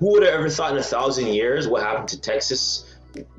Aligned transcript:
who 0.00 0.12
would 0.12 0.22
have 0.22 0.34
ever 0.34 0.48
thought 0.48 0.72
in 0.72 0.78
a 0.78 0.82
thousand 0.82 1.28
years 1.28 1.68
what 1.68 1.82
happened 1.82 2.08
to 2.08 2.20
Texas 2.20 2.96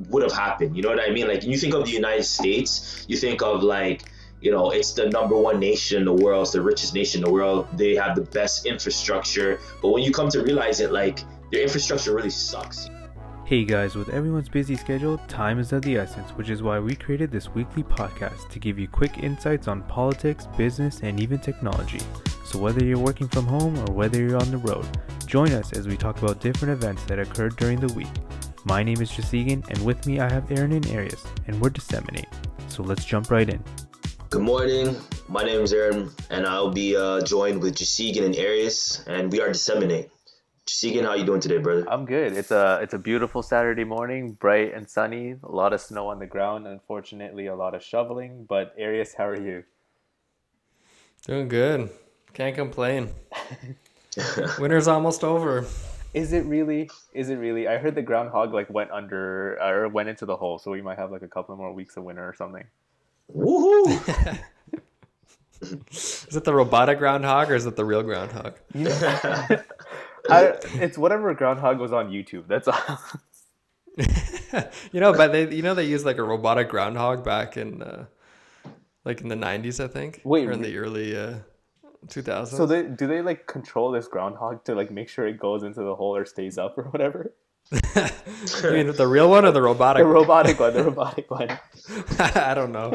would 0.10 0.22
have 0.22 0.32
happened? 0.32 0.78
You 0.78 0.84
know 0.84 0.90
what 0.90 1.00
I 1.00 1.12
mean? 1.12 1.28
Like 1.28 1.44
you 1.44 1.58
think 1.58 1.74
of 1.74 1.86
the 1.86 1.92
United 1.92 2.24
States, 2.24 3.04
you 3.10 3.18
think 3.18 3.42
of 3.42 3.64
like 3.64 4.04
you 4.42 4.52
know 4.52 4.70
it's 4.70 4.94
the 4.94 5.10
number 5.10 5.36
one 5.36 5.60
nation 5.60 5.98
in 5.98 6.06
the 6.06 6.14
world, 6.14 6.44
it's 6.44 6.52
the 6.52 6.62
richest 6.62 6.94
nation 6.94 7.22
in 7.22 7.26
the 7.26 7.32
world. 7.32 7.68
They 7.74 7.96
have 7.96 8.16
the 8.16 8.22
best 8.22 8.68
infrastructure, 8.68 9.60
but 9.82 9.90
when 9.90 10.04
you 10.04 10.12
come 10.12 10.30
to 10.30 10.44
realize 10.44 10.80
it, 10.80 10.92
like 10.92 11.20
their 11.52 11.64
infrastructure 11.64 12.16
really 12.16 12.30
sucks. 12.30 12.90
Hey 13.44 13.66
guys, 13.66 13.96
with 13.96 14.10
everyone's 14.10 14.48
busy 14.48 14.76
schedule, 14.76 15.18
time 15.28 15.60
is 15.60 15.74
of 15.74 15.82
the 15.82 15.98
essence, 15.98 16.30
which 16.32 16.50
is 16.50 16.62
why 16.62 16.80
we 16.80 16.96
created 16.96 17.32
this 17.32 17.50
weekly 17.50 17.84
podcast 17.84 18.50
to 18.50 18.60
give 18.60 18.80
you 18.80 18.88
quick 18.88 19.18
insights 19.18 19.68
on 19.68 19.82
politics, 19.84 20.48
business, 20.58 21.02
and 21.02 21.20
even 21.20 21.40
technology. 21.40 22.00
So 22.46 22.60
whether 22.60 22.86
you're 22.86 23.00
working 23.00 23.28
from 23.28 23.46
home 23.46 23.78
or 23.80 23.94
whether 23.94 24.22
you're 24.22 24.40
on 24.40 24.52
the 24.52 24.58
road, 24.58 24.88
join 25.32 25.54
us 25.54 25.72
as 25.72 25.88
we 25.88 25.96
talk 25.96 26.22
about 26.22 26.42
different 26.42 26.74
events 26.74 27.06
that 27.06 27.18
occurred 27.18 27.56
during 27.56 27.80
the 27.80 27.94
week. 27.94 28.12
My 28.66 28.84
name 28.84 29.02
is 29.02 29.10
Jasigan, 29.10 29.66
and 29.70 29.86
with 29.86 30.06
me 30.06 30.20
I 30.20 30.30
have 30.30 30.52
Aaron 30.52 30.74
and 30.74 30.86
Arius, 30.88 31.26
and 31.48 31.60
we're 31.62 31.70
Disseminate. 31.70 32.28
So 32.68 32.84
let's 32.84 33.06
jump 33.06 33.32
right 33.32 33.48
in. 33.48 33.64
Good 34.30 34.42
morning. 34.42 34.98
My 35.30 35.46
name 35.46 35.62
is 35.62 35.72
Aaron, 35.72 36.12
and 36.30 36.46
I'll 36.46 36.74
be 36.74 36.98
uh, 36.98 37.22
joined 37.22 37.62
with 37.62 37.76
Jasigan 37.76 38.26
and 38.26 38.36
Arius, 38.36 39.08
and 39.08 39.32
we 39.32 39.40
are 39.40 39.48
Disseminate. 39.48 40.10
Segan, 40.68 41.06
how 41.06 41.14
you 41.14 41.24
doing 41.24 41.40
today, 41.40 41.60
brother? 41.60 41.86
I'm 41.90 42.04
good. 42.04 42.34
It's 42.34 42.52
a 42.52 42.80
it's 42.82 42.94
a 42.94 43.00
beautiful 43.00 43.42
Saturday 43.42 43.86
morning, 43.86 44.34
bright 44.34 44.74
and 44.74 44.90
sunny. 44.90 45.36
A 45.44 45.52
lot 45.52 45.72
of 45.72 45.80
snow 45.80 46.10
on 46.10 46.20
the 46.20 46.28
ground. 46.28 46.68
Unfortunately, 46.68 47.48
a 47.48 47.56
lot 47.56 47.74
of 47.74 47.82
shoveling. 47.82 48.46
But 48.50 48.76
Arius, 48.78 49.14
how 49.14 49.28
are 49.28 49.42
you? 49.42 49.64
Doing 51.26 51.48
good. 51.48 51.90
Can't 52.34 52.56
complain. 52.56 53.12
Winter's 54.60 54.88
almost 54.88 55.24
over. 55.24 55.66
Is 56.14 56.34
it 56.34 56.46
really? 56.46 56.90
Is 57.14 57.30
it 57.30 57.36
really? 57.36 57.68
I 57.68 57.78
heard 57.78 57.96
the 57.96 58.02
groundhog 58.02 58.54
like 58.54 58.70
went 58.70 58.92
under 58.92 59.62
or 59.62 59.88
went 59.88 60.10
into 60.10 60.26
the 60.26 60.36
hole, 60.36 60.60
so 60.60 60.72
we 60.72 60.82
might 60.82 60.98
have 60.98 61.12
like 61.12 61.22
a 61.22 61.28
couple 61.28 61.56
more 61.56 61.74
weeks 61.74 61.96
of 61.96 62.04
winter 62.04 62.28
or 62.28 62.36
something. 62.36 62.66
Woohoo! 63.34 64.40
is 65.92 66.36
it 66.36 66.44
the 66.44 66.54
robotic 66.54 66.98
groundhog 66.98 67.52
or 67.52 67.56
is 67.56 67.66
it 67.66 67.76
the 67.76 67.86
real 67.86 68.04
groundhog? 68.04 68.56
I, 70.30 70.56
it's 70.76 70.98
whatever 70.98 71.34
groundhog 71.34 71.80
was 71.80 71.94
on 71.94 72.10
YouTube. 72.12 72.48
That's 72.48 72.68
all. 72.68 73.00
you 74.92 75.00
know, 75.00 75.14
but 75.14 75.32
they 75.32 75.54
you 75.54 75.62
know 75.62 75.74
they 75.74 75.86
used 75.86 76.06
like 76.06 76.18
a 76.18 76.24
robotic 76.24 76.70
groundhog 76.70 77.24
back 77.24 77.58
in 77.58 77.82
uh, 77.82 78.06
like 79.06 79.22
in 79.22 79.28
the 79.28 79.36
nineties, 79.36 79.80
I 79.80 79.88
think. 79.88 80.22
Wait, 80.24 80.48
or 80.48 80.52
in 80.52 80.62
the 80.62 80.78
early 80.78 81.16
uh, 81.16 81.36
two 82.10 82.22
thousands. 82.22 82.58
So 82.58 82.66
they 82.66 82.84
do 82.84 83.08
they 83.08 83.22
like 83.22 83.48
control 83.48 83.92
this 83.92 84.08
groundhog 84.08 84.64
to 84.66 84.76
like 84.76 84.92
make 84.92 85.10
sure 85.10 85.28
it 85.28 85.40
goes 85.40 85.64
into 85.64 85.82
the 85.82 85.96
hole 85.96 86.16
or 86.16 86.26
stays 86.26 86.58
up 86.58 86.78
or 86.78 86.84
whatever? 86.86 87.34
you 87.72 88.72
mean 88.72 88.92
the 88.92 89.08
real 89.08 89.30
one 89.30 89.46
or 89.46 89.52
the 89.52 89.62
robotic? 89.62 90.04
The 90.04 90.08
robotic 90.08 90.60
one, 90.60 90.74
the 90.74 90.84
robotic 90.92 91.32
one. 91.32 91.58
I 92.20 92.54
don't 92.54 92.72
know. 92.72 92.92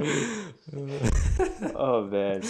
oh 1.74 2.04
man, 2.04 2.42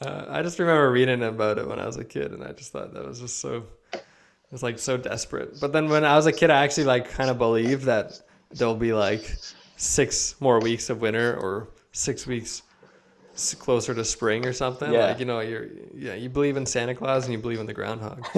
uh, 0.00 0.24
I 0.28 0.42
just 0.42 0.58
remember 0.58 0.90
reading 0.90 1.22
about 1.22 1.58
it 1.58 1.68
when 1.68 1.78
I 1.78 1.86
was 1.86 1.98
a 1.98 2.04
kid, 2.04 2.32
and 2.32 2.42
I 2.42 2.52
just 2.52 2.72
thought 2.72 2.92
that 2.94 3.06
was 3.06 3.20
just 3.20 3.38
so. 3.38 3.64
It 3.92 4.02
was 4.50 4.62
like 4.62 4.78
so 4.78 4.96
desperate. 4.96 5.60
But 5.60 5.72
then 5.72 5.88
when 5.88 6.04
I 6.04 6.16
was 6.16 6.26
a 6.26 6.32
kid, 6.32 6.50
I 6.50 6.62
actually 6.64 6.84
like 6.84 7.10
kind 7.10 7.30
of 7.30 7.38
believed 7.38 7.84
that 7.84 8.20
there'll 8.50 8.74
be 8.74 8.92
like 8.92 9.34
six 9.76 10.34
more 10.40 10.60
weeks 10.60 10.90
of 10.90 11.00
winter 11.00 11.38
or 11.40 11.68
six 11.92 12.26
weeks 12.26 12.62
closer 13.58 13.94
to 13.94 14.04
spring 14.04 14.46
or 14.46 14.52
something. 14.52 14.92
Yeah. 14.92 15.06
Like 15.06 15.18
you 15.18 15.24
know, 15.24 15.40
you're 15.40 15.66
yeah, 15.94 16.14
you 16.14 16.28
believe 16.28 16.56
in 16.56 16.66
Santa 16.66 16.94
Claus 16.94 17.24
and 17.24 17.32
you 17.32 17.38
believe 17.38 17.60
in 17.60 17.66
the 17.66 17.72
groundhog. 17.72 18.26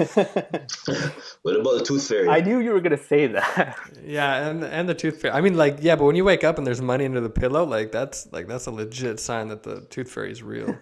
what 1.41 1.59
about 1.59 1.77
the 1.77 1.83
tooth 1.85 2.07
fairy? 2.07 2.29
I 2.29 2.41
knew 2.41 2.59
you 2.59 2.71
were 2.71 2.81
gonna 2.81 2.97
say 2.97 3.27
that. 3.27 3.77
Yeah, 4.05 4.47
and 4.47 4.63
and 4.63 4.87
the 4.87 4.93
tooth 4.93 5.21
fairy. 5.21 5.33
I 5.33 5.41
mean, 5.41 5.57
like 5.57 5.77
yeah, 5.81 5.95
but 5.95 6.05
when 6.05 6.15
you 6.15 6.23
wake 6.23 6.43
up 6.43 6.57
and 6.57 6.65
there's 6.65 6.81
money 6.81 7.05
under 7.05 7.21
the 7.21 7.29
pillow, 7.29 7.65
like 7.65 7.91
that's 7.91 8.31
like 8.31 8.47
that's 8.47 8.67
a 8.67 8.71
legit 8.71 9.19
sign 9.19 9.47
that 9.49 9.63
the 9.63 9.81
tooth 9.89 10.11
fairy 10.11 10.31
is 10.31 10.43
real. 10.43 10.77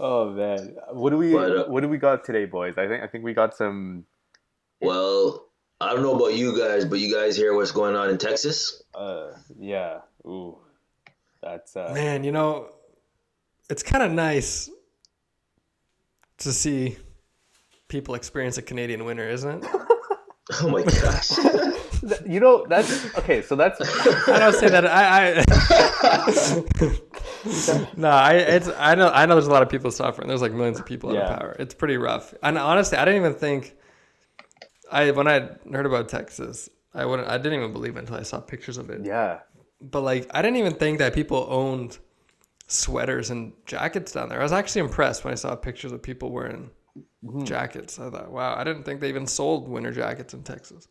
oh 0.00 0.30
man, 0.30 0.76
what 0.92 1.10
do 1.10 1.18
we 1.18 1.32
but, 1.32 1.56
uh, 1.56 1.64
what 1.66 1.82
do 1.82 1.88
we 1.88 1.98
got 1.98 2.24
today, 2.24 2.46
boys? 2.46 2.74
I 2.78 2.88
think 2.88 3.02
I 3.02 3.06
think 3.06 3.24
we 3.24 3.34
got 3.34 3.54
some. 3.54 4.04
Well, 4.80 5.46
I 5.80 5.92
don't 5.92 6.02
know 6.02 6.16
about 6.16 6.34
you 6.34 6.58
guys, 6.58 6.86
but 6.86 6.98
you 6.98 7.14
guys 7.14 7.36
hear 7.36 7.54
what's 7.54 7.72
going 7.72 7.96
on 7.96 8.08
in 8.08 8.18
Texas? 8.18 8.82
Uh, 8.94 9.32
yeah. 9.58 10.00
Ooh. 10.26 10.58
That's 11.46 11.76
uh... 11.76 11.92
man, 11.94 12.24
you 12.24 12.32
know, 12.32 12.70
it's 13.70 13.84
kind 13.84 14.02
of 14.02 14.10
nice 14.10 14.68
to 16.38 16.52
see 16.52 16.96
people 17.88 18.16
experience 18.16 18.58
a 18.58 18.62
Canadian 18.62 19.04
winter, 19.04 19.28
isn't 19.28 19.64
it? 19.64 19.70
oh 20.62 20.68
my 20.68 20.82
gosh. 20.82 21.38
you 22.26 22.40
know 22.40 22.66
that's 22.68 23.16
okay. 23.16 23.42
So 23.42 23.54
that's 23.54 23.80
I 24.28 24.38
don't 24.40 24.54
say 24.54 24.68
that. 24.68 24.86
I, 24.86 25.44
I 26.02 27.90
no, 27.96 28.08
I 28.08 28.32
it's 28.32 28.68
I 28.76 28.96
know 28.96 29.08
I 29.10 29.24
know 29.26 29.36
there's 29.36 29.46
a 29.46 29.52
lot 29.52 29.62
of 29.62 29.68
people 29.68 29.92
suffering. 29.92 30.26
There's 30.26 30.42
like 30.42 30.52
millions 30.52 30.80
of 30.80 30.86
people 30.86 31.10
out 31.10 31.16
yeah. 31.16 31.32
of 31.32 31.38
power. 31.38 31.56
It's 31.60 31.74
pretty 31.74 31.96
rough. 31.96 32.34
And 32.42 32.58
honestly, 32.58 32.98
I 32.98 33.04
didn't 33.04 33.20
even 33.20 33.34
think 33.34 33.76
I 34.90 35.12
when 35.12 35.28
I 35.28 35.48
heard 35.70 35.86
about 35.86 36.08
Texas, 36.08 36.68
I 36.92 37.06
wouldn't. 37.06 37.28
I 37.28 37.38
didn't 37.38 37.60
even 37.60 37.72
believe 37.72 37.96
it 37.96 38.00
until 38.00 38.16
I 38.16 38.22
saw 38.22 38.40
pictures 38.40 38.78
of 38.78 38.90
it. 38.90 39.02
Yeah, 39.04 39.40
but 39.80 40.02
like 40.02 40.28
I 40.32 40.42
didn't 40.42 40.56
even 40.56 40.74
think 40.74 40.98
that 40.98 41.14
people 41.14 41.46
owned 41.50 41.98
sweaters 42.68 43.30
and 43.30 43.52
jackets 43.64 44.12
down 44.12 44.28
there. 44.28 44.40
I 44.40 44.42
was 44.42 44.52
actually 44.52 44.80
impressed 44.80 45.24
when 45.24 45.32
I 45.32 45.36
saw 45.36 45.54
pictures 45.54 45.92
of 45.92 46.02
people 46.02 46.30
wearing 46.30 46.70
mm-hmm. 47.24 47.44
jackets. 47.44 47.98
I 47.98 48.10
thought, 48.10 48.30
wow, 48.30 48.54
I 48.56 48.64
didn't 48.64 48.84
think 48.84 49.00
they 49.00 49.08
even 49.08 49.26
sold 49.26 49.68
winter 49.68 49.92
jackets 49.92 50.34
in 50.34 50.42
Texas. 50.42 50.88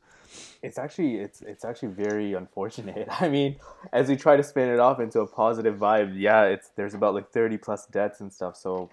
It's 0.61 0.77
actually 0.77 1.15
it's 1.15 1.41
it's 1.41 1.63
actually 1.63 1.89
very 1.89 2.33
unfortunate. 2.33 3.07
I 3.21 3.29
mean, 3.29 3.57
as 3.93 4.09
we 4.09 4.15
try 4.15 4.35
to 4.35 4.43
spin 4.43 4.69
it 4.69 4.79
off 4.79 4.99
into 4.99 5.21
a 5.21 5.27
positive 5.27 5.75
vibe, 5.75 6.13
yeah, 6.15 6.43
it's 6.43 6.69
there's 6.75 6.93
about 6.93 7.13
like 7.13 7.31
30 7.31 7.57
plus 7.57 7.85
deaths 7.87 8.21
and 8.21 8.33
stuff. 8.33 8.55
So 8.55 8.89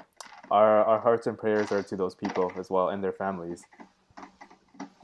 our 0.50 0.84
our 0.84 1.00
hearts 1.00 1.26
and 1.26 1.38
prayers 1.38 1.72
are 1.72 1.82
to 1.82 1.96
those 1.96 2.14
people 2.14 2.52
as 2.56 2.70
well 2.70 2.90
and 2.90 3.02
their 3.02 3.12
families. 3.12 3.64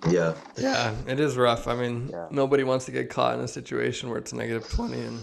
Yeah. 0.06 0.34
Yeah, 0.56 0.94
it 1.06 1.19
is 1.19 1.36
rough. 1.36 1.66
I 1.66 1.75
mean, 1.75 2.10
yeah. 2.12 2.28
nobody 2.31 2.64
wants 2.64 2.84
to 2.86 2.92
get 2.92 3.10
caught 3.10 3.34
in 3.34 3.41
a 3.41 3.48
situation 3.48 4.10
where 4.10 4.19
it's 4.19 4.32
negative 4.32 4.69
20 4.69 5.00
and 5.00 5.22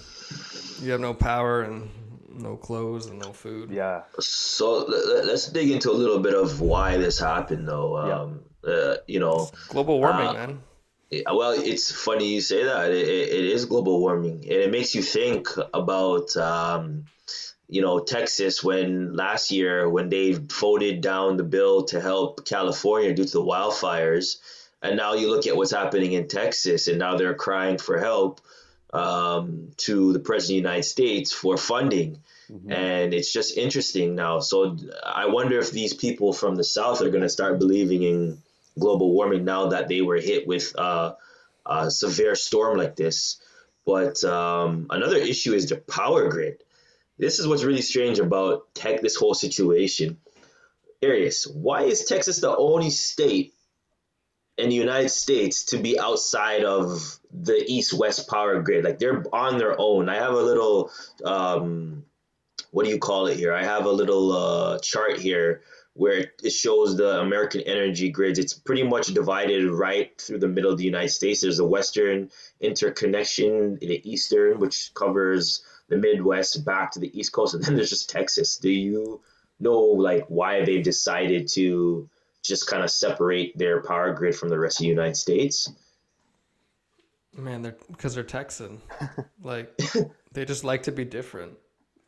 you 0.82 0.92
have 0.92 1.02
no 1.02 1.14
power 1.14 1.62
and 1.62 1.90
no 2.30 2.58
clothes 2.58 3.08
and 3.08 3.20
no 3.20 3.32
food. 3.32 3.72
Yeah. 3.72 4.04
So 4.20 4.86
let's 5.26 5.48
dig 5.48 5.72
into 5.72 5.92
a 5.92 5.94
little 5.94 6.20
bit 6.20 6.34
of 6.34 6.62
why 6.62 6.98
this 6.98 7.20
happened, 7.20 7.68
though. 7.68 7.98
Um, 7.98 8.42
yeah. 8.64 8.72
uh, 8.72 8.98
you 9.08 9.20
know, 9.20 9.50
it's 9.52 9.68
global 9.68 10.00
warming, 10.00 10.28
uh, 10.28 10.34
man. 10.34 10.62
Well, 11.32 11.52
it's 11.52 11.92
funny 11.92 12.34
you 12.34 12.42
say 12.42 12.66
that. 12.66 12.92
It, 12.92 13.08
it 13.08 13.46
is 13.46 13.66
global 13.66 14.00
warming, 14.00 14.44
and 14.44 14.54
it 14.54 14.72
makes 14.72 14.96
you 14.96 15.02
think 15.02 15.48
about, 15.74 16.36
um, 16.36 17.06
you 17.70 17.82
know, 17.82 18.00
Texas 18.00 18.64
when 18.64 19.16
last 19.16 19.52
year 19.52 19.88
when 19.90 20.10
they 20.10 20.34
voted 20.34 21.02
down 21.02 21.38
the 21.38 21.44
bill 21.44 21.84
to 21.86 22.02
help 22.02 22.46
California 22.46 23.14
due 23.14 23.24
to 23.24 23.32
the 23.32 23.44
wildfires 23.44 24.38
and 24.86 24.98
now 24.98 25.14
you 25.14 25.30
look 25.30 25.48
at 25.48 25.56
what's 25.56 25.72
happening 25.72 26.14
in 26.14 26.28
Texas, 26.28 26.88
and 26.88 27.00
now 27.00 27.18
they're 27.18 27.34
crying 27.34 27.78
for 27.78 27.98
help 27.98 28.42
um, 28.94 29.72
to 29.78 30.14
the 30.14 30.20
president 30.20 30.60
of 30.60 30.64
the 30.64 30.70
United 30.70 30.84
States 30.84 31.34
for 31.34 31.58
funding. 31.58 32.20
Mm-hmm. 32.52 32.72
And 32.72 33.14
it's 33.14 33.34
just 33.34 33.58
interesting 33.58 34.16
now. 34.16 34.40
So 34.40 34.78
I 35.04 35.26
wonder 35.26 35.58
if 35.60 35.72
these 35.72 35.94
people 35.94 36.32
from 36.32 36.56
the 36.56 36.64
South 36.64 37.02
are 37.02 37.10
going 37.10 37.24
to 37.24 37.30
start 37.30 37.58
believing 37.58 38.04
in 38.04 38.38
global 38.78 39.12
warming 39.12 39.46
now 39.46 39.68
that 39.70 39.88
they 39.88 40.02
were 40.02 40.18
hit 40.18 40.48
with 40.48 40.78
uh, 40.78 41.16
a 41.66 41.90
severe 41.90 42.36
storm 42.36 42.78
like 42.78 42.96
this. 42.96 43.42
But 43.86 44.24
um, 44.24 44.88
another 44.92 45.18
issue 45.18 45.54
is 45.54 45.70
the 45.70 45.78
power 45.78 46.30
grid. 46.30 46.64
This 47.18 47.40
is 47.40 47.48
what's 47.48 47.64
really 47.64 47.82
strange 47.82 48.20
about 48.20 48.74
tech, 48.76 49.02
this 49.02 49.16
whole 49.16 49.34
situation. 49.34 50.18
Arius, 51.02 51.48
why 51.48 51.84
is 51.84 52.06
Texas 52.06 52.40
the 52.40 52.56
only 52.56 52.92
state 52.92 53.55
in 54.58 54.70
the 54.70 54.76
United 54.76 55.10
States 55.10 55.66
to 55.66 55.78
be 55.78 56.00
outside 56.00 56.64
of 56.64 57.20
the 57.32 57.64
east 57.68 57.94
west 57.94 58.30
power 58.30 58.62
grid. 58.62 58.86
Like 58.86 59.00
they're 59.00 59.24
on 59.34 59.58
their 59.58 59.76
own. 59.78 60.10
I 60.10 60.16
have 60.16 60.34
a 60.34 60.42
little, 60.42 60.92
um, 61.24 62.06
what 62.72 62.86
do 62.86 62.92
you 62.92 63.00
call 63.00 63.28
it 63.28 63.38
here? 63.38 63.54
I 63.54 63.64
have 63.64 63.86
a 63.86 63.92
little 63.92 64.32
uh, 64.32 64.80
chart 64.80 65.18
here 65.18 65.62
where 65.94 66.32
it 66.44 66.50
shows 66.52 66.98
the 66.98 67.22
American 67.22 67.62
energy 67.62 68.10
grids. 68.10 68.38
It's 68.38 68.54
pretty 68.54 68.84
much 68.84 69.08
divided 69.08 69.70
right 69.70 70.12
through 70.20 70.40
the 70.40 70.48
middle 70.48 70.72
of 70.72 70.78
the 70.78 70.84
United 70.84 71.10
States. 71.10 71.42
There's 71.42 71.60
a 71.60 71.66
western 71.66 72.30
interconnection, 72.60 73.78
in 73.82 73.90
the 73.90 74.10
eastern, 74.10 74.60
which 74.60 74.92
covers 74.94 75.64
the 75.88 75.98
Midwest 75.98 76.66
back 76.66 76.92
to 76.92 77.00
the 77.00 77.18
East 77.18 77.32
Coast, 77.32 77.54
and 77.54 77.64
then 77.64 77.76
there's 77.76 77.92
just 77.92 78.10
Texas. 78.10 78.58
Do 78.58 78.70
you 78.70 79.22
know 79.60 79.80
like 79.80 80.26
why 80.28 80.66
they've 80.66 80.84
decided 80.84 81.48
to 81.54 82.10
just 82.48 82.68
kind 82.68 82.84
of 82.84 82.92
separate 82.92 83.58
their 83.58 83.82
power 83.82 84.14
grid 84.14 84.36
from 84.36 84.50
the 84.50 84.60
rest 84.60 84.80
of 84.80 84.84
the 84.84 84.90
United 84.90 85.18
States. 85.18 85.72
Man, 87.38 87.62
they're 87.62 87.76
because 87.88 88.16
they're 88.16 88.24
Texan. 88.24 88.82
like 89.44 89.78
they 90.32 90.46
just 90.46 90.64
like 90.64 90.84
to 90.84 90.92
be 90.92 91.06
different. 91.06 91.54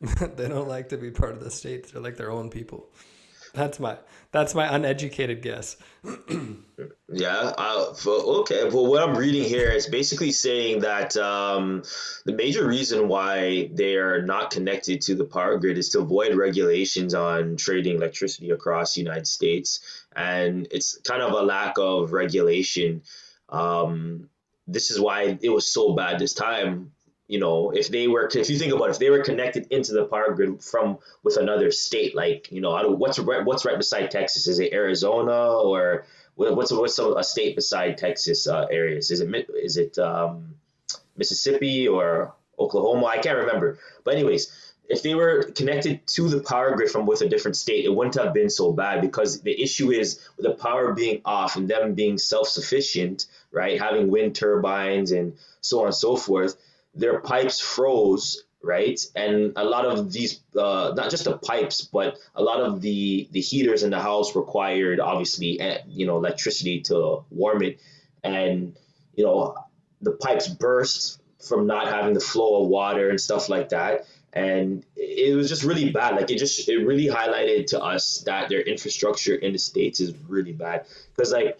they 0.00 0.48
don't 0.48 0.68
like 0.68 0.90
to 0.90 0.96
be 0.96 1.10
part 1.10 1.32
of 1.32 1.40
the 1.42 1.50
state. 1.50 1.92
They're 1.92 2.02
like 2.02 2.16
their 2.16 2.30
own 2.30 2.50
people. 2.50 2.88
That's 3.58 3.80
my 3.80 3.96
that's 4.30 4.54
my 4.54 4.72
uneducated 4.72 5.42
guess. 5.42 5.76
Yeah. 7.10 7.52
Uh, 7.58 7.92
okay. 8.06 8.68
Well, 8.68 8.86
what 8.86 9.02
I'm 9.02 9.16
reading 9.16 9.42
here 9.42 9.70
is 9.70 9.88
basically 9.88 10.30
saying 10.30 10.80
that 10.80 11.16
um, 11.16 11.82
the 12.24 12.34
major 12.34 12.64
reason 12.64 13.08
why 13.08 13.70
they 13.72 13.96
are 13.96 14.22
not 14.22 14.52
connected 14.52 15.00
to 15.02 15.16
the 15.16 15.24
power 15.24 15.58
grid 15.58 15.76
is 15.76 15.88
to 15.90 16.00
avoid 16.00 16.36
regulations 16.36 17.14
on 17.14 17.56
trading 17.56 17.96
electricity 17.96 18.50
across 18.50 18.94
the 18.94 19.00
United 19.00 19.26
States, 19.26 19.80
and 20.14 20.68
it's 20.70 20.98
kind 20.98 21.22
of 21.22 21.32
a 21.32 21.42
lack 21.42 21.78
of 21.78 22.12
regulation. 22.12 23.02
Um, 23.48 24.28
this 24.68 24.92
is 24.92 25.00
why 25.00 25.36
it 25.40 25.48
was 25.48 25.66
so 25.66 25.94
bad 25.94 26.20
this 26.20 26.34
time 26.34 26.92
you 27.28 27.38
know, 27.38 27.70
if 27.70 27.88
they 27.88 28.08
were, 28.08 28.26
if 28.34 28.48
you 28.48 28.58
think 28.58 28.72
about 28.72 28.88
it, 28.88 28.92
if 28.92 28.98
they 28.98 29.10
were 29.10 29.22
connected 29.22 29.66
into 29.70 29.92
the 29.92 30.06
power 30.06 30.32
grid 30.32 30.64
from 30.64 30.98
with 31.22 31.36
another 31.36 31.70
state, 31.70 32.16
like 32.16 32.50
you 32.50 32.62
know, 32.62 32.72
I 32.72 32.82
don't, 32.82 32.98
what's 32.98 33.18
right, 33.18 33.44
what's 33.44 33.66
right 33.66 33.76
beside 33.76 34.10
Texas? 34.10 34.48
Is 34.48 34.58
it 34.58 34.72
Arizona 34.72 35.60
or 35.60 36.06
what's 36.36 36.72
what's 36.72 36.98
a, 36.98 37.12
a 37.12 37.22
state 37.22 37.54
beside 37.54 37.98
Texas 37.98 38.48
uh, 38.48 38.66
Arius? 38.70 39.10
Is 39.10 39.20
it 39.20 39.50
is 39.62 39.76
it 39.76 39.98
um, 39.98 40.54
Mississippi 41.18 41.86
or 41.86 42.34
Oklahoma? 42.58 43.04
I 43.04 43.18
can't 43.18 43.40
remember. 43.40 43.78
But 44.04 44.14
anyways, 44.14 44.74
if 44.88 45.02
they 45.02 45.14
were 45.14 45.42
connected 45.54 46.06
to 46.06 46.30
the 46.30 46.40
power 46.40 46.74
grid 46.76 46.90
from 46.90 47.04
with 47.04 47.20
a 47.20 47.28
different 47.28 47.58
state, 47.58 47.84
it 47.84 47.94
wouldn't 47.94 48.14
have 48.14 48.32
been 48.32 48.48
so 48.48 48.72
bad 48.72 49.02
because 49.02 49.42
the 49.42 49.62
issue 49.62 49.90
is 49.90 50.26
the 50.38 50.52
power 50.52 50.94
being 50.94 51.20
off 51.26 51.56
and 51.56 51.68
them 51.68 51.92
being 51.92 52.16
self 52.16 52.48
sufficient, 52.48 53.26
right? 53.52 53.78
Having 53.78 54.10
wind 54.10 54.34
turbines 54.34 55.12
and 55.12 55.34
so 55.60 55.80
on 55.80 55.86
and 55.86 55.94
so 55.94 56.16
forth 56.16 56.56
their 56.98 57.20
pipes 57.20 57.60
froze 57.60 58.44
right? 58.62 59.00
And 59.14 59.52
a 59.56 59.64
lot 59.64 59.86
of 59.86 60.12
these 60.12 60.40
uh, 60.56 60.92
not 60.96 61.10
just 61.10 61.24
the 61.24 61.38
pipes 61.38 61.82
but 61.82 62.18
a 62.34 62.42
lot 62.42 62.60
of 62.60 62.80
the 62.80 63.28
the 63.30 63.40
heaters 63.40 63.82
in 63.82 63.90
the 63.90 64.00
house 64.00 64.34
required 64.34 65.00
obviously 65.00 65.60
eh, 65.60 65.78
you 65.86 66.06
know 66.06 66.16
electricity 66.16 66.80
to 66.82 67.24
warm 67.30 67.62
it. 67.62 67.80
And 68.24 68.76
you 69.14 69.24
know 69.24 69.56
the 70.00 70.12
pipes 70.12 70.48
burst 70.48 71.20
from 71.46 71.66
not 71.66 71.88
having 71.88 72.14
the 72.14 72.20
flow 72.20 72.62
of 72.62 72.68
water 72.68 73.10
and 73.10 73.20
stuff 73.20 73.48
like 73.48 73.68
that. 73.70 74.06
And 74.32 74.84
it 74.96 75.34
was 75.36 75.48
just 75.48 75.64
really 75.64 75.90
bad. 75.90 76.16
Like 76.16 76.30
it 76.30 76.38
just 76.38 76.68
it 76.68 76.78
really 76.78 77.06
highlighted 77.06 77.66
to 77.68 77.82
us 77.82 78.22
that 78.26 78.48
their 78.48 78.60
infrastructure 78.60 79.34
in 79.34 79.52
the 79.52 79.58
states 79.58 80.00
is 80.00 80.14
really 80.28 80.52
bad. 80.52 80.86
Because 81.14 81.32
like 81.32 81.58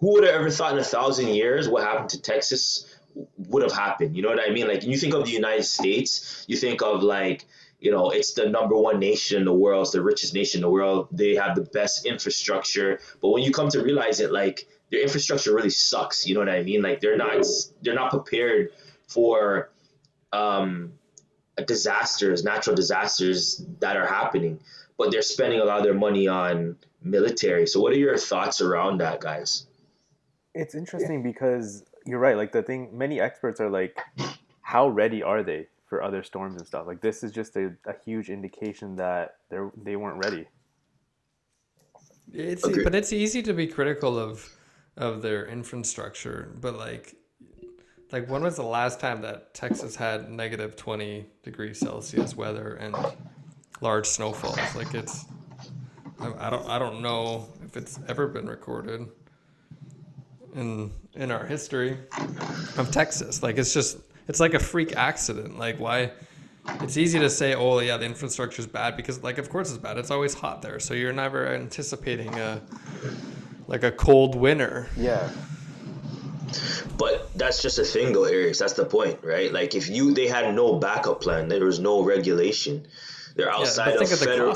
who 0.00 0.14
would 0.14 0.24
have 0.24 0.34
ever 0.34 0.50
thought 0.50 0.72
in 0.72 0.78
a 0.78 0.84
thousand 0.84 1.28
years 1.28 1.68
what 1.68 1.82
happened 1.82 2.08
to 2.08 2.20
texas 2.20 2.86
would 3.14 3.62
have 3.62 3.72
happened. 3.72 4.16
You 4.16 4.22
know 4.22 4.28
what 4.28 4.40
I 4.40 4.52
mean? 4.52 4.68
Like 4.68 4.84
you 4.84 4.96
think 4.96 5.14
of 5.14 5.24
the 5.24 5.32
United 5.32 5.64
States, 5.64 6.44
you 6.48 6.56
think 6.56 6.82
of 6.82 7.02
like 7.02 7.46
you 7.78 7.90
know 7.90 8.10
it's 8.10 8.34
the 8.34 8.48
number 8.48 8.76
one 8.76 8.98
nation 8.98 9.38
in 9.38 9.44
the 9.44 9.52
world, 9.52 9.82
it's 9.82 9.92
the 9.92 10.02
richest 10.02 10.34
nation 10.34 10.58
in 10.58 10.62
the 10.62 10.70
world. 10.70 11.08
They 11.10 11.34
have 11.34 11.54
the 11.54 11.62
best 11.62 12.06
infrastructure, 12.06 13.00
but 13.20 13.30
when 13.30 13.42
you 13.42 13.52
come 13.52 13.68
to 13.70 13.82
realize 13.82 14.20
it, 14.20 14.32
like 14.32 14.66
their 14.90 15.02
infrastructure 15.02 15.54
really 15.54 15.70
sucks. 15.70 16.26
You 16.26 16.34
know 16.34 16.40
what 16.40 16.48
I 16.48 16.62
mean? 16.62 16.82
Like 16.82 17.00
they're 17.00 17.16
not 17.16 17.44
they're 17.82 17.94
not 17.94 18.10
prepared 18.10 18.70
for 19.08 19.70
um, 20.32 20.92
disasters, 21.66 22.44
natural 22.44 22.76
disasters 22.76 23.64
that 23.80 23.96
are 23.96 24.06
happening, 24.06 24.60
but 24.96 25.10
they're 25.10 25.22
spending 25.22 25.60
a 25.60 25.64
lot 25.64 25.78
of 25.78 25.84
their 25.84 25.94
money 25.94 26.28
on 26.28 26.76
military. 27.02 27.66
So 27.66 27.80
what 27.80 27.92
are 27.92 27.98
your 27.98 28.16
thoughts 28.16 28.60
around 28.60 28.98
that, 28.98 29.20
guys? 29.20 29.66
It's 30.54 30.74
interesting 30.74 31.22
because 31.22 31.84
you're 32.10 32.20
right. 32.20 32.36
Like 32.36 32.52
the 32.52 32.62
thing, 32.62 32.96
many 32.96 33.20
experts 33.20 33.60
are 33.60 33.70
like, 33.70 33.98
how 34.62 34.88
ready 34.88 35.22
are 35.22 35.42
they 35.42 35.68
for 35.86 36.02
other 36.02 36.22
storms 36.22 36.56
and 36.56 36.66
stuff? 36.66 36.86
Like 36.86 37.00
this 37.00 37.22
is 37.22 37.32
just 37.32 37.56
a, 37.56 37.72
a 37.86 37.94
huge 38.04 38.30
indication 38.30 38.96
that 38.96 39.36
they're 39.48 39.70
they 39.76 39.96
weren't 39.96 40.24
ready. 40.24 40.46
It's 42.32 42.64
okay. 42.64 42.84
but 42.84 42.94
it's 42.94 43.12
easy 43.12 43.42
to 43.42 43.52
be 43.52 43.66
critical 43.66 44.18
of 44.18 44.48
of 44.96 45.22
their 45.22 45.46
infrastructure, 45.46 46.52
but 46.60 46.76
like 46.76 47.16
like 48.12 48.28
when 48.28 48.42
was 48.42 48.56
the 48.56 48.62
last 48.62 49.00
time 49.00 49.22
that 49.22 49.54
Texas 49.54 49.96
had 49.96 50.30
negative 50.30 50.76
20 50.76 51.26
degrees 51.42 51.78
Celsius 51.78 52.36
weather 52.36 52.74
and 52.74 52.94
large 53.80 54.06
snowfalls? 54.06 54.76
Like 54.76 54.94
it's 54.94 55.26
I, 56.20 56.46
I 56.46 56.50
don't 56.50 56.68
I 56.68 56.78
don't 56.78 57.02
know 57.02 57.48
if 57.64 57.76
it's 57.76 57.98
ever 58.08 58.28
been 58.28 58.46
recorded 58.46 59.08
in 60.54 60.90
in 61.14 61.30
our 61.30 61.44
history 61.44 61.98
of 62.76 62.90
Texas. 62.90 63.42
Like 63.42 63.58
it's 63.58 63.74
just 63.74 63.98
it's 64.28 64.40
like 64.40 64.54
a 64.54 64.58
freak 64.58 64.96
accident. 64.96 65.58
Like 65.58 65.78
why? 65.78 66.12
It's 66.82 66.96
easy 66.96 67.18
to 67.18 67.30
say, 67.30 67.54
oh 67.54 67.78
yeah, 67.80 67.96
the 67.96 68.04
infrastructure 68.04 68.60
is 68.60 68.66
bad 68.66 68.96
because 68.96 69.22
like 69.22 69.38
of 69.38 69.48
course 69.50 69.70
it's 69.70 69.78
bad. 69.78 69.98
It's 69.98 70.10
always 70.10 70.34
hot 70.34 70.62
there, 70.62 70.78
so 70.78 70.94
you're 70.94 71.12
never 71.12 71.48
anticipating 71.48 72.32
a 72.38 72.60
like 73.66 73.82
a 73.82 73.90
cold 73.90 74.34
winter. 74.34 74.88
Yeah. 74.96 75.30
But 76.98 77.30
that's 77.36 77.62
just 77.62 77.78
a 77.78 77.84
thing 77.84 78.12
though, 78.12 78.24
Eric. 78.24 78.56
That's 78.58 78.74
the 78.74 78.84
point, 78.84 79.20
right? 79.22 79.52
Like 79.52 79.74
if 79.74 79.88
you 79.88 80.12
they 80.12 80.26
had 80.26 80.54
no 80.54 80.74
backup 80.78 81.22
plan, 81.22 81.48
there 81.48 81.64
was 81.64 81.78
no 81.78 82.02
regulation. 82.02 82.86
They're 83.36 83.50
outside 83.50 83.94
yeah, 83.94 84.02
of 84.02 84.18
federal. 84.18 84.54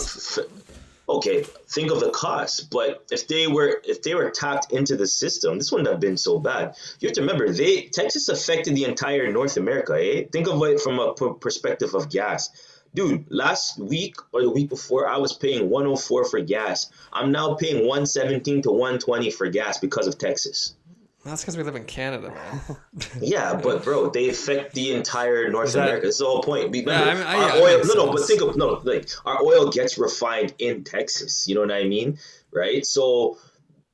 Okay, 1.08 1.42
think 1.42 1.90
of 1.90 2.00
the 2.00 2.10
cost. 2.10 2.70
But 2.70 3.04
if 3.10 3.28
they 3.28 3.46
were 3.46 3.80
if 3.84 4.02
they 4.02 4.14
were 4.14 4.30
tapped 4.30 4.72
into 4.72 4.96
the 4.96 5.06
system, 5.06 5.58
this 5.58 5.70
wouldn't 5.70 5.88
have 5.88 6.00
been 6.00 6.16
so 6.16 6.38
bad. 6.38 6.76
You 7.00 7.08
have 7.08 7.14
to 7.14 7.20
remember, 7.20 7.52
they 7.52 7.82
Texas 7.82 8.28
affected 8.28 8.74
the 8.74 8.84
entire 8.84 9.30
North 9.30 9.56
America. 9.56 9.94
Eh? 9.94 10.24
Think 10.32 10.48
of 10.48 10.62
it 10.62 10.80
from 10.80 10.98
a 10.98 11.14
perspective 11.34 11.94
of 11.94 12.10
gas. 12.10 12.50
Dude, 12.94 13.26
last 13.28 13.76
week 13.78 14.14
or 14.32 14.42
the 14.42 14.50
week 14.50 14.68
before, 14.68 15.08
I 15.08 15.18
was 15.18 15.32
paying 15.32 15.68
104 15.68 16.26
for 16.26 16.40
gas. 16.40 16.86
I'm 17.12 17.32
now 17.32 17.54
paying 17.54 17.78
117 17.78 18.62
to 18.62 18.70
120 18.70 19.32
for 19.32 19.48
gas 19.48 19.78
because 19.78 20.06
of 20.06 20.16
Texas. 20.16 20.76
That's 21.24 21.40
because 21.42 21.56
we 21.56 21.62
live 21.62 21.74
in 21.74 21.84
Canada, 21.84 22.30
man. 22.30 22.76
yeah, 23.20 23.54
but 23.54 23.82
bro, 23.82 24.10
they 24.10 24.28
affect 24.28 24.74
the 24.74 24.92
entire 24.92 25.48
North 25.48 25.72
that, 25.72 25.88
America. 25.88 26.08
It's 26.08 26.18
the 26.18 26.26
whole 26.26 26.42
point. 26.42 26.70
Remember, 26.70 26.92
yeah, 26.92 27.00
I 27.00 27.14
mean, 27.14 27.22
I, 27.22 27.34
our 27.34 27.56
yeah, 27.56 27.62
oil, 27.62 27.80
no, 27.84 27.94
no, 27.94 28.12
but 28.12 28.26
think 28.26 28.42
of 28.42 28.56
no, 28.56 28.80
like 28.84 29.08
our 29.24 29.42
oil 29.42 29.70
gets 29.70 29.96
refined 29.96 30.54
in 30.58 30.84
Texas. 30.84 31.48
You 31.48 31.54
know 31.54 31.62
what 31.62 31.72
I 31.72 31.84
mean, 31.84 32.18
right? 32.52 32.84
So 32.84 33.38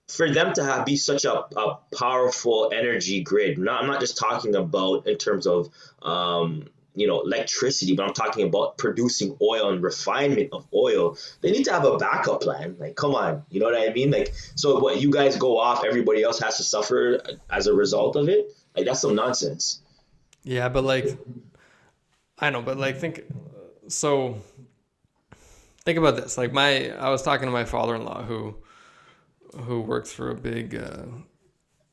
for 0.09 0.29
them 0.29 0.53
to 0.55 0.65
have 0.65 0.85
be 0.85 0.97
such 0.97 1.25
a, 1.25 1.32
a 1.56 1.79
powerful 1.97 2.73
energy 2.75 3.23
grid, 3.23 3.59
not, 3.59 3.83
I'm 3.83 3.88
not 3.88 4.00
just 4.00 4.19
talking 4.19 4.56
about 4.56 5.06
in 5.06 5.17
terms 5.17 5.47
of 5.47 5.69
um, 6.03 6.67
you 6.94 7.06
know 7.06 7.20
electricity 7.20 7.94
but 7.94 8.06
i'm 8.06 8.12
talking 8.12 8.46
about 8.46 8.76
producing 8.78 9.37
oil 9.40 9.70
and 9.70 9.82
refinement 9.82 10.48
of 10.52 10.66
oil 10.75 11.16
they 11.40 11.50
need 11.50 11.64
to 11.64 11.72
have 11.72 11.84
a 11.84 11.96
backup 11.96 12.40
plan. 12.40 12.76
Like 12.78 12.96
come 12.96 13.14
on 13.14 13.44
you 13.50 13.60
know 13.60 13.66
what 13.66 13.76
i 13.76 13.92
mean? 13.92 14.10
Like 14.10 14.32
so 14.54 14.78
what 14.78 15.00
you 15.00 15.10
guys 15.10 15.37
go 15.37 15.58
off 15.58 15.84
everybody 15.84 16.22
else 16.22 16.40
has 16.40 16.56
to 16.56 16.62
suffer 16.64 17.20
as 17.50 17.66
a 17.66 17.75
result 17.75 18.16
of 18.16 18.28
it? 18.28 18.52
Like 18.76 18.87
that's 18.87 19.00
some 19.00 19.14
nonsense. 19.14 19.82
Yeah 20.42 20.68
but 20.68 20.85
like 20.85 21.18
i 22.38 22.50
know 22.50 22.62
but 22.62 22.78
like 22.78 22.99
think 22.99 23.25
so 23.88 24.38
think 25.85 25.99
about 25.99 26.16
this. 26.16 26.38
Like 26.38 26.52
my 26.52 26.90
i 26.97 27.11
was 27.11 27.23
talking 27.23 27.47
to 27.47 27.52
my 27.52 27.64
father-in-law 27.64 28.25
who 28.25 28.56
who 29.64 29.80
works 29.80 30.12
for 30.12 30.30
a 30.30 30.35
big 30.35 30.75
uh, 30.75 31.04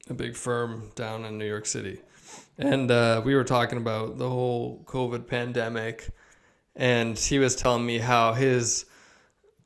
a 0.10 0.14
big 0.14 0.36
firm 0.36 0.90
down 0.96 1.26
in 1.26 1.38
new 1.38 1.48
york 1.48 1.66
city 1.66 2.00
and 2.58 2.90
uh, 2.90 3.22
we 3.24 3.36
were 3.36 3.44
talking 3.44 3.78
about 3.78 4.18
the 4.18 4.30
whole 4.30 4.84
COVID 4.86 5.28
pandemic, 5.28 6.10
and 6.76 7.18
he 7.18 7.40
was 7.40 7.56
telling 7.56 7.86
me 7.86 8.00
how 8.00 8.34
his 8.34 8.86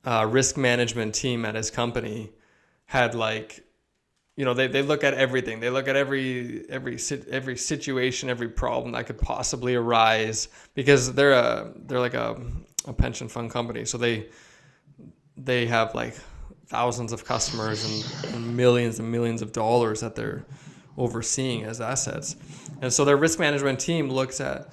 uh, 0.03 0.27
risk 0.29 0.57
management 0.57 1.15
team 1.15 1.45
at 1.45 1.55
his 1.55 1.71
company 1.71 2.31
had 2.85 3.15
like, 3.15 3.63
you 4.35 4.43
know, 4.43 4.53
they, 4.53 4.67
they 4.67 4.81
look 4.81 5.03
at 5.03 5.13
everything. 5.13 5.61
They 5.61 5.69
look 5.69 5.87
at 5.87 5.95
every 5.95 6.65
every 6.69 6.97
every 7.29 7.57
situation, 7.57 8.29
every 8.29 8.49
problem 8.49 8.93
that 8.93 9.05
could 9.05 9.19
possibly 9.19 9.75
arise 9.75 10.49
because 10.73 11.13
they're 11.13 11.33
a 11.33 11.71
they're 11.85 11.99
like 11.99 12.13
a, 12.13 12.41
a 12.85 12.93
pension 12.93 13.29
fund 13.29 13.51
company, 13.51 13.85
so 13.85 13.97
they 13.97 14.27
they 15.37 15.65
have 15.65 15.95
like 15.95 16.17
thousands 16.71 17.11
of 17.11 17.25
customers 17.25 17.83
and, 17.83 18.33
and 18.33 18.55
millions 18.55 18.97
and 18.97 19.11
millions 19.11 19.41
of 19.41 19.51
dollars 19.51 19.99
that 19.99 20.15
they're 20.15 20.45
overseeing 20.97 21.65
as 21.65 21.81
assets. 21.81 22.37
And 22.81 22.91
so 22.91 23.03
their 23.03 23.17
risk 23.17 23.39
management 23.39 23.79
team 23.79 24.09
looks 24.09 24.39
at 24.39 24.69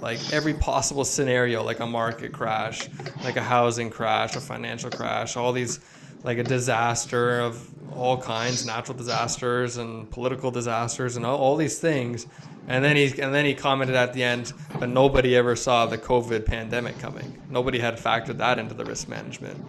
like 0.00 0.18
every 0.32 0.52
possible 0.52 1.04
scenario, 1.04 1.62
like 1.62 1.78
a 1.78 1.86
market 1.86 2.32
crash, 2.32 2.88
like 3.22 3.36
a 3.36 3.42
housing 3.42 3.88
crash, 3.88 4.34
a 4.34 4.40
financial 4.40 4.90
crash, 4.90 5.36
all 5.36 5.52
these 5.52 5.78
like 6.24 6.38
a 6.38 6.42
disaster 6.42 7.40
of 7.40 7.68
all 7.94 8.20
kinds, 8.20 8.66
natural 8.66 8.98
disasters 8.98 9.76
and 9.76 10.10
political 10.10 10.50
disasters 10.50 11.16
and 11.16 11.24
all, 11.24 11.38
all 11.38 11.56
these 11.56 11.78
things. 11.78 12.26
And 12.66 12.84
then 12.84 12.96
he 12.96 13.06
and 13.20 13.32
then 13.32 13.44
he 13.44 13.54
commented 13.54 13.94
at 13.94 14.12
the 14.12 14.24
end, 14.24 14.52
but 14.80 14.88
nobody 14.88 15.36
ever 15.36 15.54
saw 15.54 15.86
the 15.86 15.98
COVID 15.98 16.46
pandemic 16.46 16.98
coming. 16.98 17.40
Nobody 17.48 17.78
had 17.78 17.96
factored 17.96 18.38
that 18.38 18.58
into 18.58 18.74
the 18.74 18.84
risk 18.84 19.08
management. 19.08 19.64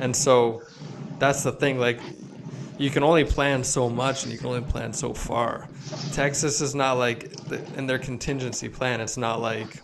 And 0.00 0.14
so 0.14 0.62
that's 1.18 1.42
the 1.42 1.52
thing, 1.52 1.78
like 1.78 2.00
you 2.78 2.90
can 2.90 3.02
only 3.02 3.24
plan 3.24 3.64
so 3.64 3.90
much 3.90 4.22
and 4.22 4.32
you 4.32 4.38
can 4.38 4.46
only 4.46 4.60
plan 4.60 4.92
so 4.92 5.12
far. 5.12 5.68
Texas 6.12 6.60
is 6.60 6.74
not 6.74 6.94
like 6.94 7.32
in 7.76 7.86
their 7.86 7.98
contingency 7.98 8.68
plan. 8.68 9.00
It's 9.00 9.16
not 9.16 9.40
like 9.40 9.82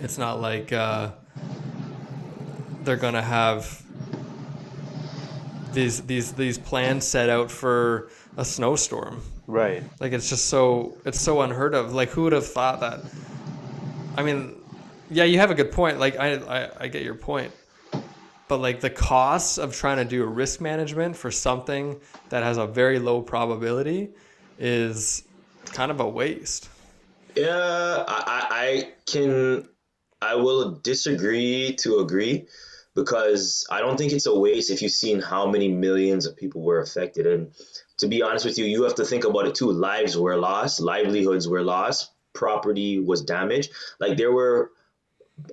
it's 0.00 0.18
not 0.18 0.40
like 0.40 0.72
uh, 0.72 1.12
they're 2.82 2.96
gonna 2.96 3.22
have 3.22 3.82
these 5.72 6.02
these 6.02 6.32
these 6.32 6.58
plans 6.58 7.06
set 7.06 7.28
out 7.30 7.50
for 7.50 8.10
a 8.36 8.44
snowstorm. 8.44 9.22
Right. 9.46 9.84
Like 10.00 10.12
it's 10.12 10.28
just 10.28 10.46
so 10.46 10.98
it's 11.04 11.20
so 11.20 11.42
unheard 11.42 11.74
of. 11.74 11.94
Like 11.94 12.10
who 12.10 12.22
would 12.24 12.32
have 12.32 12.46
thought 12.46 12.80
that? 12.80 13.00
I 14.16 14.22
mean, 14.22 14.56
yeah, 15.10 15.24
you 15.24 15.38
have 15.38 15.50
a 15.50 15.54
good 15.54 15.70
point. 15.70 16.00
Like 16.00 16.18
I 16.18 16.34
I, 16.34 16.70
I 16.80 16.88
get 16.88 17.02
your 17.02 17.14
point. 17.14 17.52
But 18.48 18.58
like 18.58 18.80
the 18.80 18.90
costs 18.90 19.58
of 19.58 19.74
trying 19.74 19.96
to 19.96 20.04
do 20.04 20.22
a 20.22 20.26
risk 20.26 20.60
management 20.60 21.16
for 21.16 21.30
something 21.30 22.00
that 22.28 22.42
has 22.42 22.58
a 22.58 22.66
very 22.66 22.98
low 22.98 23.22
probability 23.22 24.10
is 24.58 25.24
kind 25.66 25.90
of 25.90 26.00
a 26.00 26.08
waste. 26.08 26.68
Yeah, 27.34 28.04
I, 28.06 28.46
I 28.50 28.88
can, 29.06 29.68
I 30.20 30.34
will 30.34 30.72
disagree 30.72 31.76
to 31.80 32.00
agree 32.00 32.46
because 32.94 33.66
I 33.70 33.80
don't 33.80 33.96
think 33.96 34.12
it's 34.12 34.26
a 34.26 34.38
waste 34.38 34.70
if 34.70 34.82
you've 34.82 34.92
seen 34.92 35.20
how 35.20 35.50
many 35.50 35.68
millions 35.68 36.26
of 36.26 36.36
people 36.36 36.62
were 36.62 36.80
affected. 36.80 37.26
And 37.26 37.52
to 37.98 38.06
be 38.06 38.22
honest 38.22 38.44
with 38.44 38.58
you, 38.58 38.66
you 38.66 38.82
have 38.82 38.96
to 38.96 39.04
think 39.04 39.24
about 39.24 39.46
it 39.46 39.54
too. 39.54 39.70
Lives 39.72 40.16
were 40.16 40.36
lost, 40.36 40.80
livelihoods 40.80 41.48
were 41.48 41.62
lost, 41.62 42.10
property 42.32 43.00
was 43.00 43.22
damaged. 43.22 43.72
Like 43.98 44.16
there 44.16 44.32
were 44.32 44.72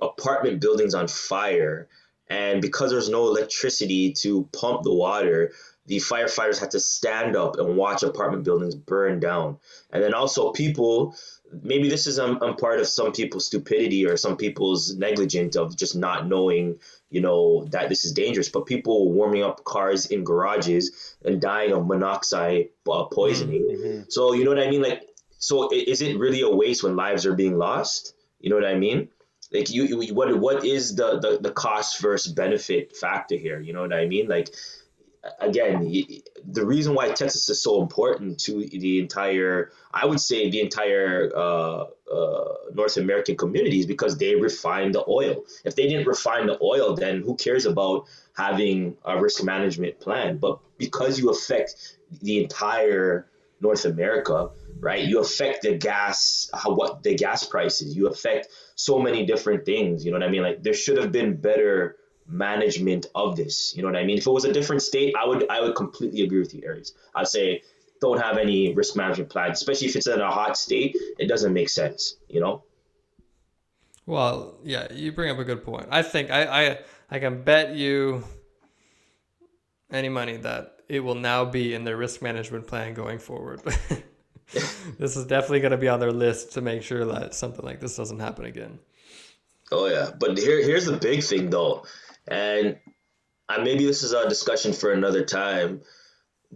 apartment 0.01 0.59
buildings 0.59 0.93
on 0.93 1.07
fire. 1.07 1.87
And 2.29 2.61
because 2.61 2.91
there's 2.91 3.09
no 3.09 3.27
electricity 3.27 4.13
to 4.13 4.47
pump 4.53 4.83
the 4.83 4.93
water, 4.93 5.51
the 5.87 5.97
firefighters 5.97 6.59
had 6.59 6.71
to 6.71 6.79
stand 6.79 7.35
up 7.35 7.57
and 7.57 7.75
watch 7.75 8.03
apartment 8.03 8.43
buildings 8.43 8.75
burn 8.75 9.19
down. 9.19 9.57
And 9.89 10.03
then 10.03 10.13
also 10.13 10.51
people, 10.51 11.15
maybe 11.63 11.89
this 11.89 12.05
is 12.05 12.19
um, 12.19 12.37
um, 12.43 12.55
part 12.57 12.79
of 12.79 12.87
some 12.87 13.11
people's 13.11 13.47
stupidity 13.47 14.05
or 14.05 14.15
some 14.15 14.37
people's 14.37 14.95
negligence 14.95 15.55
of 15.55 15.75
just 15.75 15.95
not 15.95 16.27
knowing, 16.27 16.77
you 17.09 17.21
know, 17.21 17.65
that 17.71 17.89
this 17.89 18.05
is 18.05 18.11
dangerous. 18.11 18.49
But 18.49 18.67
people 18.67 19.11
warming 19.11 19.41
up 19.41 19.63
cars 19.63 20.05
in 20.05 20.23
garages 20.23 21.15
and 21.25 21.41
dying 21.41 21.71
of 21.71 21.87
monoxide 21.87 22.69
uh, 22.87 23.05
poisoning. 23.05 23.67
Mm-hmm. 23.71 24.01
So 24.09 24.33
you 24.33 24.43
know 24.43 24.51
what 24.51 24.59
I 24.59 24.69
mean? 24.69 24.83
Like, 24.83 25.07
so 25.39 25.69
is 25.73 26.03
it 26.03 26.19
really 26.19 26.41
a 26.41 26.49
waste 26.49 26.83
when 26.83 26.95
lives 26.95 27.25
are 27.25 27.33
being 27.33 27.57
lost? 27.57 28.13
You 28.39 28.51
know 28.51 28.55
what 28.55 28.65
I 28.65 28.75
mean? 28.75 29.09
Like 29.51 29.69
you, 29.71 29.85
you 29.85 30.13
what 30.13 30.37
what 30.39 30.63
is 30.63 30.95
the, 30.95 31.19
the 31.19 31.39
the 31.41 31.51
cost 31.51 32.01
versus 32.01 32.31
benefit 32.31 32.95
factor 32.95 33.35
here? 33.35 33.59
You 33.59 33.73
know 33.73 33.81
what 33.81 33.93
I 33.93 34.05
mean? 34.05 34.27
Like 34.27 34.49
again, 35.39 35.91
the 36.45 36.65
reason 36.65 36.93
why 36.93 37.09
Texas 37.09 37.49
is 37.49 37.61
so 37.61 37.81
important 37.81 38.39
to 38.41 38.65
the 38.65 38.99
entire, 38.99 39.71
I 39.93 40.05
would 40.05 40.19
say, 40.19 40.49
the 40.49 40.61
entire 40.61 41.31
uh, 41.35 41.85
uh, 42.11 42.53
North 42.73 42.97
American 42.97 43.35
community 43.35 43.79
is 43.79 43.85
because 43.85 44.17
they 44.17 44.35
refine 44.35 44.91
the 44.91 45.03
oil. 45.07 45.43
If 45.65 45.75
they 45.75 45.87
didn't 45.87 46.07
refine 46.07 46.47
the 46.47 46.57
oil, 46.61 46.95
then 46.95 47.21
who 47.21 47.35
cares 47.35 47.65
about 47.65 48.05
having 48.35 48.95
a 49.03 49.19
risk 49.19 49.43
management 49.43 49.99
plan? 49.99 50.37
But 50.37 50.59
because 50.77 51.19
you 51.19 51.29
affect 51.29 51.97
the 52.21 52.41
entire 52.41 53.27
North 53.61 53.85
America, 53.85 54.49
right? 54.79 55.03
You 55.03 55.19
affect 55.19 55.63
the 55.63 55.77
gas, 55.77 56.49
how, 56.53 56.73
what 56.73 57.03
the 57.03 57.15
gas 57.15 57.45
prices. 57.45 57.95
You 57.95 58.07
affect 58.07 58.47
so 58.75 58.99
many 58.99 59.25
different 59.25 59.65
things. 59.65 60.05
You 60.05 60.11
know 60.11 60.19
what 60.19 60.27
I 60.27 60.31
mean? 60.31 60.43
Like 60.43 60.63
there 60.63 60.73
should 60.73 60.97
have 60.97 61.11
been 61.11 61.35
better 61.35 61.97
management 62.27 63.07
of 63.15 63.35
this. 63.35 63.73
You 63.75 63.81
know 63.81 63.89
what 63.89 63.97
I 63.97 64.05
mean? 64.05 64.17
If 64.17 64.27
it 64.27 64.31
was 64.31 64.45
a 64.45 64.53
different 64.53 64.81
state, 64.81 65.15
I 65.19 65.27
would 65.27 65.49
I 65.49 65.61
would 65.61 65.75
completely 65.75 66.21
agree 66.21 66.39
with 66.39 66.53
you, 66.53 66.61
Aries. 66.63 66.93
I'd 67.15 67.27
say 67.27 67.61
don't 68.01 68.19
have 68.19 68.37
any 68.37 68.73
risk 68.73 68.95
management 68.95 69.29
plan, 69.29 69.51
especially 69.51 69.87
if 69.87 69.95
it's 69.95 70.07
in 70.07 70.21
a 70.21 70.31
hot 70.31 70.57
state. 70.57 70.95
It 71.17 71.27
doesn't 71.27 71.51
make 71.51 71.69
sense, 71.69 72.15
you 72.29 72.39
know. 72.39 72.63
Well, 74.05 74.55
yeah, 74.63 74.91
you 74.93 75.11
bring 75.11 75.29
up 75.29 75.37
a 75.37 75.43
good 75.43 75.63
point. 75.63 75.87
I 75.91 76.01
think 76.01 76.31
I 76.31 76.43
I, 76.45 76.79
I 77.11 77.19
can 77.19 77.43
bet 77.43 77.75
you 77.75 78.23
any 79.91 80.09
money 80.09 80.37
that 80.37 80.78
it 80.89 80.99
will 81.01 81.15
now 81.15 81.45
be 81.45 81.73
in 81.73 81.85
their 81.85 81.95
risk 81.95 82.21
management 82.21 82.67
plan 82.67 82.93
going 82.93 83.19
forward. 83.19 83.61
this 84.97 85.15
is 85.15 85.25
definitely 85.25 85.59
going 85.59 85.71
to 85.71 85.77
be 85.77 85.87
on 85.87 85.99
their 85.99 86.11
list 86.11 86.53
to 86.53 86.61
make 86.61 86.81
sure 86.81 87.05
that 87.05 87.35
something 87.35 87.63
like 87.63 87.79
this 87.79 87.95
doesn't 87.95 88.19
happen 88.19 88.45
again. 88.45 88.79
Oh 89.71 89.87
yeah, 89.87 90.09
but 90.17 90.37
here 90.37 90.63
here's 90.63 90.85
the 90.85 90.97
big 90.97 91.23
thing 91.23 91.51
though. 91.51 91.85
And 92.27 92.77
uh, 93.47 93.61
maybe 93.61 93.85
this 93.85 94.01
is 94.01 94.13
a 94.13 94.27
discussion 94.27 94.73
for 94.73 94.91
another 94.91 95.23
time, 95.23 95.81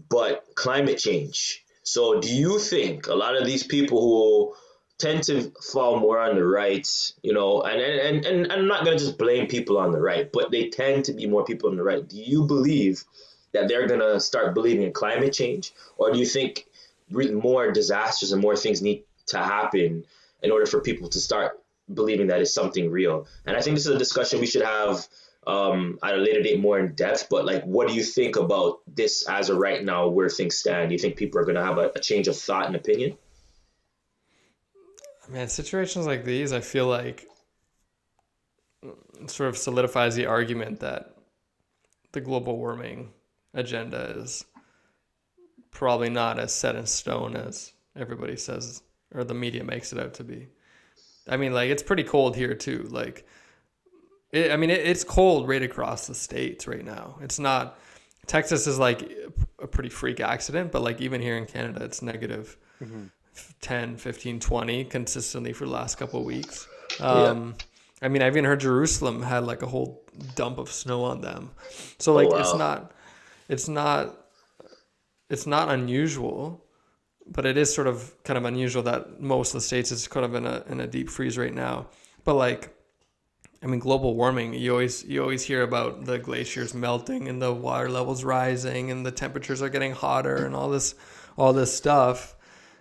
but 0.09 0.43
climate 0.55 0.97
change. 0.97 1.63
So, 1.83 2.19
do 2.19 2.33
you 2.33 2.59
think 2.59 3.07
a 3.07 3.13
lot 3.13 3.35
of 3.35 3.45
these 3.45 3.63
people 3.63 4.01
who 4.01 4.55
tend 4.97 5.23
to 5.23 5.51
fall 5.71 5.99
more 5.99 6.19
on 6.19 6.35
the 6.35 6.45
right, 6.45 6.87
you 7.21 7.33
know, 7.33 7.61
and, 7.61 7.81
and, 7.81 8.25
and, 8.25 8.25
and 8.25 8.51
I'm 8.51 8.67
not 8.67 8.85
going 8.85 8.97
to 8.97 9.03
just 9.03 9.17
blame 9.17 9.47
people 9.47 9.77
on 9.77 9.91
the 9.91 9.99
right, 9.99 10.31
but 10.31 10.49
they 10.49 10.69
tend 10.69 11.05
to 11.05 11.13
be 11.13 11.27
more 11.27 11.43
people 11.43 11.69
on 11.69 11.75
the 11.75 11.83
right. 11.83 12.07
Do 12.07 12.17
you 12.17 12.45
believe 12.45 13.03
that 13.53 13.67
they're 13.67 13.87
going 13.87 13.99
to 13.99 14.19
start 14.19 14.53
believing 14.53 14.83
in 14.83 14.91
climate 14.91 15.33
change? 15.33 15.73
Or 15.97 16.11
do 16.11 16.19
you 16.19 16.25
think 16.25 16.67
more 17.09 17.71
disasters 17.71 18.31
and 18.31 18.41
more 18.41 18.55
things 18.55 18.81
need 18.81 19.03
to 19.27 19.37
happen 19.37 20.05
in 20.41 20.51
order 20.51 20.65
for 20.65 20.81
people 20.81 21.09
to 21.09 21.19
start 21.19 21.59
believing 21.93 22.27
that 22.27 22.41
it's 22.41 22.53
something 22.53 22.89
real? 22.89 23.27
And 23.45 23.55
I 23.55 23.61
think 23.61 23.75
this 23.75 23.85
is 23.85 23.95
a 23.95 23.97
discussion 23.97 24.39
we 24.39 24.47
should 24.47 24.63
have 24.63 25.07
um, 25.45 25.99
at 26.03 26.15
a 26.15 26.17
later 26.17 26.41
date 26.41 26.59
more 26.59 26.79
in 26.79 26.93
depth. 26.95 27.27
But 27.29 27.45
like, 27.45 27.63
what 27.63 27.87
do 27.87 27.93
you 27.93 28.03
think 28.03 28.35
about 28.35 28.79
this 28.87 29.27
as 29.27 29.49
of 29.49 29.57
right 29.57 29.83
now, 29.83 30.07
where 30.07 30.29
things 30.29 30.57
stand? 30.57 30.89
Do 30.89 30.93
you 30.93 30.99
think 30.99 31.15
people 31.15 31.39
are 31.39 31.45
going 31.45 31.55
to 31.55 31.63
have 31.63 31.77
a, 31.77 31.91
a 31.95 31.99
change 31.99 32.27
of 32.27 32.37
thought 32.37 32.67
and 32.67 32.75
opinion? 32.75 33.17
Man, 35.29 35.47
situations 35.47 36.05
like 36.05 36.25
these, 36.25 36.51
I 36.51 36.59
feel 36.59 36.87
like 36.87 37.27
sort 39.27 39.49
of 39.49 39.57
solidifies 39.57 40.15
the 40.15 40.25
argument 40.25 40.81
that 40.81 41.15
the 42.11 42.19
global 42.19 42.57
warming 42.57 43.11
agenda 43.53 44.15
is 44.17 44.45
probably 45.71 46.09
not 46.09 46.39
as 46.39 46.53
set 46.53 46.75
in 46.75 46.85
stone 46.85 47.35
as 47.35 47.73
everybody 47.95 48.35
says 48.35 48.81
or 49.13 49.23
the 49.23 49.33
media 49.33 49.63
makes 49.63 49.93
it 49.93 49.99
out 49.99 50.13
to 50.15 50.23
be. 50.23 50.47
I 51.27 51.37
mean, 51.37 51.53
like 51.53 51.69
it's 51.69 51.83
pretty 51.83 52.03
cold 52.03 52.35
here 52.35 52.53
too. 52.53 52.87
Like 52.89 53.25
it, 54.31 54.51
I 54.51 54.57
mean, 54.57 54.69
it, 54.69 54.85
it's 54.85 55.03
cold 55.03 55.47
right 55.47 55.61
across 55.61 56.07
the 56.07 56.15
states 56.15 56.67
right 56.67 56.83
now. 56.83 57.17
It's 57.21 57.39
not. 57.39 57.79
Texas 58.25 58.67
is 58.67 58.79
like 58.79 59.11
a 59.59 59.67
pretty 59.67 59.89
freak 59.89 60.19
accident, 60.19 60.71
but 60.71 60.81
like 60.81 61.01
even 61.01 61.21
here 61.21 61.37
in 61.37 61.45
Canada, 61.45 61.83
it's 61.83 62.01
negative 62.01 62.57
mm-hmm. 62.81 63.05
10, 63.61 63.97
15, 63.97 64.39
20 64.39 64.85
consistently 64.85 65.51
for 65.51 65.65
the 65.65 65.71
last 65.71 65.97
couple 65.97 66.21
of 66.21 66.25
weeks. 66.25 66.67
Um, 67.01 67.55
yeah. 67.57 67.65
I 68.05 68.07
mean, 68.07 68.21
I've 68.21 68.33
even 68.33 68.45
heard 68.45 68.61
Jerusalem 68.61 69.21
had 69.21 69.45
like 69.45 69.61
a 69.61 69.67
whole 69.67 70.05
dump 70.35 70.57
of 70.57 70.71
snow 70.71 71.03
on 71.03 71.19
them. 71.19 71.51
So 71.99 72.13
like, 72.13 72.27
oh, 72.27 72.31
wow. 72.31 72.39
it's 72.39 72.55
not, 72.55 72.92
it's 73.49 73.67
not, 73.67 74.17
it's 75.29 75.47
not 75.47 75.69
unusual, 75.69 76.65
but 77.27 77.45
it 77.45 77.57
is 77.57 77.73
sort 77.73 77.87
of 77.87 78.13
kind 78.23 78.37
of 78.37 78.45
unusual 78.45 78.83
that 78.83 79.21
most 79.21 79.49
of 79.49 79.53
the 79.55 79.61
states 79.61 79.91
is 79.91 80.07
kind 80.07 80.25
of 80.25 80.35
in 80.35 80.45
a 80.45 80.63
in 80.67 80.79
a 80.79 80.87
deep 80.87 81.09
freeze 81.09 81.37
right 81.37 81.53
now. 81.53 81.87
But 82.23 82.35
like, 82.35 82.75
I 83.61 83.67
mean, 83.67 83.79
global 83.79 84.15
warming. 84.15 84.53
You 84.53 84.71
always 84.71 85.05
you 85.05 85.21
always 85.21 85.43
hear 85.43 85.63
about 85.63 86.05
the 86.05 86.19
glaciers 86.19 86.73
melting 86.73 87.27
and 87.27 87.41
the 87.41 87.53
water 87.53 87.89
levels 87.89 88.23
rising 88.23 88.91
and 88.91 89.05
the 89.05 89.11
temperatures 89.11 89.61
are 89.61 89.69
getting 89.69 89.93
hotter 89.93 90.45
and 90.45 90.55
all 90.55 90.69
this 90.69 90.95
all 91.37 91.53
this 91.53 91.75
stuff. 91.75 92.35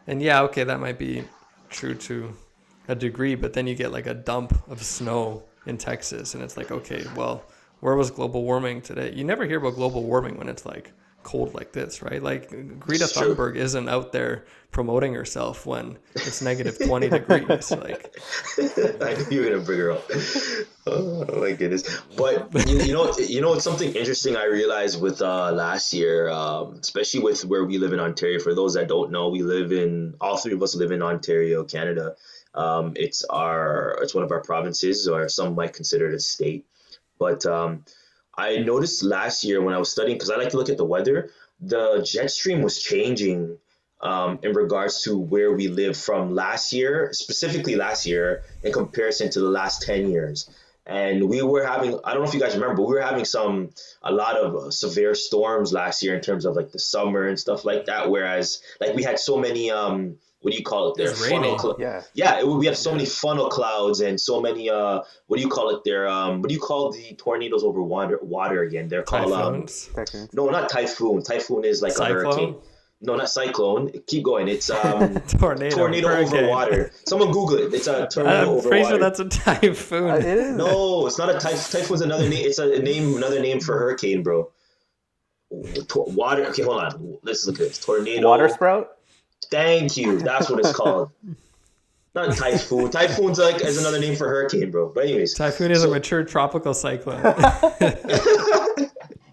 And 0.07 0.21
yeah, 0.21 0.42
okay, 0.42 0.64
that 0.64 0.81
might 0.81 0.99
be 0.99 1.25
true 1.71 1.95
to 1.95 2.35
a 2.88 2.95
degree, 2.95 3.35
but 3.35 3.52
then 3.52 3.66
you 3.66 3.75
get 3.75 3.92
like 3.92 4.07
a 4.07 4.14
dump 4.14 4.69
of 4.69 4.83
snow 4.83 5.45
in 5.66 5.78
Texas, 5.78 6.35
and 6.35 6.42
it's 6.42 6.57
like, 6.57 6.73
okay, 6.73 7.04
well, 7.16 7.45
where 7.82 7.96
was 7.96 8.12
global 8.12 8.44
warming 8.44 8.80
today? 8.80 9.12
You 9.12 9.24
never 9.24 9.44
hear 9.44 9.58
about 9.58 9.74
global 9.74 10.04
warming 10.04 10.38
when 10.38 10.48
it's 10.48 10.64
like 10.64 10.92
cold 11.24 11.52
like 11.52 11.72
this, 11.72 12.00
right? 12.00 12.22
Like 12.22 12.48
Greta 12.78 13.04
it's 13.04 13.12
Thunberg 13.12 13.54
true. 13.54 13.60
isn't 13.60 13.88
out 13.88 14.12
there 14.12 14.44
promoting 14.70 15.14
herself 15.14 15.66
when 15.66 15.98
it's 16.14 16.40
negative 16.42 16.78
20 16.78 17.08
degrees. 17.08 17.72
Like 17.72 18.14
I 18.58 19.14
knew 19.14 19.26
you 19.30 19.40
were 19.40 19.50
gonna 19.50 19.64
bring 19.64 19.80
her 19.80 19.90
up. 19.90 20.08
Oh, 20.86 21.24
my 21.40 21.52
goodness. 21.52 22.00
But 22.16 22.68
you, 22.68 22.78
you, 22.82 22.92
know, 22.92 23.12
you 23.18 23.40
know, 23.40 23.54
it's 23.54 23.64
something 23.64 23.92
interesting 23.94 24.36
I 24.36 24.44
realized 24.44 25.00
with 25.00 25.20
uh, 25.20 25.50
last 25.50 25.92
year, 25.92 26.30
um, 26.30 26.74
especially 26.80 27.20
with 27.20 27.44
where 27.44 27.64
we 27.64 27.78
live 27.78 27.92
in 27.92 27.98
Ontario. 27.98 28.38
For 28.38 28.54
those 28.54 28.74
that 28.74 28.86
don't 28.86 29.10
know, 29.10 29.28
we 29.28 29.42
live 29.42 29.72
in 29.72 30.14
all 30.20 30.36
three 30.36 30.52
of 30.52 30.62
us 30.62 30.76
live 30.76 30.92
in 30.92 31.02
Ontario, 31.02 31.64
Canada. 31.64 32.14
Um, 32.54 32.92
it's 32.94 33.24
our 33.24 33.98
it's 34.02 34.14
one 34.14 34.22
of 34.22 34.30
our 34.30 34.42
provinces, 34.42 35.08
or 35.08 35.28
some 35.28 35.56
might 35.56 35.72
consider 35.72 36.08
it 36.08 36.14
a 36.14 36.20
state. 36.20 36.66
But 37.23 37.47
um, 37.47 37.85
I 38.37 38.59
noticed 38.59 39.05
last 39.05 39.45
year 39.45 39.62
when 39.62 39.75
I 39.75 39.79
was 39.79 39.91
studying, 39.91 40.17
because 40.17 40.31
I 40.31 40.37
like 40.37 40.50
to 40.50 40.57
look 40.57 40.71
at 40.71 40.76
the 40.76 40.85
weather, 40.85 41.31
the 41.61 42.02
jet 42.05 42.33
stream 42.33 42.62
was 42.62 42.83
changing 42.83 43.59
um, 44.00 44.41
in 44.43 44.52
regards 44.55 45.02
to 45.05 45.17
where 45.17 45.52
we 45.52 45.69
live 45.69 45.97
from 45.97 46.35
last 46.35 46.73
year, 46.73 47.11
specifically 47.12 47.76
last 47.76 48.07
year, 48.07 48.43
in 48.64 48.73
comparison 48.73 49.31
to 49.31 49.41
the 49.41 49.49
last 49.49 49.83
10 49.83 50.11
years. 50.11 50.50
And 50.85 51.29
we 51.29 51.43
were 51.43 51.64
having, 51.64 51.97
I 52.02 52.12
don't 52.12 52.23
know 52.23 52.29
if 52.29 52.35
you 52.35 52.41
guys 52.41 52.55
remember, 52.55 52.83
we 52.83 52.95
were 52.95 53.00
having 53.00 53.25
some, 53.25 53.71
a 54.02 54.11
lot 54.11 54.37
of 54.37 54.75
severe 54.75 55.14
storms 55.14 55.73
last 55.73 56.02
year 56.02 56.17
in 56.17 56.23
terms 56.23 56.45
of 56.45 56.57
like 56.57 56.73
the 56.73 56.81
summer 56.81 57.29
and 57.29 57.38
stuff 57.38 57.64
like 57.64 57.87
that. 57.87 58.11
Whereas, 58.11 58.61
like, 58.81 58.97
we 58.97 59.05
had 59.05 59.21
so 59.21 59.37
many, 59.37 59.71
um, 59.71 60.19
what 60.42 60.50
do 60.52 60.56
you 60.58 60.64
call 60.64 60.90
it 60.92 60.96
there? 60.99 61.14
Funnel 61.14 61.58
cl- 61.58 61.76
Yeah. 61.78 62.02
yeah, 62.14 62.40
it, 62.40 62.46
we 62.46 62.66
have 62.66 62.76
so 62.76 62.92
many 62.92 63.06
funnel 63.06 63.49
clouds 63.49 64.00
and 64.00 64.20
so 64.20 64.40
many 64.40 64.68
uh, 64.70 65.00
what 65.28 65.37
do 65.38 65.42
you 65.42 65.49
call 65.49 65.70
it 65.70 65.82
there? 65.84 66.06
Um, 66.08 66.40
what 66.42 66.49
do 66.49 66.54
you 66.54 66.61
call 66.61 66.92
the 66.92 67.14
tornadoes 67.14 67.64
over 67.64 67.82
water? 67.82 68.18
Water 68.22 68.62
again? 68.62 68.88
They're 68.88 69.02
called 69.02 69.32
um, 69.32 69.52
Typhoons. 69.66 69.90
Typhoons. 69.94 70.32
no, 70.34 70.49
not 70.50 70.68
typhoon. 70.68 71.22
Typhoon 71.22 71.64
is 71.64 71.80
like 71.82 71.96
a 71.99 72.04
hurricane. 72.06 72.56
No, 73.04 73.16
not 73.16 73.28
cyclone. 73.28 73.90
Keep 74.06 74.22
going. 74.22 74.46
It's 74.46 74.70
um, 74.84 75.20
Tornado. 75.22 75.75
tornado 75.76 76.08
over 76.16 76.46
water. 76.49 76.92
Someone 77.04 77.32
Google 77.32 77.56
it. 77.58 77.75
It's 77.75 77.88
a 77.88 78.06
tornado 78.06 78.42
I'm 78.42 78.49
over 78.49 78.68
pretty 78.68 78.84
water. 78.84 78.94
sure 78.94 79.00
that's 79.00 79.18
a 79.18 79.25
typhoon. 79.28 80.08
Uh, 80.11 80.14
it 80.16 80.25
is. 80.25 80.56
No, 80.56 81.06
it's 81.08 81.18
not 81.18 81.28
a 81.28 81.38
typhoon. 81.40 81.80
Typhoon's 81.80 82.00
another 82.02 82.28
name. 82.28 82.46
It's 82.46 82.58
a 82.61 82.78
name, 82.78 83.16
another 83.16 83.40
name 83.40 83.58
for 83.58 83.76
hurricane, 83.76 84.22
bro. 84.22 84.50
Water. 85.96 86.46
Okay, 86.46 86.62
hold 86.62 86.82
on. 86.82 87.18
Let's 87.22 87.46
look 87.46 87.56
at 87.61 87.68
this. 87.68 87.78
Tornado. 87.78 88.26
Water 88.28 88.49
sprout. 88.49 88.96
Thank 89.52 89.97
you. 89.97 90.18
That's 90.18 90.50
what 90.50 90.59
it's 90.61 90.73
called. 90.73 91.11
Not 92.14 92.37
typhoon. 92.37 92.90
Typhoon's 92.90 93.38
like 93.38 93.62
is 93.62 93.78
another 93.78 93.99
name 94.00 94.16
for 94.16 94.28
hurricane, 94.28 94.71
bro. 94.71 94.90
But 94.94 95.04
anyways, 95.04 95.32
Typhoon 95.35 95.71
is 95.71 95.80
So- 95.82 95.88
a 95.88 95.90
mature 95.92 96.25
tropical 96.25 96.75
cyclone. 96.75 97.23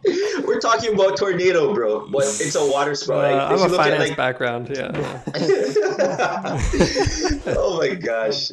we're 0.45 0.59
talking 0.61 0.93
about 0.93 1.17
tornado, 1.17 1.73
bro. 1.73 2.07
But 2.09 2.23
it's 2.23 2.55
a 2.55 2.65
water 2.71 2.95
spout. 2.95 3.25
Uh, 3.25 3.35
Like, 3.35 3.51
I'm 3.51 3.59
a 3.59 3.63
at, 3.63 3.71
finance 3.71 4.07
like- 4.09 4.17
background. 4.17 4.69
Yeah. 4.73 4.91
oh 7.57 7.77
my 7.79 7.95
gosh. 7.95 8.51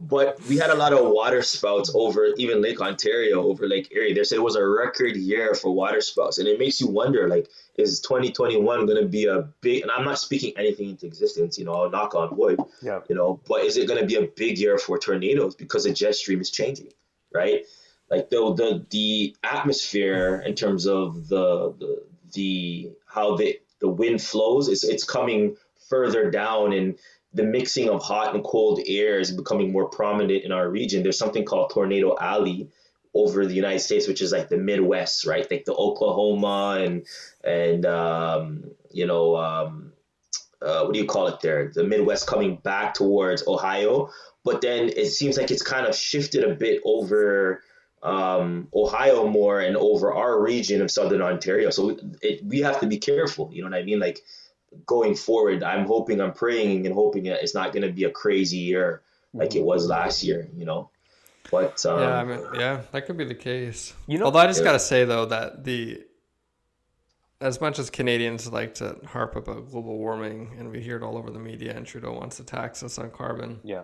But 0.00 0.38
we 0.48 0.56
had 0.56 0.70
a 0.70 0.76
lot 0.76 0.92
of 0.92 1.10
water 1.10 1.42
spouts 1.42 1.90
over 1.94 2.26
even 2.36 2.62
Lake 2.62 2.80
Ontario, 2.80 3.42
over 3.42 3.66
Lake 3.66 3.88
Erie. 3.90 4.12
They 4.14 4.22
said 4.22 4.36
it 4.36 4.42
was 4.42 4.54
a 4.54 4.64
record 4.64 5.16
year 5.16 5.54
for 5.54 5.72
water 5.74 6.00
spouts. 6.00 6.38
And 6.38 6.46
it 6.46 6.60
makes 6.60 6.80
you 6.80 6.86
wonder, 6.86 7.26
like, 7.28 7.48
is 7.78 8.00
2021 8.00 8.86
going 8.86 9.00
to 9.00 9.08
be 9.08 9.26
a 9.26 9.42
big, 9.60 9.82
and 9.82 9.90
I'm 9.90 10.04
not 10.04 10.18
speaking 10.18 10.52
anything 10.58 10.90
into 10.90 11.06
existence, 11.06 11.58
you 11.58 11.64
know, 11.64 11.72
I'll 11.74 11.90
knock 11.90 12.14
on 12.14 12.36
wood, 12.36 12.58
Yeah. 12.82 13.00
you 13.08 13.14
know, 13.14 13.40
but 13.48 13.62
is 13.64 13.76
it 13.76 13.86
going 13.86 14.00
to 14.00 14.06
be 14.06 14.16
a 14.16 14.26
big 14.26 14.58
year 14.58 14.76
for 14.78 14.98
tornadoes 14.98 15.54
because 15.54 15.84
the 15.84 15.92
jet 15.92 16.16
stream 16.16 16.40
is 16.40 16.50
changing, 16.50 16.92
right? 17.32 17.64
Like 18.10 18.30
the 18.30 18.54
the 18.54 18.86
the 18.90 19.36
atmosphere 19.44 20.42
in 20.44 20.54
terms 20.54 20.86
of 20.86 21.28
the 21.28 21.72
the, 21.78 22.02
the 22.34 22.90
how 23.06 23.36
the 23.36 23.60
the 23.80 23.88
wind 23.88 24.20
flows 24.22 24.68
is 24.68 24.82
it's 24.82 25.04
coming 25.04 25.56
further 25.88 26.30
down 26.30 26.72
and 26.72 26.98
the 27.34 27.44
mixing 27.44 27.90
of 27.90 28.02
hot 28.02 28.34
and 28.34 28.42
cold 28.42 28.80
air 28.86 29.20
is 29.20 29.30
becoming 29.30 29.70
more 29.70 29.88
prominent 29.88 30.42
in 30.42 30.50
our 30.52 30.68
region. 30.68 31.02
There's 31.02 31.18
something 31.18 31.44
called 31.44 31.70
Tornado 31.70 32.16
Alley 32.18 32.70
over 33.18 33.46
the 33.46 33.54
United 33.54 33.80
States, 33.80 34.06
which 34.06 34.22
is 34.22 34.32
like 34.32 34.48
the 34.48 34.56
Midwest, 34.56 35.26
right? 35.26 35.50
Like 35.50 35.64
the 35.64 35.74
Oklahoma 35.74 36.78
and 36.80 37.06
and 37.42 37.84
um, 37.84 38.70
you 38.90 39.06
know 39.06 39.36
um, 39.36 39.92
uh, 40.62 40.84
what 40.84 40.94
do 40.94 41.00
you 41.00 41.06
call 41.06 41.26
it 41.28 41.40
there? 41.40 41.70
The 41.74 41.84
Midwest 41.84 42.26
coming 42.26 42.56
back 42.56 42.94
towards 42.94 43.46
Ohio, 43.46 44.10
but 44.44 44.60
then 44.60 44.88
it 44.88 45.06
seems 45.06 45.36
like 45.36 45.50
it's 45.50 45.62
kind 45.62 45.86
of 45.86 45.94
shifted 45.94 46.44
a 46.44 46.54
bit 46.54 46.80
over 46.84 47.62
um, 48.02 48.68
Ohio 48.74 49.26
more 49.26 49.60
and 49.60 49.76
over 49.76 50.14
our 50.14 50.40
region 50.40 50.82
of 50.82 50.90
Southern 50.90 51.22
Ontario. 51.22 51.70
So 51.70 51.98
it, 52.22 52.44
we 52.44 52.60
have 52.60 52.80
to 52.80 52.86
be 52.86 52.98
careful. 52.98 53.50
You 53.52 53.62
know 53.62 53.70
what 53.70 53.78
I 53.78 53.82
mean? 53.82 53.98
Like 53.98 54.20
going 54.86 55.14
forward, 55.14 55.62
I'm 55.62 55.86
hoping, 55.86 56.20
I'm 56.20 56.32
praying 56.32 56.86
and 56.86 56.94
hoping 56.94 57.24
that 57.24 57.42
it's 57.42 57.54
not 57.54 57.72
going 57.72 57.86
to 57.86 57.92
be 57.92 58.04
a 58.04 58.10
crazy 58.10 58.58
year 58.58 59.02
like 59.34 59.54
it 59.54 59.62
was 59.62 59.86
last 59.86 60.22
year. 60.22 60.48
You 60.56 60.64
know, 60.64 60.90
but 61.50 61.84
um, 61.86 62.00
yeah, 62.00 62.16
I 62.18 62.24
mean, 62.24 62.40
yeah, 62.54 62.82
that 62.92 63.06
could 63.06 63.16
be 63.16 63.24
the 63.24 63.34
case. 63.34 63.94
You 64.06 64.18
know- 64.18 64.26
Although 64.26 64.40
I 64.40 64.46
just 64.46 64.62
gotta 64.64 64.78
say 64.78 65.04
though 65.04 65.26
that 65.26 65.64
the 65.64 66.02
as 67.40 67.60
much 67.60 67.78
as 67.78 67.88
Canadians 67.88 68.50
like 68.52 68.74
to 68.74 68.96
harp 69.06 69.36
about 69.36 69.70
global 69.70 69.96
warming 69.96 70.56
and 70.58 70.70
we 70.70 70.80
hear 70.80 70.96
it 70.96 71.02
all 71.04 71.16
over 71.16 71.30
the 71.30 71.38
media 71.38 71.72
and 71.76 71.86
Trudeau 71.86 72.12
wants 72.12 72.36
to 72.38 72.44
tax 72.44 72.82
us 72.82 72.98
on 72.98 73.10
carbon, 73.12 73.60
Yeah. 73.62 73.82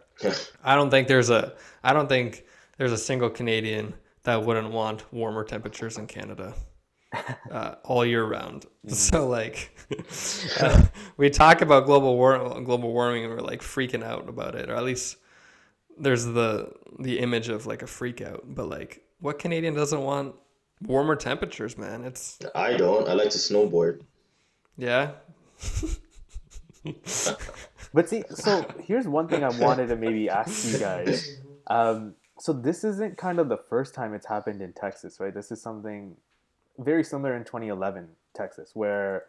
I 0.64 0.74
don't 0.74 0.90
think 0.90 1.06
there's 1.06 1.30
a 1.30 1.54
I 1.82 1.92
don't 1.92 2.08
think 2.08 2.44
there's 2.78 2.90
a 2.92 2.98
single 2.98 3.30
Canadian 3.30 3.94
that 4.24 4.42
wouldn't 4.44 4.72
want 4.72 5.04
warmer 5.12 5.44
temperatures 5.44 5.98
in 5.98 6.08
Canada 6.08 6.54
uh, 7.50 7.76
all 7.84 8.04
year 8.04 8.24
round. 8.24 8.66
So 8.88 9.28
like 9.28 9.78
uh, 10.60 10.82
we 11.16 11.30
talk 11.30 11.62
about 11.62 11.86
global 11.86 12.16
war 12.16 12.36
global 12.64 12.92
warming 12.92 13.24
and 13.24 13.32
we're 13.32 13.40
like 13.40 13.62
freaking 13.62 14.02
out 14.02 14.28
about 14.28 14.56
it 14.56 14.68
or 14.68 14.74
at 14.74 14.82
least 14.82 15.16
there's 15.98 16.24
the 16.24 16.72
the 16.98 17.18
image 17.18 17.48
of 17.48 17.66
like 17.66 17.82
a 17.82 17.86
freak 17.86 18.20
out 18.20 18.44
but 18.46 18.68
like 18.68 19.02
what 19.20 19.38
Canadian 19.38 19.74
doesn't 19.74 20.02
want 20.02 20.34
warmer 20.82 21.16
temperatures 21.16 21.76
man 21.78 22.04
it's 22.04 22.38
I 22.54 22.76
don't. 22.76 23.08
I 23.08 23.14
like 23.14 23.30
to 23.30 23.38
snowboard. 23.38 24.02
yeah 24.76 25.12
But 27.94 28.08
see, 28.08 28.24
so 28.28 28.66
here's 28.82 29.06
one 29.06 29.28
thing 29.28 29.44
I 29.44 29.50
wanted 29.50 29.86
to 29.86 29.96
maybe 29.96 30.28
ask 30.28 30.72
you 30.72 30.78
guys. 30.78 31.40
Um, 31.68 32.14
so 32.40 32.52
this 32.52 32.82
isn't 32.82 33.16
kind 33.16 33.38
of 33.38 33.48
the 33.48 33.56
first 33.56 33.94
time 33.94 34.14
it's 34.14 34.26
happened 34.26 34.60
in 34.60 34.72
Texas, 34.72 35.20
right? 35.20 35.32
This 35.32 35.52
is 35.52 35.62
something 35.62 36.16
very 36.76 37.04
similar 37.04 37.36
in 37.36 37.44
2011 37.44 38.08
Texas, 38.34 38.72
where 38.74 39.26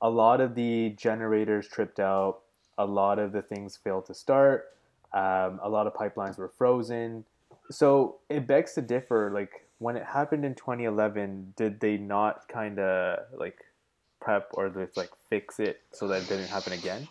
a 0.00 0.08
lot 0.08 0.40
of 0.40 0.54
the 0.54 0.94
generators 0.96 1.68
tripped 1.68 2.00
out, 2.00 2.40
a 2.78 2.86
lot 2.86 3.18
of 3.18 3.32
the 3.32 3.42
things 3.42 3.76
failed 3.76 4.06
to 4.06 4.14
start, 4.14 4.64
um, 5.16 5.60
a 5.62 5.68
lot 5.68 5.86
of 5.86 5.94
pipelines 5.94 6.36
were 6.36 6.52
frozen. 6.58 7.24
So 7.70 8.16
it 8.28 8.46
begs 8.46 8.74
to 8.74 8.82
differ. 8.82 9.30
Like 9.32 9.66
when 9.78 9.96
it 9.96 10.04
happened 10.04 10.44
in 10.44 10.54
2011, 10.54 11.54
did 11.56 11.80
they 11.80 11.96
not 11.96 12.46
kind 12.48 12.78
of 12.78 13.20
like 13.34 13.64
prep 14.20 14.50
or 14.52 14.68
just 14.68 14.96
like 14.96 15.08
fix 15.30 15.58
it 15.58 15.80
so 15.90 16.08
that 16.08 16.22
it 16.22 16.28
didn't 16.28 16.48
happen 16.48 16.74
again? 16.74 17.08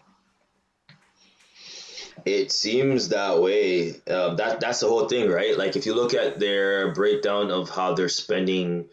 It 2.25 2.51
seems 2.51 3.09
that 3.09 3.41
way. 3.41 3.95
Uh, 4.07 4.35
that 4.35 4.59
that's 4.59 4.81
the 4.81 4.87
whole 4.87 5.07
thing, 5.07 5.29
right? 5.29 5.57
Like 5.57 5.75
if 5.75 5.87
you 5.87 5.95
look 5.95 6.13
at 6.13 6.39
their 6.39 6.93
breakdown 6.93 7.49
of 7.49 7.69
how 7.71 7.95
they're 7.95 8.07
spending 8.07 8.85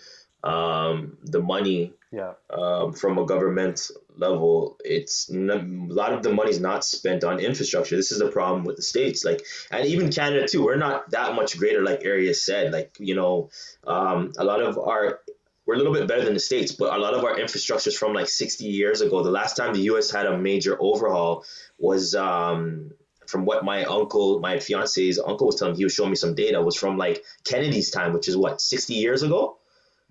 um, 0.42 1.18
the 1.22 1.40
money 1.40 1.92
Yeah. 2.12 2.34
um, 2.50 2.92
from 2.92 3.16
a 3.16 3.24
government 3.24 3.90
level, 4.16 4.76
it's 4.84 5.30
a 5.30 5.34
lot 5.34 6.12
of 6.12 6.22
the 6.22 6.32
money's 6.32 6.60
not 6.60 6.84
spent 6.84 7.24
on 7.24 7.40
infrastructure. 7.40 7.96
This 7.96 8.12
is 8.12 8.20
a 8.20 8.28
problem 8.28 8.64
with 8.64 8.76
the 8.76 8.82
states, 8.82 9.24
like 9.24 9.42
and 9.70 9.86
even 9.86 10.12
Canada 10.12 10.46
too. 10.46 10.62
We're 10.62 10.76
not 10.76 11.10
that 11.10 11.34
much 11.34 11.58
greater, 11.58 11.82
like 11.82 12.02
Arias 12.04 12.44
said. 12.44 12.70
Like 12.70 12.94
you 12.98 13.14
know, 13.14 13.48
um, 13.86 14.32
a 14.36 14.44
lot 14.44 14.60
of 14.60 14.78
our 14.78 15.20
we're 15.64 15.74
a 15.74 15.78
little 15.78 15.94
bit 15.94 16.06
better 16.06 16.24
than 16.24 16.34
the 16.34 16.40
states, 16.40 16.72
but 16.72 16.94
a 16.94 16.98
lot 16.98 17.14
of 17.14 17.24
our 17.24 17.38
infrastructure 17.38 17.88
is 17.88 17.96
from 17.96 18.12
like 18.12 18.28
60 18.28 18.64
years 18.64 19.00
ago. 19.00 19.22
The 19.22 19.30
last 19.30 19.56
time 19.56 19.72
the 19.72 19.80
U.S. 19.92 20.10
had 20.10 20.26
a 20.26 20.36
major 20.36 20.76
overhaul 20.78 21.44
was 21.78 22.14
um, 22.14 22.90
from 23.26 23.44
what 23.44 23.64
my 23.64 23.84
uncle, 23.84 24.40
my 24.40 24.58
fiance's 24.58 25.18
uncle 25.18 25.46
was 25.46 25.56
telling 25.56 25.74
me. 25.74 25.78
He 25.78 25.84
was 25.84 25.94
showing 25.94 26.10
me 26.10 26.16
some 26.16 26.34
data. 26.34 26.60
Was 26.60 26.76
from 26.76 26.98
like 26.98 27.24
Kennedy's 27.44 27.90
time, 27.90 28.12
which 28.12 28.28
is 28.28 28.36
what 28.36 28.60
60 28.60 28.94
years 28.94 29.22
ago. 29.22 29.58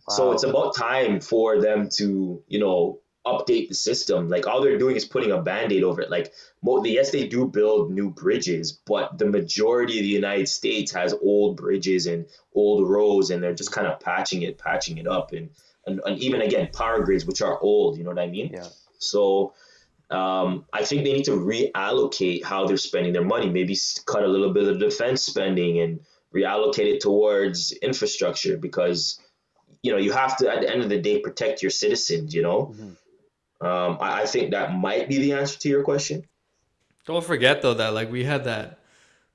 So 0.10 0.32
it's 0.32 0.44
about 0.44 0.76
time 0.76 1.22
for 1.22 1.62
them 1.62 1.90
to, 1.98 2.44
you 2.48 2.60
know, 2.60 3.00
update 3.26 3.70
the 3.70 3.76
system. 3.76 4.30
Like 4.30 4.48
all 4.48 4.62
they're 4.62 4.78
doing 4.78 4.96
is 4.96 5.06
putting 5.06 5.32
a 5.32 5.42
band-aid 5.42 5.84
over 5.84 6.02
it. 6.02 6.10
Like 6.10 6.34
yes, 6.84 7.12
they 7.12 7.28
do 7.28 7.48
build 7.48 7.92
new 7.92 8.10
bridges, 8.10 8.72
but 8.72 9.18
the 9.18 9.26
majority 9.26 10.00
of 10.00 10.04
the 10.04 10.10
United 10.10 10.50
States 10.50 10.92
has 10.94 11.14
old 11.14 11.58
bridges 11.58 12.08
and 12.08 12.26
old 12.54 12.90
roads, 12.90 13.30
and 13.30 13.42
they're 13.44 13.54
just 13.54 13.72
kind 13.72 13.88
of 13.88 14.00
patching 14.00 14.42
it, 14.42 14.58
patching 14.58 14.98
it 14.98 15.08
up, 15.08 15.34
and 15.34 15.50
and, 15.86 16.02
and 16.06 16.20
even 16.20 16.42
again 16.42 16.70
power 16.74 17.02
grids 17.04 17.26
which 17.26 17.42
are 17.42 17.60
old. 17.60 17.98
You 17.98 18.04
know 18.04 18.12
what 18.12 18.20
I 18.20 18.28
mean? 18.28 18.52
Yeah. 18.54 18.68
So 18.98 19.54
um, 20.10 20.66
I 20.74 20.84
think 20.84 21.04
they 21.04 21.14
need 21.14 21.26
to 21.26 21.32
reallocate 21.32 22.44
how 22.44 22.68
they're 22.68 22.78
spending 22.78 23.14
their 23.14 23.24
money. 23.24 23.50
Maybe 23.50 23.78
cut 24.06 24.24
a 24.24 24.28
little 24.28 24.52
bit 24.52 24.68
of 24.68 24.80
defense 24.80 25.24
spending 25.24 25.80
and 25.80 26.02
reallocate 26.36 26.96
it 26.96 27.02
towards 27.02 27.72
infrastructure 27.72 28.58
because 28.58 29.20
you 29.84 29.92
know 29.92 29.98
you 29.98 30.12
have 30.12 30.38
to 30.38 30.50
at 30.52 30.62
the 30.62 30.70
end 30.70 30.82
of 30.84 30.90
the 30.90 31.00
day 31.00 31.20
protect 31.20 31.62
your 31.62 31.72
citizens. 31.72 32.34
You 32.34 32.42
know, 32.44 32.74
Mhm. 32.76 32.96
um, 33.68 33.98
I, 34.00 34.22
I 34.22 34.26
think 34.26 34.52
that 34.52 34.74
might 34.76 35.08
be 35.10 35.18
the 35.20 35.34
answer 35.34 35.60
to 35.60 35.70
your 35.70 35.84
question. 35.84 36.26
Don't 37.06 37.24
forget 37.24 37.62
though 37.62 37.74
that 37.76 37.94
like 37.94 38.12
we 38.12 38.24
had 38.24 38.46
that 38.46 38.80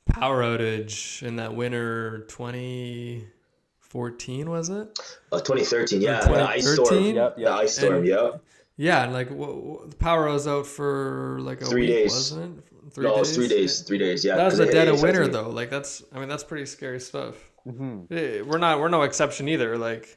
power 0.06 0.42
outage 0.42 1.22
in 1.22 1.36
that 1.36 1.54
winter 1.54 2.26
2014 2.28 4.50
was 4.50 4.68
it? 4.68 4.98
Uh, 5.32 5.40
2013, 5.40 6.00
yeah, 6.00 6.30
Or 6.30 6.36
the 6.36 6.48
ice 6.48 6.62
storm. 6.74 6.88
2013? 6.88 7.14
Yep, 7.16 7.36
The 7.36 7.46
ice 7.48 7.76
storm, 7.76 7.94
And- 7.96 8.06
yeah. 8.06 8.30
Yeah, 8.78 9.04
and 9.04 9.14
like 9.14 9.30
w- 9.30 9.46
w- 9.54 9.86
the 9.88 9.96
power 9.96 10.28
was 10.28 10.46
out 10.46 10.66
for 10.66 11.38
like 11.40 11.62
a 11.62 11.64
Three 11.64 11.86
week, 11.86 11.90
days. 11.90 12.12
wasn't 12.12 12.58
it? 12.58 12.64
Three 12.92 13.04
no, 13.06 13.16
days. 13.16 13.28
it's 13.28 13.36
three 13.36 13.48
days. 13.48 13.80
Three 13.80 13.96
days, 13.98 14.22
yeah. 14.22 14.36
That 14.36 14.44
was 14.44 14.58
the 14.58 14.66
dead 14.66 14.88
of 14.88 15.00
winter 15.00 15.26
though. 15.28 15.48
Like 15.48 15.70
that's 15.70 16.02
I 16.12 16.18
mean 16.18 16.28
that's 16.28 16.44
pretty 16.44 16.66
scary 16.66 17.00
stuff. 17.00 17.36
Hmm 17.66 18.00
Eh, 18.10 18.42
We're 18.42 18.58
not 18.58 18.80
we're 18.80 18.88
no 18.88 19.02
exception 19.02 19.48
either. 19.48 19.76
Like 19.78 20.16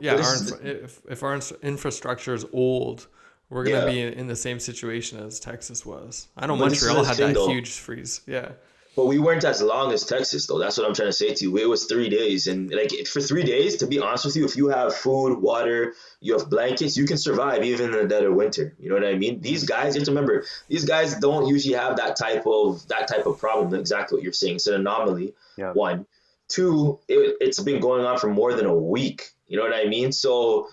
yeah, 0.00 0.12
our, 0.14 0.18
this 0.38 0.52
if 0.62 1.00
if 1.08 1.22
our 1.22 1.38
infrastructure 1.62 2.34
is 2.34 2.44
old, 2.52 3.06
we're 3.50 3.64
gonna 3.64 3.80
Yeah. 3.80 3.86
be 3.86 4.00
in, 4.00 4.12
in 4.14 4.26
the 4.26 4.36
same 4.36 4.58
situation 4.60 5.18
as 5.18 5.38
Texas 5.40 5.84
was. 5.84 6.28
I 6.36 6.46
know 6.46 6.56
But 6.56 6.70
this 6.70 6.82
is 6.82 6.88
Montreal 6.88 7.02
the 7.02 7.08
had 7.08 7.16
thing, 7.18 7.26
that 7.28 7.34
though. 7.34 7.48
huge 7.48 7.70
freeze. 7.70 8.20
Yeah, 8.26 8.52
But 8.96 9.06
we 9.06 9.18
weren't 9.18 9.44
as 9.44 9.60
long 9.62 9.92
as 9.92 10.04
Texas, 10.04 10.46
though. 10.46 10.58
That's 10.58 10.76
what 10.78 10.86
I'm 10.86 10.94
trying 10.94 11.08
to 11.08 11.12
say 11.14 11.32
to 11.34 11.44
you. 11.44 11.56
It 11.56 11.68
was 11.68 11.84
three 11.86 12.08
days, 12.10 12.46
and 12.46 12.70
like 12.70 12.90
for 13.06 13.20
three 13.20 13.42
days, 13.42 13.76
to 13.78 13.86
be 13.86 13.98
honest 13.98 14.24
with 14.26 14.36
you, 14.36 14.44
if 14.44 14.54
you 14.56 14.68
have 14.68 14.94
food, 14.94 15.38
water, 15.40 15.94
you 16.20 16.36
have 16.38 16.48
blankets, 16.50 16.96
you 16.96 17.06
can 17.06 17.16
survive 17.18 17.64
even 17.64 17.86
in 17.86 17.92
the 18.02 18.06
dead 18.06 18.24
of 18.24 18.34
winter. 18.34 18.74
You 18.78 18.88
know 18.90 18.94
what 18.96 19.04
I 19.06 19.14
mean? 19.16 19.40
These 19.40 19.64
guys, 19.64 19.94
you 19.94 20.00
have 20.00 20.06
to 20.06 20.12
remember, 20.12 20.44
these 20.68 20.84
guys 20.84 21.14
don't 21.26 21.46
usually 21.46 21.74
have 21.74 21.96
that 21.96 22.16
type 22.16 22.46
of 22.46 22.86
that 22.88 23.08
type 23.08 23.26
of 23.26 23.38
problem. 23.38 23.74
Exactly 23.80 24.16
what 24.16 24.24
you're 24.24 24.32
saying. 24.34 24.56
It's 24.56 24.66
an 24.66 24.74
anomaly. 24.74 25.34
Yeah. 25.56 25.72
One, 25.72 26.06
two, 26.52 27.00
it, 27.08 27.36
it's 27.40 27.60
been 27.60 27.80
going 27.80 28.04
on 28.04 28.18
for 28.18 28.28
more 28.28 28.54
than 28.54 28.66
a 28.66 28.74
week. 28.74 29.30
You 29.46 29.56
know 29.56 29.64
what 29.64 29.74
I 29.74 29.84
mean? 29.84 30.12
So 30.12 30.68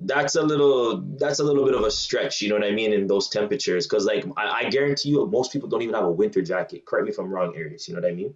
that's 0.00 0.34
a 0.34 0.42
little 0.42 1.00
that's 1.18 1.38
a 1.38 1.44
little 1.44 1.64
bit 1.64 1.74
of 1.74 1.82
a 1.82 1.90
stretch, 1.90 2.42
you 2.42 2.48
know 2.48 2.56
what 2.56 2.64
I 2.64 2.72
mean, 2.72 2.92
in 2.92 3.06
those 3.06 3.28
temperatures. 3.28 3.86
Because 3.86 4.04
like 4.04 4.24
I, 4.36 4.64
I 4.66 4.70
guarantee 4.70 5.10
you, 5.10 5.26
most 5.26 5.52
people 5.52 5.68
don't 5.68 5.82
even 5.82 5.94
have 5.94 6.04
a 6.04 6.10
winter 6.10 6.42
jacket. 6.42 6.84
Correct 6.84 7.04
me 7.06 7.12
if 7.12 7.18
I'm 7.18 7.30
wrong, 7.30 7.54
Aries. 7.56 7.88
You 7.88 7.94
know 7.94 8.00
what 8.00 8.10
I 8.10 8.14
mean? 8.14 8.34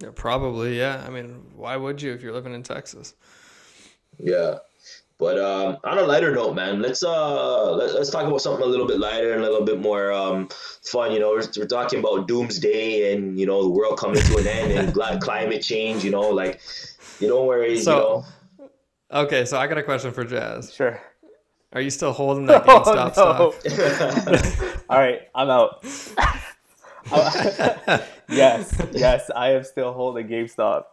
Yeah, 0.00 0.10
probably. 0.14 0.78
Yeah. 0.78 1.02
I 1.06 1.10
mean, 1.10 1.42
why 1.54 1.76
would 1.76 2.02
you 2.02 2.12
if 2.12 2.22
you're 2.22 2.32
living 2.32 2.54
in 2.54 2.62
Texas? 2.62 3.14
Yeah. 4.18 4.58
But 5.18 5.38
um, 5.38 5.78
on 5.82 5.96
a 5.96 6.02
lighter 6.02 6.34
note, 6.34 6.54
man, 6.54 6.82
let's 6.82 7.02
uh 7.02 7.72
let, 7.72 7.94
let's 7.94 8.10
talk 8.10 8.26
about 8.26 8.42
something 8.42 8.62
a 8.62 8.66
little 8.68 8.86
bit 8.86 8.98
lighter 8.98 9.32
and 9.32 9.42
a 9.42 9.48
little 9.50 9.64
bit 9.64 9.80
more 9.80 10.12
um 10.12 10.48
fun. 10.84 11.12
You 11.12 11.20
know, 11.20 11.30
we're, 11.30 11.42
we're 11.56 11.66
talking 11.66 12.00
about 12.00 12.28
doomsday 12.28 13.14
and 13.14 13.40
you 13.40 13.46
know 13.46 13.62
the 13.62 13.70
world 13.70 13.98
coming 13.98 14.20
to 14.22 14.36
an 14.36 14.46
end 14.46 14.72
and 14.72 15.22
climate 15.22 15.62
change. 15.62 16.04
You 16.04 16.10
know, 16.10 16.28
like 16.28 16.60
you 17.18 17.28
don't 17.28 17.46
worry. 17.46 17.78
So- 17.80 17.94
you 17.94 18.00
know, 18.02 18.24
Okay, 19.22 19.44
so 19.44 19.56
I 19.56 19.68
got 19.68 19.78
a 19.78 19.84
question 19.84 20.10
for 20.12 20.24
Jazz. 20.24 20.74
Sure. 20.74 21.00
Are 21.72 21.80
you 21.80 21.90
still 21.90 22.12
holding 22.12 22.46
that 22.46 22.64
Oh, 22.68 22.82
GameStop 22.82 23.16
no. 23.16 23.52
stock? 23.52 24.82
All 24.90 24.98
right, 24.98 25.20
I'm 25.34 25.48
out. 25.48 25.84
yes, 28.28 28.74
yes, 28.92 29.30
I 29.34 29.50
am 29.52 29.62
still 29.64 29.92
holding 29.92 30.26
GameStop. 30.28 30.84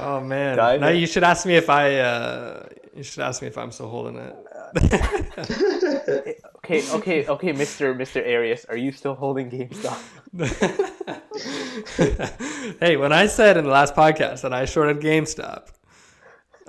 Oh 0.00 0.20
man. 0.20 0.56
Dive 0.56 0.80
Now 0.80 0.88
you 0.88 1.06
should 1.06 1.22
ask 1.24 1.46
me 1.46 1.54
if 1.56 1.68
I 1.70 1.96
uh 1.98 2.66
you 2.96 3.02
should 3.02 3.22
ask 3.22 3.42
me 3.42 3.48
if 3.48 3.58
I'm 3.58 3.70
still 3.72 3.88
holding 3.88 4.16
it. 4.16 4.36
okay, 6.56 6.82
okay, 6.92 7.26
okay, 7.26 7.52
Mister 7.52 7.94
Mister 7.94 8.20
Arias, 8.20 8.64
are 8.68 8.76
you 8.76 8.92
still 8.92 9.14
holding 9.14 9.50
GameStop? 9.50 9.98
hey, 12.80 12.96
when 12.96 13.12
I 13.12 13.26
said 13.26 13.56
in 13.56 13.64
the 13.64 13.70
last 13.70 13.94
podcast 13.94 14.42
that 14.42 14.52
I 14.52 14.64
shorted 14.64 15.00
GameStop, 15.00 15.68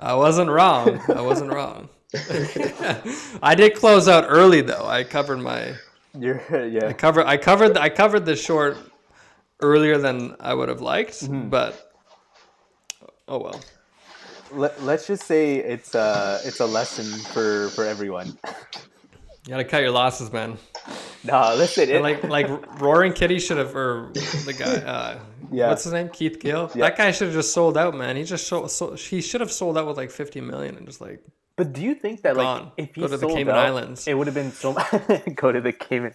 I 0.00 0.14
wasn't 0.14 0.50
wrong. 0.50 1.00
I 1.14 1.20
wasn't 1.22 1.52
wrong. 1.52 1.88
I 3.42 3.54
did 3.56 3.74
close 3.74 4.08
out 4.08 4.24
early 4.28 4.60
though. 4.60 4.86
I 4.86 5.04
covered 5.04 5.38
my 5.38 5.74
You're 6.18 6.42
I 6.50 6.64
yeah. 6.66 6.92
covered 6.92 7.26
I 7.26 7.36
covered 7.36 7.76
I 7.76 7.88
covered 7.88 8.24
the 8.26 8.36
short 8.36 8.78
earlier 9.60 9.98
than 9.98 10.36
I 10.40 10.54
would 10.54 10.68
have 10.68 10.80
liked, 10.80 11.14
Mm-hmm. 11.24 11.48
but 11.48 11.85
oh 13.28 13.38
well. 13.38 13.60
Let, 14.52 14.80
let's 14.82 15.06
just 15.06 15.24
say 15.26 15.56
it's 15.56 15.94
a 15.94 16.40
it's 16.44 16.60
a 16.60 16.66
lesson 16.66 17.04
for 17.32 17.68
for 17.70 17.84
everyone. 17.84 18.38
You 19.46 19.50
gotta 19.50 19.64
cut 19.64 19.82
your 19.82 19.90
losses, 19.90 20.32
man. 20.32 20.56
Nah, 21.24 21.54
listen, 21.54 21.88
it, 21.88 22.02
like 22.02 22.22
like 22.24 22.80
Roaring 22.80 23.12
Kitty 23.12 23.38
should 23.38 23.58
have 23.58 23.74
or 23.74 24.10
the 24.12 24.54
guy 24.56 24.74
uh 24.76 25.18
Yeah. 25.52 25.68
what's 25.68 25.84
his 25.84 25.92
name? 25.92 26.08
Keith 26.08 26.40
Gill. 26.40 26.70
Yeah. 26.74 26.88
That 26.88 26.96
guy 26.98 27.12
should 27.12 27.28
have 27.28 27.34
just 27.34 27.52
sold 27.52 27.76
out, 27.78 27.94
man. 27.94 28.16
He 28.16 28.24
just 28.24 28.48
sold, 28.48 28.70
so 28.70 28.94
he 28.94 29.20
should 29.20 29.40
have 29.40 29.52
sold 29.52 29.78
out 29.78 29.86
with 29.86 29.96
like 29.96 30.10
fifty 30.10 30.40
million 30.40 30.76
and 30.76 30.86
just 30.86 31.00
like 31.00 31.22
But 31.56 31.72
do 31.72 31.82
you 31.82 31.94
think 31.94 32.20
that 32.22 32.36
like 32.36 32.44
Gone. 32.44 32.72
if 32.76 32.94
he 32.94 33.00
Go 33.00 33.06
to 33.08 33.16
the 33.16 33.18
sold 33.18 33.32
Cayman 33.34 33.54
out, 33.54 33.64
Islands. 33.66 34.06
it 34.06 34.12
would 34.12 34.26
have 34.26 34.34
been 34.34 34.52
so 34.52 34.74
go 35.34 35.50
to 35.52 35.60
the 35.62 35.72
Cayman. 35.72 36.12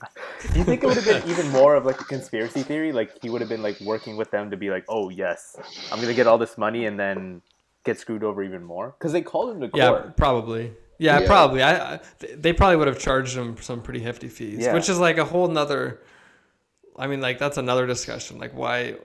Do 0.54 0.60
you 0.60 0.63
think 0.63 0.84
it 0.84 0.88
would 0.88 0.97
have 0.97 1.06
been 1.06 1.27
even 1.36 1.49
more 1.49 1.75
of 1.75 1.84
like 1.84 1.99
a 1.99 2.04
conspiracy 2.04 2.62
theory? 2.62 2.91
Like 2.91 3.19
he 3.23 3.30
would 3.32 3.41
have 3.41 3.49
been 3.49 3.63
like 3.63 3.80
working 3.82 4.17
with 4.17 4.30
them 4.30 4.51
to 4.51 4.58
be 4.58 4.69
like, 4.69 4.86
oh 4.88 5.10
yes, 5.10 5.56
I'm 5.91 5.99
gonna 5.99 6.13
get 6.13 6.27
all 6.27 6.38
this 6.38 6.60
money 6.60 6.86
and 6.86 6.99
then 6.99 7.41
get 7.84 7.97
screwed 7.99 8.23
over 8.23 8.43
even 8.43 8.63
more 8.63 8.93
because 8.99 9.12
they 9.13 9.23
called 9.23 9.56
him 9.56 9.62
to 9.62 9.69
court. 9.69 10.04
Yeah, 10.06 10.12
probably. 10.15 10.73
Yeah, 10.99 11.21
Yeah. 11.21 11.25
probably. 11.27 11.63
I, 11.63 11.95
I 11.95 11.99
they 12.36 12.54
probably 12.54 12.75
would 12.75 12.88
have 12.88 12.99
charged 12.99 13.36
him 13.36 13.58
some 13.62 13.82
pretty 13.82 14.01
hefty 14.01 14.27
fees, 14.27 14.60
Yeah. 14.60 14.75
which 14.75 14.89
is 14.89 14.99
like 14.99 15.17
a 15.17 15.25
whole 15.25 15.47
nother. 15.47 16.01
I 16.99 17.08
mean, 17.08 17.19
like 17.21 17.39
that's 17.39 17.58
another 17.58 17.88
discussion. 17.88 18.38
Like 18.38 18.54
why? 18.56 18.97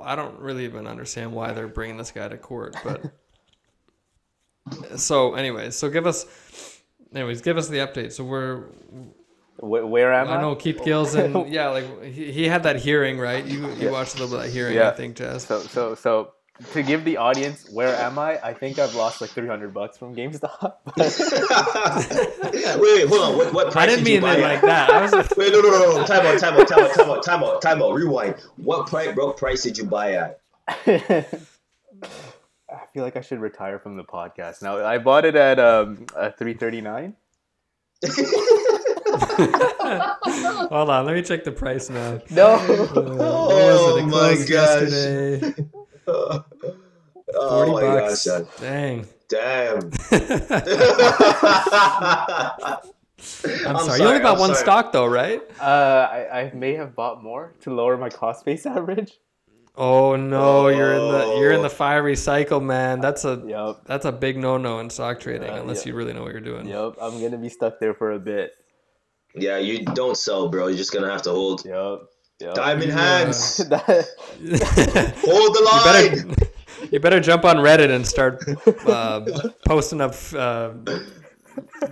I 0.00 0.16
don't 0.16 0.38
really 0.40 0.64
even 0.64 0.86
understand 0.86 1.34
why 1.34 1.52
they're 1.52 1.68
bringing 1.68 1.98
this 1.98 2.10
guy 2.12 2.28
to 2.28 2.38
court, 2.38 2.74
but. 2.82 3.12
so, 4.96 5.34
anyways, 5.34 5.76
so 5.76 5.88
give 5.90 6.06
us, 6.06 6.26
anyways, 7.14 7.42
give 7.42 7.56
us 7.58 7.68
the 7.68 7.78
update. 7.78 8.12
So 8.12 8.24
we're, 8.24 8.62
Wh- 9.58 9.88
where 9.90 10.12
am 10.12 10.28
I? 10.28 10.36
I 10.36 10.40
know 10.40 10.54
Keith 10.54 10.82
Gills 10.84 11.14
and 11.14 11.48
yeah, 11.52 11.68
like 11.68 12.02
he, 12.04 12.32
he 12.32 12.48
had 12.48 12.62
that 12.64 12.76
hearing, 12.76 13.18
right? 13.18 13.44
You 13.44 13.68
you 13.74 13.86
Yeah. 13.86 13.90
watched 13.90 14.14
a 14.16 14.18
little 14.18 14.36
bit 14.36 14.46
of 14.46 14.52
that 14.52 14.52
hearing, 14.52 14.74
Yeah. 14.76 14.88
I 14.88 14.92
think, 14.92 15.16
Jess. 15.16 15.46
So 15.46 15.60
so 15.60 15.94
so 15.94 16.32
to 16.72 16.82
give 16.84 17.04
the 17.04 17.16
audience 17.16 17.68
where 17.72 17.94
am 17.96 18.18
I? 18.18 18.38
I 18.40 18.52
think 18.54 18.78
I've 18.78 18.94
lost 18.94 19.20
like 19.20 19.30
300 19.30 19.74
bucks 19.74 19.98
from 19.98 20.14
GameStop. 20.14 20.74
wait, 22.52 22.80
wait, 22.80 23.08
hold 23.08 23.20
on. 23.22 23.36
What, 23.36 23.52
what 23.52 23.72
price 23.72 23.82
I 23.84 23.86
didn't 23.86 24.04
did 24.04 24.14
you 24.14 24.20
mean 24.20 24.22
buy 24.22 24.34
it 24.36 24.40
at? 24.40 24.52
like 24.52 24.60
that. 24.62 24.90
I 24.90 25.00
was 25.02 25.12
Wait, 25.36 25.52
no, 25.52 25.60
no, 25.60 25.70
no, 25.70 25.96
no. 25.98 26.06
Time 26.06 26.24
out, 26.26 26.38
time 26.38 26.54
out, 26.54 26.68
time 26.68 26.78
out, 26.84 26.94
time 26.94 27.10
out, 27.10 27.22
time 27.24 27.42
out, 27.44 27.62
time 27.62 27.82
out. 27.82 27.92
Rewind. 27.94 28.36
What 28.56 28.86
price, 28.86 29.12
bro? 29.14 29.32
Price 29.32 29.62
did 29.64 29.76
you 29.78 29.84
buy 29.84 30.12
at? 30.12 30.40
I 32.94 32.96
feel 32.96 33.02
like 33.02 33.16
I 33.16 33.22
should 33.22 33.40
retire 33.40 33.80
from 33.80 33.96
the 33.96 34.04
podcast 34.04 34.62
now. 34.62 34.86
I 34.86 34.98
bought 34.98 35.24
it 35.24 35.34
at 35.34 35.58
um 35.58 36.06
a 36.14 36.30
339. 36.30 37.16
hold 40.70 40.90
on. 40.90 41.04
Let 41.04 41.16
me 41.16 41.22
check 41.22 41.42
the 41.42 41.50
price 41.50 41.90
now. 41.90 42.20
No. 42.30 42.56
Oh 42.64 43.96
It 43.96 44.04
my 44.04 44.10
closed 44.10 44.48
gosh. 44.48 44.82
yesterday. 44.82 45.54
Oh 47.36 47.66
40 47.66 47.72
my 47.72 47.80
bucks. 48.00 48.26
gosh. 48.28 48.46
Dang. 48.60 49.06
Damn. 49.28 49.78
I'm, 53.66 53.78
sorry. 53.80 53.98
You 53.98 54.06
only 54.06 54.20
bought 54.20 54.34
I'm 54.34 54.38
one 54.38 54.50
sorry. 54.50 54.60
stock 54.62 54.92
though, 54.92 55.06
right? 55.06 55.42
Uh, 55.60 56.08
I, 56.12 56.40
I 56.42 56.52
may 56.54 56.74
have 56.74 56.94
bought 56.94 57.24
more 57.24 57.54
to 57.62 57.74
lower 57.74 57.96
my 57.96 58.08
cost 58.10 58.44
base 58.44 58.66
average. 58.66 59.18
Oh 59.76 60.14
no, 60.14 60.68
you're 60.68 60.92
in 60.94 61.00
the 61.10 61.36
you're 61.40 61.50
in 61.52 61.58
Oh. 61.60 61.62
the 61.62 61.70
fiery 61.70 62.14
cycle, 62.16 62.60
man. 62.60 63.00
That's 63.00 63.24
a 63.24 63.42
Yep. 63.44 63.78
that's 63.86 64.04
a 64.04 64.12
big 64.12 64.36
no 64.36 64.56
no 64.56 64.78
in 64.78 64.88
stock 64.90 65.18
trading 65.20 65.50
Uh, 65.50 65.56
unless 65.56 65.84
yeah. 65.84 65.90
you 65.92 65.98
really 65.98 66.12
know 66.12 66.22
what 66.22 66.30
you're 66.32 66.40
doing. 66.40 66.66
Yep. 66.66 66.94
I'm 67.00 67.20
gonna 67.20 67.38
be 67.38 67.48
stuck 67.48 67.80
there 67.80 67.92
for 67.94 68.12
a 68.12 68.18
bit. 68.20 68.52
Yeah, 69.34 69.58
you 69.58 69.84
don't 69.84 70.16
sell, 70.16 70.48
bro. 70.48 70.68
You're 70.68 70.76
just 70.76 70.92
gonna 70.92 71.10
have 71.10 71.22
to 71.22 71.30
hold. 71.30 71.64
Yep. 71.64 72.02
Yep. 72.40 72.54
Diamond 72.54 72.88
Yeah. 72.90 73.18
hands. 73.18 73.60
You 74.40 74.58
Hold 74.58 75.54
the 75.54 75.62
line. 75.72 75.84
better 75.84 76.48
you 76.92 77.00
better 77.00 77.18
jump 77.20 77.44
on 77.44 77.56
Reddit 77.56 77.90
and 77.90 78.06
start 78.06 78.44
uh, 78.86 79.24
posting 79.66 80.00
up 80.00 80.14
uh, 80.36 80.70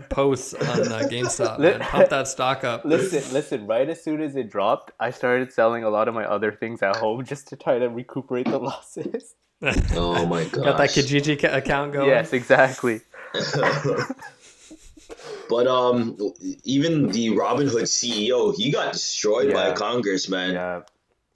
posts 0.08 0.54
on 0.54 0.62
uh, 0.92 1.00
GameStop. 1.10 1.58
Li- 1.58 1.70
Man. 1.70 1.80
Pump 1.80 2.08
that 2.10 2.28
stock 2.28 2.64
up. 2.64 2.84
listen, 2.86 3.32
listen. 3.32 3.66
Right 3.66 3.88
as 3.88 4.02
soon 4.02 4.20
as 4.22 4.34
it 4.36 4.50
dropped, 4.50 4.92
I 5.00 5.10
started 5.10 5.52
selling 5.52 5.84
a 5.84 5.90
lot 5.90 6.08
of 6.08 6.14
my 6.14 6.24
other 6.24 6.52
things 6.52 6.82
at 6.82 6.96
home 6.96 7.24
just 7.24 7.48
to 7.48 7.56
try 7.56 7.78
to 7.78 7.88
recuperate 7.88 8.46
the 8.46 8.58
losses. 8.58 9.34
Oh 9.94 10.26
my 10.26 10.42
god. 10.42 10.64
Got 10.64 10.78
that 10.78 10.88
Kijiji 10.90 11.38
ca- 11.40 11.56
account 11.56 11.92
going. 11.92 12.08
Yes, 12.08 12.32
exactly. 12.32 13.00
but 15.48 15.66
um, 15.68 16.16
even 16.64 17.08
the 17.08 17.28
Robinhood 17.30 17.82
CEO, 17.84 18.54
he 18.56 18.72
got 18.72 18.92
destroyed 18.92 19.52
by 19.52 19.68
Yeah. 19.68 19.74
Congress, 19.74 20.28
man. 20.28 20.54
Yeah. 20.54 20.80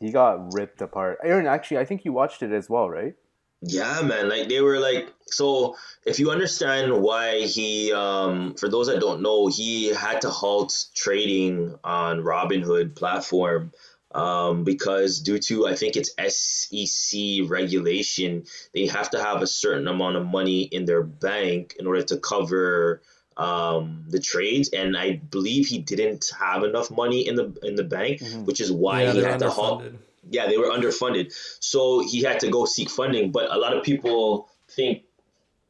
He 0.00 0.10
got 0.10 0.52
ripped 0.54 0.82
apart. 0.82 1.18
Aaron, 1.22 1.46
actually, 1.46 1.78
I 1.78 1.84
think 1.84 2.04
you 2.04 2.12
watched 2.12 2.42
it 2.42 2.52
as 2.52 2.68
well, 2.68 2.90
right? 2.90 3.14
Yeah, 3.62 4.02
man. 4.02 4.28
Like 4.28 4.48
they 4.48 4.60
were 4.60 4.78
like 4.78 5.12
so 5.26 5.76
if 6.04 6.18
you 6.20 6.30
understand 6.30 7.02
why 7.02 7.40
he 7.46 7.92
um 7.92 8.54
for 8.54 8.68
those 8.68 8.86
that 8.88 9.00
don't 9.00 9.22
know, 9.22 9.46
he 9.48 9.88
had 9.88 10.20
to 10.22 10.30
halt 10.30 10.86
trading 10.94 11.74
on 11.82 12.20
Robinhood 12.22 12.94
platform 12.94 13.72
um 14.14 14.62
because 14.64 15.20
due 15.20 15.38
to 15.40 15.66
I 15.66 15.74
think 15.74 15.96
it's 15.96 16.10
SEC 16.16 17.48
regulation, 17.48 18.44
they 18.74 18.86
have 18.86 19.10
to 19.10 19.22
have 19.22 19.42
a 19.42 19.46
certain 19.46 19.88
amount 19.88 20.16
of 20.16 20.26
money 20.26 20.62
in 20.62 20.84
their 20.84 21.02
bank 21.02 21.76
in 21.78 21.86
order 21.86 22.02
to 22.02 22.18
cover 22.18 23.02
um 23.36 24.04
the 24.08 24.20
trades 24.20 24.70
and 24.70 24.96
I 24.96 25.16
believe 25.16 25.66
he 25.66 25.78
didn't 25.78 26.30
have 26.38 26.62
enough 26.62 26.90
money 26.90 27.26
in 27.26 27.34
the 27.34 27.52
in 27.62 27.74
the 27.74 27.84
bank, 27.84 28.20
Mhm. 28.20 28.44
which 28.46 28.60
is 28.60 28.70
why 28.70 29.02
yeah, 29.04 29.12
he 29.12 29.18
had 29.20 29.40
to 29.40 29.50
halt 29.50 29.82
underfunded. 29.82 29.94
Yeah, 30.30 30.46
they 30.46 30.56
were 30.56 30.70
underfunded. 30.70 31.32
So 31.60 32.00
he 32.00 32.22
had 32.22 32.40
to 32.40 32.50
go 32.50 32.64
seek 32.64 32.90
funding. 32.90 33.32
But 33.32 33.50
a 33.50 33.58
lot 33.58 33.76
of 33.76 33.82
people 33.82 34.48
think 34.70 35.02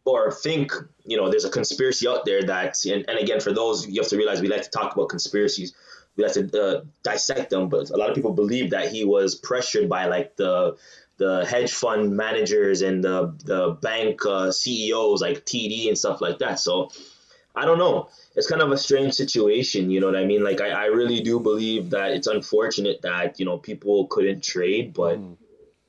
or 0.05 0.31
think, 0.31 0.73
you 1.05 1.17
know, 1.17 1.31
there's 1.31 1.45
a 1.45 1.51
conspiracy 1.51 2.07
out 2.07 2.25
there 2.25 2.43
that, 2.45 2.85
and, 2.85 3.05
and 3.09 3.19
again, 3.19 3.41
for 3.41 3.53
those, 3.53 3.89
you 3.89 4.01
have 4.01 4.09
to 4.11 4.17
realize 4.17 4.41
we 4.41 4.49
like 4.49 4.63
to 4.63 4.71
talk 4.71 4.95
about 4.95 5.09
conspiracies. 5.09 5.75
We 6.17 6.25
like 6.25 6.33
to 6.35 6.63
uh, 6.63 6.81
dissect 7.03 7.51
them, 7.51 7.69
but 7.69 7.91
a 7.91 7.97
lot 7.97 8.09
of 8.09 8.15
people 8.15 8.33
believe 8.33 8.71
that 8.71 8.91
he 8.91 9.05
was 9.05 9.35
pressured 9.35 9.89
by 9.89 10.07
like 10.07 10.37
the 10.37 10.77
the 11.19 11.47
hedge 11.47 11.73
fund 11.73 12.15
managers 12.15 12.83
and 12.83 13.03
the 13.03 13.35
the 13.45 13.71
bank 13.81 14.25
uh, 14.27 14.53
CEOs 14.53 15.21
like 15.21 15.45
TD 15.45 15.89
and 15.89 15.99
stuff 15.99 16.21
like 16.21 16.39
that. 16.39 16.59
So 16.59 16.91
I 17.57 17.65
don't 17.65 17.79
know. 17.79 18.09
It's 18.37 18.47
kind 18.47 18.61
of 18.63 18.71
a 18.71 18.77
strange 18.79 19.15
situation, 19.15 19.91
you 19.91 19.99
know 20.01 20.07
what 20.07 20.17
I 20.17 20.25
mean? 20.27 20.45
Like 20.45 20.61
I, 20.61 20.69
I 20.71 20.85
really 20.87 21.21
do 21.23 21.41
believe 21.41 21.91
that 21.91 22.13
it's 22.13 22.27
unfortunate 22.27 23.01
that, 23.03 23.41
you 23.41 23.47
know, 23.47 23.57
people 23.59 24.07
couldn't 24.09 24.43
trade, 24.43 24.93
but 24.95 25.19
Mm. 25.19 25.37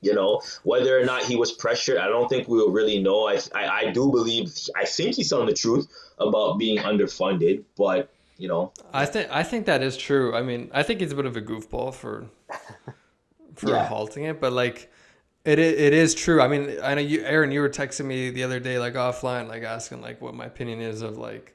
you 0.00 0.14
know, 0.14 0.40
whether 0.62 0.98
or 0.98 1.04
not 1.04 1.24
he 1.24 1.34
was 1.36 1.50
pressured, 1.52 1.98
I 1.98 2.06
don't 2.06 2.28
think 2.28 2.46
we'll 2.48 2.70
really 2.70 3.00
know. 3.02 3.26
I, 3.28 3.40
I, 3.54 3.68
I 3.80 3.90
do 3.92 4.10
believe 4.10 4.46
I 4.76 4.84
think 4.86 5.16
he's 5.16 5.28
telling 5.28 5.46
the 5.46 5.52
truth 5.54 5.88
about 6.18 6.56
being 6.58 6.78
underfunded, 6.78 7.64
but 7.76 8.08
you 8.38 8.46
know, 8.48 8.72
I 8.92 9.04
think 9.06 9.28
I 9.30 9.42
think 9.42 9.66
that 9.66 9.82
is 9.82 9.96
true. 9.96 10.34
I 10.34 10.42
mean, 10.42 10.70
I 10.72 10.82
think 10.84 11.00
he's 11.00 11.10
a 11.12 11.16
bit 11.16 11.26
of 11.26 11.36
a 11.36 11.42
goofball 11.42 11.92
for 11.92 12.28
for 13.56 13.70
Yeah. 13.70 13.84
halting 13.86 14.24
it, 14.24 14.40
but 14.40 14.52
like 14.52 14.90
it 15.44 15.58
i- 15.58 15.62
it 15.62 15.92
is 15.92 16.14
true. 16.14 16.40
I 16.40 16.48
mean, 16.48 16.78
I 16.82 16.94
know 16.94 17.00
you, 17.00 17.22
Aaron, 17.24 17.50
you 17.50 17.60
were 17.60 17.68
texting 17.68 18.04
me 18.06 18.30
the 18.30 18.44
other 18.44 18.60
day, 18.60 18.78
like 18.78 18.94
offline, 18.94 19.48
like 19.48 19.62
asking 19.64 20.00
like 20.00 20.20
what 20.20 20.34
my 20.34 20.46
opinion 20.46 20.80
is 20.80 21.02
of 21.02 21.18
like 21.18 21.54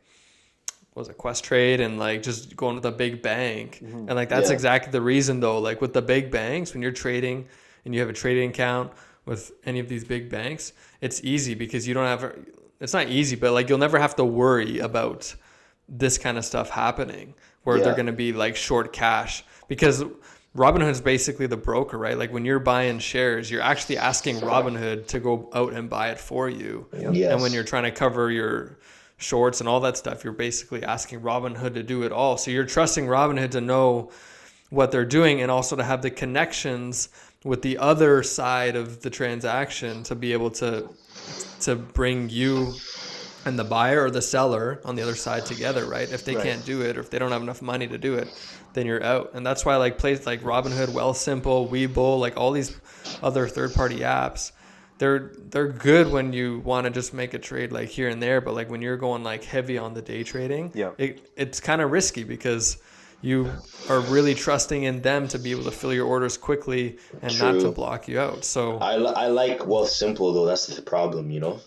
was 0.96 1.10
it 1.10 1.18
Questrade 1.18 1.80
and 1.80 1.98
like 1.98 2.22
just 2.24 2.56
going 2.56 2.76
with 2.76 2.86
a 2.86 2.92
big 2.92 3.22
bank, 3.22 3.80
mm-hmm. 3.84 4.08
and 4.08 4.16
like 4.16 4.30
that's 4.30 4.50
Yeah. 4.50 4.54
exactly 4.56 4.92
the 4.92 5.02
reason 5.02 5.40
though. 5.40 5.60
Like 5.60 5.82
with 5.82 5.94
the 5.94 6.02
big 6.02 6.32
banks, 6.32 6.74
when 6.74 6.82
you're 6.82 6.92
trading 6.92 7.48
and 7.86 7.94
you 7.94 8.00
have 8.02 8.10
a 8.10 8.14
trading 8.14 8.50
account 8.52 8.92
with 9.26 9.52
any 9.66 9.80
of 9.80 9.88
these 9.88 10.04
big 10.04 10.30
banks, 10.30 10.74
it's 11.02 11.24
easy 11.24 11.56
because 11.56 11.88
you 11.88 11.94
don't 11.94 12.06
have. 12.06 12.36
It's 12.80 12.94
not 12.94 13.08
easy, 13.10 13.36
but 13.36 13.54
like 13.54 13.70
you'll 13.70 13.78
never 13.78 13.98
have 13.98 14.16
to 14.18 14.26
worry 14.26 14.80
about 14.80 15.34
this 15.88 16.18
kind 16.18 16.38
of 16.38 16.46
stuff 16.46 16.70
happening 16.70 17.34
where 17.64 17.80
they're 17.80 17.94
going 17.94 18.08
to 18.08 18.12
be 18.12 18.34
like 18.34 18.56
short 18.56 18.92
cash 18.92 19.44
because 19.68 20.04
Robinhood 20.56 20.92
is 20.92 21.02
basically 21.02 21.48
the 21.48 21.58
broker, 21.58 21.98
right? 21.98 22.18
Like 22.18 22.32
when 22.32 22.46
you're 22.46 22.60
buying 22.60 23.00
shares, 23.00 23.50
you're 23.50 23.62
actually 23.62 23.98
asking 23.98 24.38
Robinhood 24.38 25.08
to 25.08 25.20
go 25.20 25.50
out 25.54 25.74
and 25.74 25.90
buy 25.90 26.10
it 26.10 26.20
for 26.20 26.50
you. 26.50 26.88
Yes. 26.94 27.32
And 27.32 27.42
when 27.42 27.54
you're 27.54 27.64
trying 27.64 27.84
to 27.84 27.92
cover 27.92 28.30
your 28.30 28.78
shorts 29.18 29.60
and 29.60 29.70
all 29.70 29.80
that 29.82 29.98
stuff, 29.98 30.24
you're 30.24 30.34
basically 30.34 30.84
asking 30.84 31.22
Robinhood 31.22 31.74
to 31.76 31.84
do 31.84 32.04
it 32.04 32.12
all. 32.12 32.38
So 32.38 32.52
you're 32.52 32.66
trusting 32.66 33.06
Robinhood 33.06 33.52
to 33.52 33.62
know 33.62 34.12
what 34.70 34.92
they're 34.92 35.06
doing 35.06 35.42
and 35.42 35.52
also 35.52 35.76
to 35.76 35.84
have 35.84 36.02
the 36.02 36.12
connections 36.12 37.10
with 37.44 37.62
the 37.62 37.78
other 37.78 38.24
side 38.24 38.76
of 38.76 39.02
the 39.02 39.10
transaction 39.10 40.04
to 40.04 40.16
be 40.16 40.34
able 40.34 40.52
to 40.52 40.90
to 41.62 41.76
bring 41.76 42.30
you 42.30 42.82
and 43.46 43.60
the 43.60 43.64
buyer 43.64 44.06
or 44.06 44.12
the 44.12 44.22
seller 44.22 44.82
on 44.86 44.96
the 44.96 45.02
other 45.02 45.16
side 45.16 45.46
together, 45.46 45.86
right? 45.86 46.10
If 46.12 46.24
they 46.24 46.36
Right. 46.36 46.44
can't 46.44 46.66
do 46.66 46.82
it 46.82 46.98
or 46.98 47.02
if 47.02 47.10
they 47.10 47.20
don't 47.20 47.32
have 47.32 47.42
enough 47.42 47.62
money 47.62 47.88
to 47.88 47.98
do 47.98 48.16
it, 48.16 48.34
then 48.74 48.86
you're 48.86 49.04
out. 49.04 49.32
And 49.34 49.46
that's 49.46 49.66
why 49.66 49.76
like 49.76 49.98
places 49.98 50.26
like 50.26 50.42
Robinhood, 50.44 50.90
Wealthsimple, 50.90 51.70
Webull, 51.70 52.20
like 52.20 52.38
all 52.38 52.52
these 52.52 52.74
other 53.22 53.48
third-party 53.48 54.00
apps, 54.00 54.53
they're 55.04 55.32
they're 55.50 55.68
good 55.68 56.10
when 56.10 56.32
you 56.32 56.60
want 56.60 56.86
to 56.86 56.90
just 56.90 57.14
make 57.14 57.34
a 57.34 57.40
trade 57.40 57.74
like 57.74 57.90
here 57.90 58.08
and 58.08 58.24
there, 58.24 58.40
but 58.40 58.54
like 58.54 58.70
when 58.70 58.82
you're 58.82 58.96
going 58.96 59.22
like 59.22 59.44
heavy 59.44 59.78
on 59.78 59.94
the 59.94 60.02
day 60.02 60.24
trading, 60.24 60.72
Yeah. 60.74 60.92
it, 60.98 61.30
it's 61.36 61.60
kind 61.60 61.82
of 61.82 61.92
risky 61.92 62.24
because 62.24 62.78
you 63.22 63.52
are 63.90 64.00
really 64.00 64.34
trusting 64.34 64.84
in 64.84 65.02
them 65.02 65.28
to 65.28 65.38
be 65.40 65.52
able 65.52 65.66
to 65.66 65.72
fill 65.72 65.94
your 65.94 66.06
orders 66.08 66.38
quickly 66.38 66.98
and 67.22 67.38
not 67.38 67.60
to 67.60 67.70
block 67.72 68.08
you 68.08 68.18
out. 68.18 68.46
So 68.46 68.78
I, 68.78 68.94
I 68.94 69.28
like 69.28 69.60
Wealthsimple 69.60 70.34
though. 70.34 70.46
That's 70.46 70.68
the 70.68 70.82
problem, 70.82 71.30
you 71.32 71.42
know. 71.42 71.60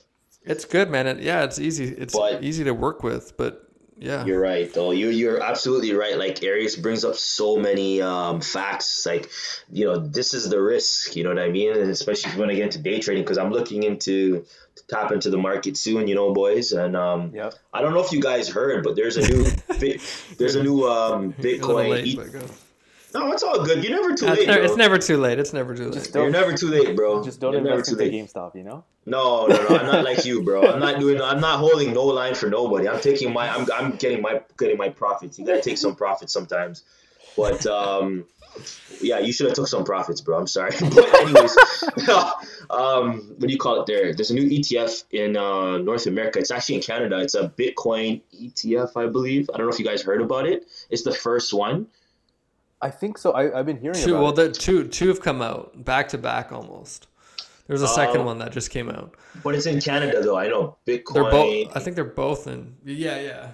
it's 0.45 0.65
good, 0.65 0.89
man. 0.89 1.07
It, 1.07 1.21
yeah, 1.21 1.45
it's 1.45 1.59
easy. 1.59 1.89
It's 1.89 2.15
But- 2.17 2.43
easy 2.43 2.65
to 2.65 2.73
work 2.73 3.03
with, 3.03 3.37
but 3.37 3.66
yeah. 3.99 4.25
You're 4.25 4.41
right, 4.41 4.73
though. 4.73 4.91
You 4.91 5.09
you're 5.09 5.43
absolutely 5.43 5.93
right. 5.95 6.17
Like 6.19 6.43
Arius 6.43 6.77
brings 6.77 7.05
up 7.05 7.15
so 7.17 7.57
many 7.57 8.03
um, 8.03 8.41
facts. 8.41 9.07
Like, 9.07 9.31
you 9.71 9.85
know, 9.87 9.99
this 9.99 10.35
is 10.35 10.49
the 10.51 10.61
risk. 10.61 11.17
You 11.17 11.25
know 11.25 11.31
what 11.31 11.39
I 11.39 11.49
mean? 11.49 11.73
And 11.77 11.91
especially 11.91 12.29
if 12.31 12.35
you 12.37 12.41
want 12.41 12.51
to 12.51 12.57
get 12.57 12.65
into 12.65 12.79
day 12.79 13.01
trading, 13.01 13.23
because 13.25 13.39
I'm 13.39 13.51
looking 13.51 13.83
into 13.85 14.45
to 14.77 14.87
tap 14.89 15.13
into 15.13 15.31
the 15.31 15.39
market 15.39 15.77
soon. 15.77 16.09
You 16.09 16.15
know, 16.15 16.33
boys. 16.35 16.73
And 16.73 16.97
um, 16.97 17.33
Yep. 17.35 17.55
I 17.73 17.81
don't 17.83 17.95
know 17.95 18.01
if 18.05 18.13
you 18.13 18.21
guys 18.21 18.49
heard, 18.49 18.85
but 18.85 18.97
there's 18.97 19.17
a 19.17 19.27
new 19.27 19.45
there's 20.39 20.55
a 20.57 20.63
new 20.63 20.87
um, 20.87 21.35
You're 21.39 21.55
a 21.55 21.59
Bitcoin. 21.59 21.91
late, 21.91 22.07
E- 22.07 22.17
but 22.17 22.33
go. 22.33 22.41
No, 23.15 23.33
it's 23.33 23.43
all 23.43 23.65
good. 23.65 23.83
You're 23.83 23.93
never 23.93 24.15
too 24.15 24.27
It's 24.27 24.39
late, 24.39 24.47
never, 24.47 24.59
bro. 24.61 24.65
it's 24.69 24.77
never 24.77 24.99
too 24.99 25.17
late. 25.19 25.39
It's 25.39 25.53
never 25.53 25.75
too 25.75 25.85
late. 25.85 25.93
Just 25.95 26.15
You're 26.15 26.31
never 26.31 26.57
too 26.57 26.69
late, 26.69 26.95
bro. 26.97 27.23
just 27.25 27.41
don't 27.41 27.53
You're 27.53 27.63
never 27.63 27.75
invest 27.77 27.91
too 27.91 27.99
into 27.99 28.17
late. 28.17 28.29
GameStop. 28.33 28.55
You 28.55 28.65
know. 28.65 28.85
No, 29.07 29.47
no, 29.47 29.57
no. 29.69 29.77
I'm 29.77 29.87
not 29.87 30.05
like 30.05 30.25
you, 30.25 30.43
bro. 30.43 30.63
I'm 30.71 30.81
not 30.81 30.99
doing. 31.01 31.21
I'm 31.21 31.41
not 31.41 31.59
holding 31.59 31.95
no 31.95 32.05
line 32.05 32.35
for 32.35 32.51
nobody. 32.51 32.89
I'm 32.89 33.01
taking 33.01 33.33
my. 33.33 33.49
I'm. 33.49 33.67
I'm 33.73 33.93
getting 33.97 34.21
my. 34.23 34.43
Getting 34.59 34.77
my 34.77 34.89
profits. 34.89 35.39
You 35.39 35.47
gotta 35.47 35.63
take 35.63 35.79
some 35.79 35.95
profits 35.95 36.33
sometimes. 36.33 36.83
But 37.37 37.67
um, 37.67 38.25
yeah, 39.03 39.19
you 39.19 39.33
should 39.33 39.47
have 39.47 39.55
took 39.55 39.69
some 39.69 39.85
profits, 39.85 40.21
bro. 40.23 40.39
I'm 40.39 40.47
sorry. 40.47 40.71
But 40.81 41.15
anyways, 41.15 41.57
um, 42.71 43.35
what 43.37 43.41
do 43.41 43.53
you 43.53 43.59
call 43.59 43.81
it? 43.83 43.87
There. 43.87 44.15
There's 44.15 44.31
a 44.31 44.35
new 44.35 44.49
ETF 44.49 45.05
in 45.11 45.37
uh, 45.37 45.79
North 45.79 46.07
America. 46.07 46.39
It's 46.39 46.51
actually 46.51 46.77
in 46.77 46.81
Canada. 46.83 47.19
It's 47.21 47.35
a 47.35 47.49
Bitcoin 47.51 48.23
ETF, 48.35 48.97
I 48.97 49.07
believe. 49.07 49.51
I 49.53 49.59
don't 49.59 49.67
know 49.67 49.73
if 49.73 49.79
you 49.79 49.85
guys 49.85 50.03
heard 50.03 50.21
about 50.23 50.47
it. 50.47 50.67
It's 50.91 51.03
the 51.03 51.13
first 51.15 51.53
one. 51.53 51.87
I 52.83 52.91
think 52.91 53.19
so. 53.19 53.33
I, 53.33 53.59
I've 53.59 53.67
been 53.67 53.81
hearing 53.81 53.99
two. 53.99 54.11
about 54.17 54.23
Well, 54.23 54.33
it. 54.33 54.37
the 54.37 54.49
two 54.61 54.87
two 54.89 55.09
have 55.09 55.21
come 55.21 55.41
out 55.43 55.85
back 55.85 56.09
to 56.11 56.19
back 56.19 56.53
almost. 56.53 57.07
There's 57.67 57.83
a 57.83 57.89
second 57.89 58.21
Oh. 58.21 58.25
one 58.25 58.39
that 58.39 58.53
just 58.53 58.71
came 58.71 58.89
out. 58.89 59.15
But 59.43 59.55
it's 59.57 59.67
in 59.67 59.81
Canada, 59.81 60.23
though. 60.23 60.37
I 60.39 60.47
know 60.49 60.77
Bitcoin. 60.87 61.15
They're 61.15 61.31
both. 61.31 61.77
I 61.77 61.81
think 61.81 61.97
they're 61.97 62.05
both 62.05 62.47
in. 62.47 62.77
Yeah, 62.85 63.19
yeah. 63.21 63.49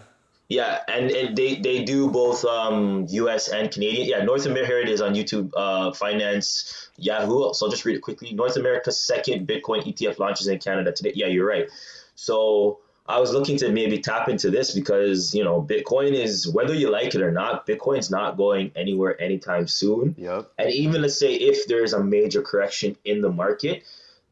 Yeah, 0.48 0.80
and, 0.86 1.10
and 1.10 1.34
they, 1.34 1.54
they 1.54 1.82
do 1.82 2.10
both 2.10 2.44
um, 2.44 3.06
U.S. 3.08 3.48
and 3.48 3.70
Canadian. 3.70 4.06
Yeah, 4.06 4.22
North 4.22 4.44
America 4.44 4.66
here 4.66 4.80
it 4.80 4.88
is 4.90 5.00
on 5.00 5.14
YouTube. 5.14 5.50
Uh, 5.56 5.92
Finance 5.94 6.90
Yahoo. 6.98 7.54
So 7.54 7.64
I'll 7.64 7.70
just 7.70 7.86
read 7.86 7.96
it 7.96 8.00
quickly. 8.02 8.34
North 8.34 8.56
America's 8.56 8.98
second 8.98 9.48
Bitcoin 9.48 9.82
ETF 9.82 10.18
launches 10.18 10.48
in 10.48 10.58
Canada 10.58 10.92
today. 10.92 11.12
Yeah, 11.14 11.28
you're 11.28 11.46
right. 11.46 11.70
So 12.16 12.80
I 13.06 13.18
was 13.18 13.32
looking 13.32 13.56
to 13.58 13.70
maybe 13.70 13.98
tap 13.98 14.28
into 14.28 14.50
this 14.50 14.74
because 14.74 15.34
you 15.34 15.42
know 15.42 15.60
Bitcoin 15.62 16.12
is 16.12 16.48
whether 16.48 16.74
you 16.74 16.90
like 16.90 17.14
it 17.14 17.22
or 17.22 17.32
not, 17.32 17.66
Bitcoin's 17.66 18.10
not 18.10 18.36
going 18.36 18.70
anywhere 18.76 19.20
anytime 19.20 19.66
soon. 19.66 20.14
Yep. 20.18 20.52
And 20.58 20.70
even 20.72 21.02
let's 21.02 21.18
say 21.18 21.34
if 21.34 21.66
there's 21.66 21.92
a 21.92 22.02
major 22.02 22.42
correction 22.42 22.96
in 23.04 23.20
the 23.20 23.30
market, 23.30 23.82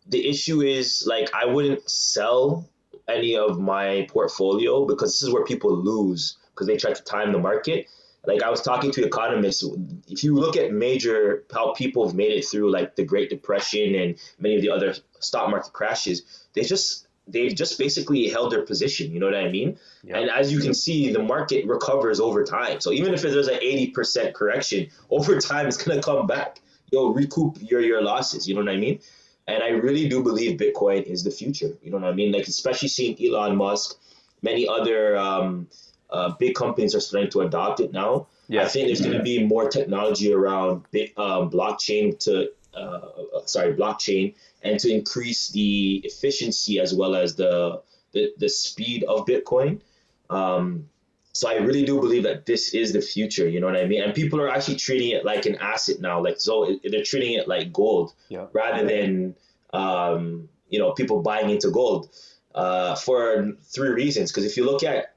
the 0.06 0.28
issue 0.28 0.62
is 0.62 1.04
like 1.06 1.34
I 1.34 1.46
wouldn't 1.46 1.88
sell 1.90 2.68
any 3.08 3.36
of 3.36 3.58
my 3.58 4.06
portfolio 4.08 4.86
because 4.86 5.12
this 5.12 5.22
is 5.22 5.32
where 5.32 5.44
people 5.44 5.76
lose 5.76 6.36
because 6.50 6.66
they 6.66 6.76
try 6.76 6.92
to 6.92 7.02
time 7.02 7.32
the 7.32 7.38
market. 7.38 7.88
Like 8.24 8.42
I 8.42 8.50
was 8.50 8.60
talking 8.60 8.92
to 8.92 9.04
economists, 9.04 9.64
if 10.06 10.22
you 10.22 10.36
look 10.36 10.56
at 10.56 10.72
major 10.72 11.42
how 11.52 11.72
people 11.72 12.06
have 12.06 12.14
made 12.14 12.32
it 12.32 12.44
through 12.44 12.70
like 12.70 12.94
the 12.94 13.04
Great 13.04 13.30
Depression 13.30 13.94
and 13.94 14.16
many 14.38 14.56
of 14.56 14.62
the 14.62 14.70
other 14.70 14.94
stock 15.20 15.50
market 15.50 15.72
crashes, 15.72 16.22
they 16.52 16.62
just 16.62 17.06
they've 17.32 17.54
just 17.54 17.78
basically 17.78 18.28
held 18.28 18.52
their 18.52 18.62
position. 18.62 19.12
You 19.12 19.20
know 19.20 19.26
what 19.26 19.34
I 19.34 19.48
mean? 19.48 19.78
Yeah. 20.02 20.18
And 20.18 20.30
as 20.30 20.52
you 20.52 20.60
can 20.60 20.74
see, 20.74 21.12
the 21.12 21.22
market 21.22 21.66
recovers 21.66 22.20
over 22.20 22.44
time. 22.44 22.80
So 22.80 22.92
even 22.92 23.14
if 23.14 23.22
there's 23.22 23.48
an 23.48 23.58
eighty 23.62 23.88
percent 23.88 24.34
correction, 24.34 24.88
over 25.10 25.38
time 25.38 25.66
it's 25.66 25.82
gonna 25.82 26.02
come 26.02 26.26
back. 26.26 26.60
You'll 26.90 27.14
recoup 27.14 27.58
your 27.60 27.80
your 27.80 28.02
losses. 28.02 28.48
You 28.48 28.54
know 28.54 28.62
what 28.62 28.70
I 28.70 28.76
mean? 28.76 29.00
And 29.46 29.62
I 29.62 29.68
really 29.68 30.08
do 30.08 30.22
believe 30.22 30.58
Bitcoin 30.58 31.02
is 31.04 31.24
the 31.24 31.30
future. 31.30 31.76
You 31.82 31.90
know 31.90 31.98
what 31.98 32.08
I 32.08 32.12
mean? 32.12 32.32
Like 32.32 32.46
especially 32.46 32.88
seeing 32.88 33.16
Elon 33.24 33.56
Musk, 33.56 33.98
many 34.42 34.68
other 34.68 35.16
um, 35.16 35.68
uh, 36.10 36.32
big 36.38 36.54
companies 36.54 36.94
are 36.94 37.00
starting 37.00 37.30
to 37.30 37.40
adopt 37.40 37.80
it 37.80 37.92
now. 37.92 38.26
Yeah. 38.48 38.62
I 38.62 38.68
think 38.68 38.86
there's 38.86 39.00
going 39.00 39.16
to 39.16 39.22
be 39.22 39.44
more 39.44 39.68
technology 39.68 40.32
around 40.32 40.84
big, 40.90 41.12
um, 41.16 41.50
blockchain 41.50 42.18
to 42.20 42.50
uh, 42.74 43.00
uh, 43.36 43.46
sorry 43.46 43.74
blockchain 43.74 44.34
and 44.62 44.78
to 44.80 44.92
increase 44.92 45.48
the 45.50 46.00
efficiency 46.04 46.78
as 46.80 46.94
well 46.94 47.14
as 47.14 47.34
the 47.36 47.82
the, 48.12 48.32
the 48.38 48.48
speed 48.48 49.04
of 49.04 49.24
Bitcoin. 49.26 49.80
Um, 50.28 50.88
so 51.32 51.48
I 51.48 51.54
really 51.58 51.84
do 51.84 52.00
believe 52.00 52.24
that 52.24 52.44
this 52.44 52.74
is 52.74 52.92
the 52.92 53.00
future. 53.00 53.48
You 53.48 53.60
know 53.60 53.66
what 53.68 53.76
I 53.76 53.86
mean? 53.86 54.02
And 54.02 54.12
people 54.14 54.40
are 54.40 54.48
actually 54.48 54.76
treating 54.76 55.10
it 55.10 55.24
like 55.24 55.46
an 55.46 55.56
asset 55.56 56.00
now. 56.00 56.22
Like 56.22 56.40
so, 56.40 56.76
they're 56.84 57.04
treating 57.04 57.34
it 57.34 57.46
like 57.46 57.72
gold 57.72 58.12
Yeah. 58.28 58.46
rather 58.52 58.84
than 58.86 59.36
um, 59.72 60.48
you 60.68 60.78
know 60.78 60.92
people 60.92 61.22
buying 61.22 61.50
into 61.50 61.70
gold 61.70 62.10
uh, 62.54 62.96
for 62.96 63.52
three 63.62 63.90
reasons. 63.90 64.30
Because 64.32 64.44
if 64.44 64.56
you 64.56 64.64
look 64.64 64.82
at 64.82 65.14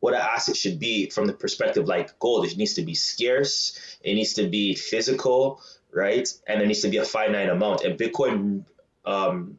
what 0.00 0.14
an 0.14 0.20
asset 0.20 0.56
should 0.56 0.80
be 0.80 1.10
from 1.10 1.26
the 1.26 1.32
perspective 1.34 1.86
like 1.86 2.18
gold, 2.18 2.46
it 2.46 2.56
needs 2.56 2.74
to 2.74 2.82
be 2.82 2.94
scarce, 2.94 3.78
it 4.02 4.14
needs 4.14 4.32
to 4.34 4.48
be 4.48 4.74
physical, 4.74 5.60
right, 5.92 6.28
and 6.46 6.60
there 6.60 6.66
needs 6.66 6.80
to 6.80 6.88
be 6.88 6.98
a 6.98 7.04
finite 7.04 7.48
amount. 7.48 7.84
And 7.84 7.98
Bitcoin 7.98 8.64
um, 9.04 9.58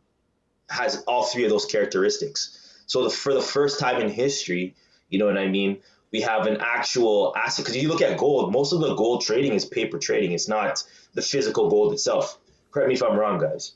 has 0.69 1.04
all 1.08 1.24
three 1.24 1.43
of 1.43 1.50
those 1.50 1.65
characteristics. 1.65 2.60
So 2.86 3.04
the, 3.04 3.10
for 3.10 3.34
the 3.34 3.41
first 3.41 3.80
time 3.80 4.02
in 4.02 4.10
history, 4.10 4.76
you 5.10 5.19
know 5.19 5.26
what 5.26 5.38
I 5.38 5.48
mean. 5.48 5.80
We 6.12 6.22
have 6.22 6.46
an 6.46 6.58
actual 6.62 7.34
asset 7.36 7.65
because 7.65 7.82
you 7.82 7.88
look 7.88 8.02
at 8.02 8.17
gold. 8.17 8.52
Most 8.52 8.72
of 8.72 8.82
the 8.82 8.93
gold 8.93 9.22
trading 9.22 9.54
is 9.54 9.65
paper 9.65 9.98
trading. 9.98 10.32
It's 10.32 10.48
not 10.48 10.84
the 11.15 11.24
physical 11.24 11.69
gold 11.69 11.91
itself. 11.93 12.38
Correct 12.72 12.88
me 12.88 12.93
if 12.93 13.02
I'm 13.02 13.17
wrong, 13.17 13.39
guys. 13.39 13.74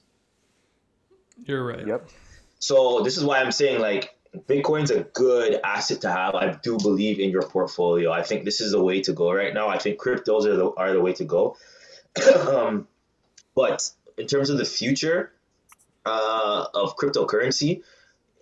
You're 1.45 1.65
right. 1.65 1.87
Yep. 1.87 2.09
So 2.59 3.01
this 3.01 3.17
is 3.17 3.23
why 3.23 3.39
I'm 3.39 3.51
saying 3.51 3.81
like 3.81 4.15
Bitcoin's 4.47 4.91
a 4.91 5.01
good 5.01 5.59
asset 5.63 6.01
to 6.01 6.11
have. 6.11 6.35
I 6.35 6.53
do 6.61 6.77
believe 6.77 7.19
in 7.19 7.29
your 7.29 7.43
portfolio. 7.43 8.11
I 8.11 8.23
think 8.23 8.45
this 8.45 8.61
is 8.61 8.71
the 8.71 8.83
way 8.83 9.01
to 9.01 9.13
go 9.13 9.31
right 9.31 9.53
now. 9.53 9.67
I 9.67 9.77
think 9.77 9.99
cryptos 9.99 10.45
are 10.45 10.55
the 10.55 10.71
are 10.77 10.93
the 10.93 11.01
way 11.01 11.13
to 11.13 11.25
go. 11.25 11.57
Um, 12.47 12.87
but 13.55 13.89
in 14.17 14.27
terms 14.27 14.49
of 14.49 14.57
the 14.57 14.65
future 14.65 15.31
uh, 16.05 16.65
of 16.73 16.95
cryptocurrency, 16.95 17.83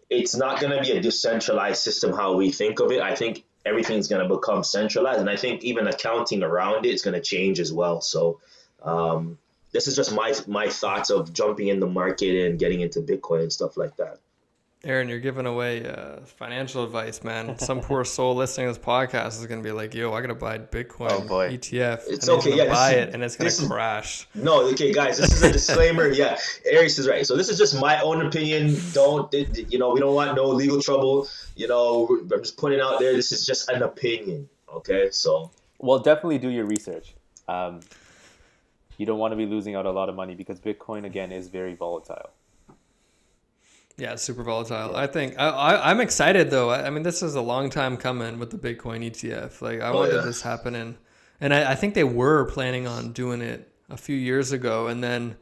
it's 0.09 0.35
not 0.35 0.59
going 0.59 0.71
to 0.71 0.81
be 0.81 0.97
a 0.97 1.01
decentralized 1.01 1.81
system 1.81 2.13
how 2.13 2.35
we 2.35 2.51
think 2.51 2.79
of 2.79 2.91
it. 2.91 3.01
I 3.01 3.15
think 3.15 3.43
everything's 3.65 4.07
going 4.07 4.27
to 4.27 4.33
become 4.33 4.63
centralized, 4.63 5.19
and 5.19 5.29
I 5.29 5.35
think 5.35 5.63
even 5.63 5.87
accounting 5.87 6.43
around 6.43 6.85
it 6.85 6.93
is 6.93 7.01
going 7.01 7.15
to 7.15 7.21
change 7.21 7.59
as 7.59 7.73
well. 7.73 8.01
So, 8.01 8.39
um, 8.83 9.37
this 9.71 9.87
is 9.87 9.95
just 9.95 10.13
my 10.13 10.33
my 10.47 10.69
thoughts 10.69 11.09
of 11.09 11.33
jumping 11.33 11.67
in 11.67 11.79
the 11.79 11.87
market 11.87 12.45
and 12.45 12.59
getting 12.59 12.81
into 12.81 13.01
Bitcoin 13.01 13.41
and 13.41 13.51
stuff 13.51 13.77
like 13.77 13.97
that. 13.97 14.19
Aaron, 14.85 15.09
you're 15.09 15.19
giving 15.19 15.47
away 15.47 15.83
uh, 15.85 16.17
financial 16.25 16.83
advice, 16.83 17.23
man. 17.23 17.57
Some 17.57 17.81
poor 17.81 18.05
soul 18.05 18.35
listening 18.35 18.67
to 18.67 18.73
this 18.73 18.85
podcast 18.85 19.39
is 19.39 19.45
gonna 19.47 19.63
be 19.63 19.71
like, 19.71 19.95
"Yo, 19.95 20.13
I 20.13 20.21
gotta 20.21 20.35
buy 20.35 20.59
Bitcoin 20.59 21.09
Oh, 21.11 21.27
boy. 21.27 21.49
ETF." 21.57 22.03
It's 22.07 22.27
and 22.27 22.37
okay, 22.37 22.51
gonna 22.51 22.63
yeah, 22.65 22.71
buy 22.71 22.91
is- 22.91 23.07
it, 23.07 23.13
and 23.15 23.23
it's 23.23 23.35
gonna 23.35 23.47
this 23.47 23.59
is- 23.59 23.67
crash. 23.67 24.27
No, 24.35 24.61
okay, 24.69 24.93
guys, 24.93 25.17
this 25.17 25.33
is 25.33 25.41
a 25.41 25.51
disclaimer. 25.51 26.07
yeah, 26.09 26.37
Aries 26.69 26.99
is 26.99 27.07
right. 27.07 27.25
So 27.25 27.35
this 27.35 27.49
is 27.49 27.57
just 27.57 27.79
my 27.81 27.99
own 28.01 28.23
opinion. 28.25 28.75
Don't 28.93 29.33
you 29.33 29.79
know? 29.79 29.89
We 29.91 29.99
don't 29.99 30.13
want 30.13 30.35
no 30.35 30.45
legal 30.49 30.79
trouble. 30.81 31.27
You 31.55 31.67
know, 31.67 32.07
I'm 32.21 32.29
just 32.43 32.57
putting 32.57 32.77
it 32.77 32.83
out 32.83 32.99
there. 32.99 33.13
This 33.13 33.31
is 33.31 33.43
just 33.45 33.67
an 33.69 33.81
opinion. 33.81 34.47
Okay, 34.71 35.09
so 35.11 35.49
Well, 35.79 35.97
definitely 35.99 36.37
do 36.37 36.49
your 36.49 36.65
research. 36.65 37.15
Um, 37.47 37.79
you 38.97 39.05
don't 39.07 39.17
want 39.19 39.31
to 39.31 39.35
be 39.35 39.45
losing 39.47 39.73
out 39.75 39.85
a 39.85 39.91
lot 39.91 40.09
of 40.09 40.15
money 40.15 40.35
because 40.35 40.59
Bitcoin 40.59 41.05
again 41.05 41.31
is 41.31 41.47
very 41.47 41.73
volatile. 41.75 42.29
Yeah, 43.97 44.15
super 44.15 44.43
volatile. 44.43 44.95
I 44.95 45.07
think 45.07 45.39
I, 45.39 45.47
I 45.49 45.91
I'm 45.91 46.01
excited 46.01 46.49
though. 46.49 46.69
I, 46.69 46.87
I 46.87 46.89
mean, 46.89 47.03
this 47.03 47.23
is 47.23 47.35
a 47.35 47.41
long 47.41 47.69
time 47.69 47.95
coming 47.95 48.39
with 48.39 48.51
the 48.51 48.57
Bitcoin 48.57 49.09
ETF. 49.09 49.61
Like, 49.61 49.79
I 49.81 49.89
Oh, 49.89 49.95
wanted 49.95 50.15
yeah. 50.15 50.21
this 50.21 50.41
happening, 50.41 50.97
and 51.39 51.53
I, 51.53 51.71
I 51.71 51.75
think 51.75 51.93
they 51.93 52.03
were 52.03 52.45
planning 52.45 52.87
on 52.87 53.13
doing 53.13 53.41
it 53.41 53.71
a 53.89 53.95
few 53.97 54.15
years 54.17 54.51
ago, 54.51 54.87
and 54.87 55.01
then 55.03 55.37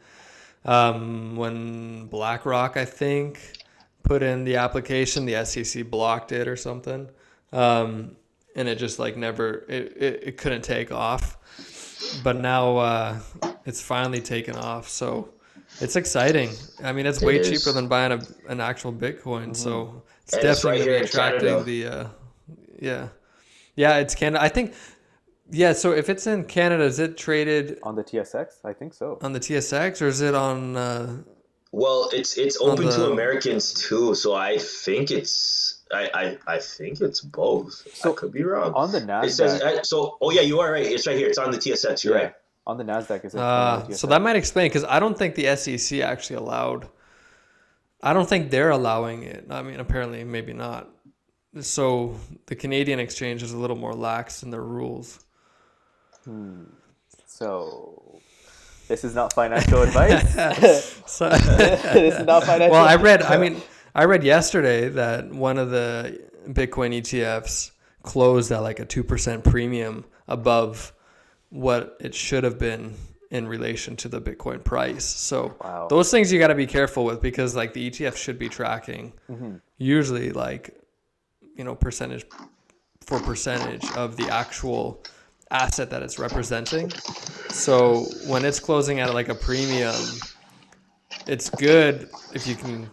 um, 0.66 1.36
when 1.36 2.06
BlackRock, 2.08 2.78
I 2.78 2.86
think, 2.86 3.39
put 4.04 4.22
in 4.22 4.44
the 4.44 4.58
application, 4.58 5.26
the 5.26 5.44
SEC 5.46 5.89
blocked 5.89 6.32
it 6.32 6.48
or 6.48 6.56
something, 6.56 7.10
um, 7.52 8.16
and 8.56 8.68
it 8.68 8.78
just 8.78 9.00
like 9.00 9.18
never 9.18 9.66
it, 9.68 9.98
it, 9.98 10.24
it 10.24 10.38
couldn't 10.38 10.62
take 10.63 10.92
off. 10.92 11.38
But 12.24 12.36
now 12.36 12.78
uh, 12.78 13.20
it's 13.66 13.82
finally 13.82 14.22
taken 14.22 14.56
off, 14.56 14.89
so 14.89 15.33
it's 15.82 15.96
exciting. 15.96 16.50
I 16.84 16.92
mean, 16.94 17.06
it's 17.06 17.22
It 17.22 17.26
way 17.26 17.38
is. 17.38 17.50
cheaper 17.50 17.72
than 17.74 17.88
buying 17.88 18.12
a, 18.12 18.20
an 18.50 18.60
actual 18.62 18.94
Bitcoin, 18.94 19.56
so 19.56 20.04
it's 20.24 20.34
And 20.34 20.44
it's 20.44 20.62
definitely 20.62 20.72
right 20.72 20.78
gonna 20.80 20.92
be 20.92 20.98
in 20.98 21.04
attracting 21.04 21.66
the 21.66 21.88
uh, 21.88 22.08
yeah, 22.80 23.08
yeah. 23.76 23.98
It's 23.98 24.16
Canada. 24.16 24.44
I 24.44 24.50
think 24.50 24.74
yeah. 25.52 25.74
So 25.74 25.92
if 25.92 26.10
it's 26.10 26.28
in 26.28 26.46
Canada, 26.46 26.84
is 26.84 27.00
it 27.00 27.18
traded 27.18 27.80
On 27.84 27.96
the 27.96 28.04
TSX, 28.04 28.64
I 28.64 28.74
think 28.74 28.94
so. 28.94 29.20
on 29.22 29.34
the 29.34 29.40
TSX 29.40 30.02
or 30.02 30.08
is 30.08 30.22
it 30.22 30.36
on? 30.36 30.76
Uh, 30.78 31.24
well, 31.72 32.10
it's 32.14 32.38
it's 32.38 32.58
On 32.58 32.72
open 32.72 32.90
to 32.90 33.12
Americans 33.12 33.74
too. 33.74 34.14
So 34.16 34.36
I 34.36 34.58
think 34.60 35.10
it's 35.12 35.82
I 35.92 36.10
I, 36.14 36.56
I 36.56 36.60
think 36.60 37.02
it's 37.02 37.22
both. 37.22 37.82
I 37.88 37.90
So, 37.94 38.14
could 38.14 38.32
be 38.32 38.44
wrong. 38.44 38.74
On 38.74 38.92
the 38.92 39.00
It 39.24 39.32
says 39.32 39.62
Nasdaq, 39.62 39.80
I, 39.80 39.82
so. 39.82 40.18
Oh 40.22 40.30
yeah, 40.32 40.42
you 40.42 40.60
are 40.60 40.72
right. 40.72 40.86
It's 40.86 41.08
right 41.08 41.18
here. 41.18 41.28
It's 41.28 41.38
on 41.40 41.52
the 41.52 41.58
TSX. 41.58 42.04
You're 42.04 42.16
yeah, 42.18 42.24
right. 42.24 42.34
On 42.65 42.78
the 42.78 42.84
Nasdaq 42.84 43.26
is 43.26 43.36
uh, 43.36 43.89
so 43.91 44.08
that 44.08 44.21
might 44.21 44.36
explain 44.36 44.69
because 44.69 44.86
I 44.86 44.99
don't 44.99 45.17
think 45.17 45.36
the 45.36 45.56
SEC 45.56 45.99
actually 45.99 46.38
allowed. 46.38 46.88
I 48.02 48.13
don't 48.13 48.28
think 48.28 48.52
they're 48.52 48.69
allowing 48.69 49.23
it. 49.23 49.45
I 49.49 49.62
mean, 49.62 49.80
apparently, 49.80 50.23
maybe 50.23 50.54
not. 50.54 50.89
So 51.60 52.15
the 52.47 52.56
Canadian 52.56 52.99
exchange 52.99 53.43
is 53.43 53.54
a 53.54 53.58
little 53.58 53.76
more 53.76 53.93
lax 53.93 54.43
in 54.43 54.49
their 54.49 54.63
rules. 54.63 55.23
so. 57.28 58.21
This 58.88 59.04
is 59.06 59.15
not 59.15 59.34
financial 59.34 59.82
advice. 59.88 60.93
So, 61.06 61.30
this 61.30 62.15
is 62.15 62.26
not 62.26 62.43
financial. 62.43 62.71
well, 62.71 62.86
I 62.86 62.95
read. 62.95 63.21
I 63.21 63.38
mean, 63.38 63.62
I 63.93 64.06
read 64.06 64.23
yesterday 64.23 64.89
that 64.89 65.32
one 65.32 65.60
of 65.60 65.69
the 65.69 66.28
Bitcoin 66.47 66.97
ETFs 66.97 67.71
closed 68.02 68.52
at 68.52 68.60
like 68.60 68.80
a 68.80 68.86
two 68.86 69.04
percent 69.04 69.43
premium 69.43 70.06
above 70.28 70.91
what 71.54 71.96
it 72.00 72.16
should 72.16 72.44
have 72.44 72.58
been 72.58 72.96
in 73.30 73.48
relation 73.48 73.96
to 73.96 74.08
the 74.10 74.20
Bitcoin 74.20 74.63
price. 74.63 75.06
So 75.06 75.56
Wow. 75.63 75.88
those 75.88 76.10
things 76.10 76.32
you 76.34 76.39
got 76.39 76.48
to 76.48 76.56
be 76.56 76.66
careful 76.68 77.06
with 77.06 77.22
because 77.22 77.56
like 77.56 77.74
the 77.74 77.89
ETF 77.92 78.16
should 78.16 78.39
be 78.39 78.50
tracking 78.50 79.13
Mm-hmm. 79.30 79.56
usually 79.78 80.32
like 80.32 80.76
you 81.56 81.63
know 81.63 81.76
percentage 81.76 82.26
for 83.06 83.20
percentage 83.20 83.86
of 83.96 84.18
the 84.18 84.28
actual 84.30 85.04
asset 85.52 85.89
that 85.92 86.02
it's 86.02 86.18
representing. 86.18 86.89
So 87.50 88.06
when 88.28 88.44
it's 88.46 88.60
closing 88.60 89.00
at 89.00 89.13
like 89.13 89.30
a 89.30 89.36
premium, 89.36 89.94
it's 91.28 91.50
good 91.52 92.10
if 92.34 92.48
you 92.48 92.56
can 92.56 92.89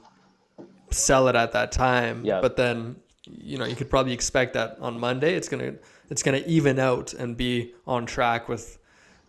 sell 0.90 1.28
it 1.28 1.36
at 1.36 1.52
that 1.52 1.72
time. 1.72 2.24
Yeah. 2.24 2.40
But 2.42 2.56
then 2.56 2.96
you 3.30 3.56
know 3.58 3.64
you 3.64 3.76
could 3.76 3.88
probably 3.88 4.12
expect 4.12 4.52
that 4.54 4.76
on 4.80 4.98
Monday 4.98 5.34
it's 5.34 5.48
gonna 5.48 5.74
it's 6.10 6.22
gonna 6.22 6.42
even 6.46 6.78
out 6.78 7.14
and 7.14 7.36
be 7.36 7.72
on 7.86 8.04
track 8.04 8.48
with 8.48 8.78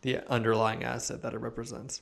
the 0.02 0.20
underlying 0.30 0.84
asset 0.84 1.22
that 1.22 1.34
it 1.34 1.40
represents. 1.40 2.02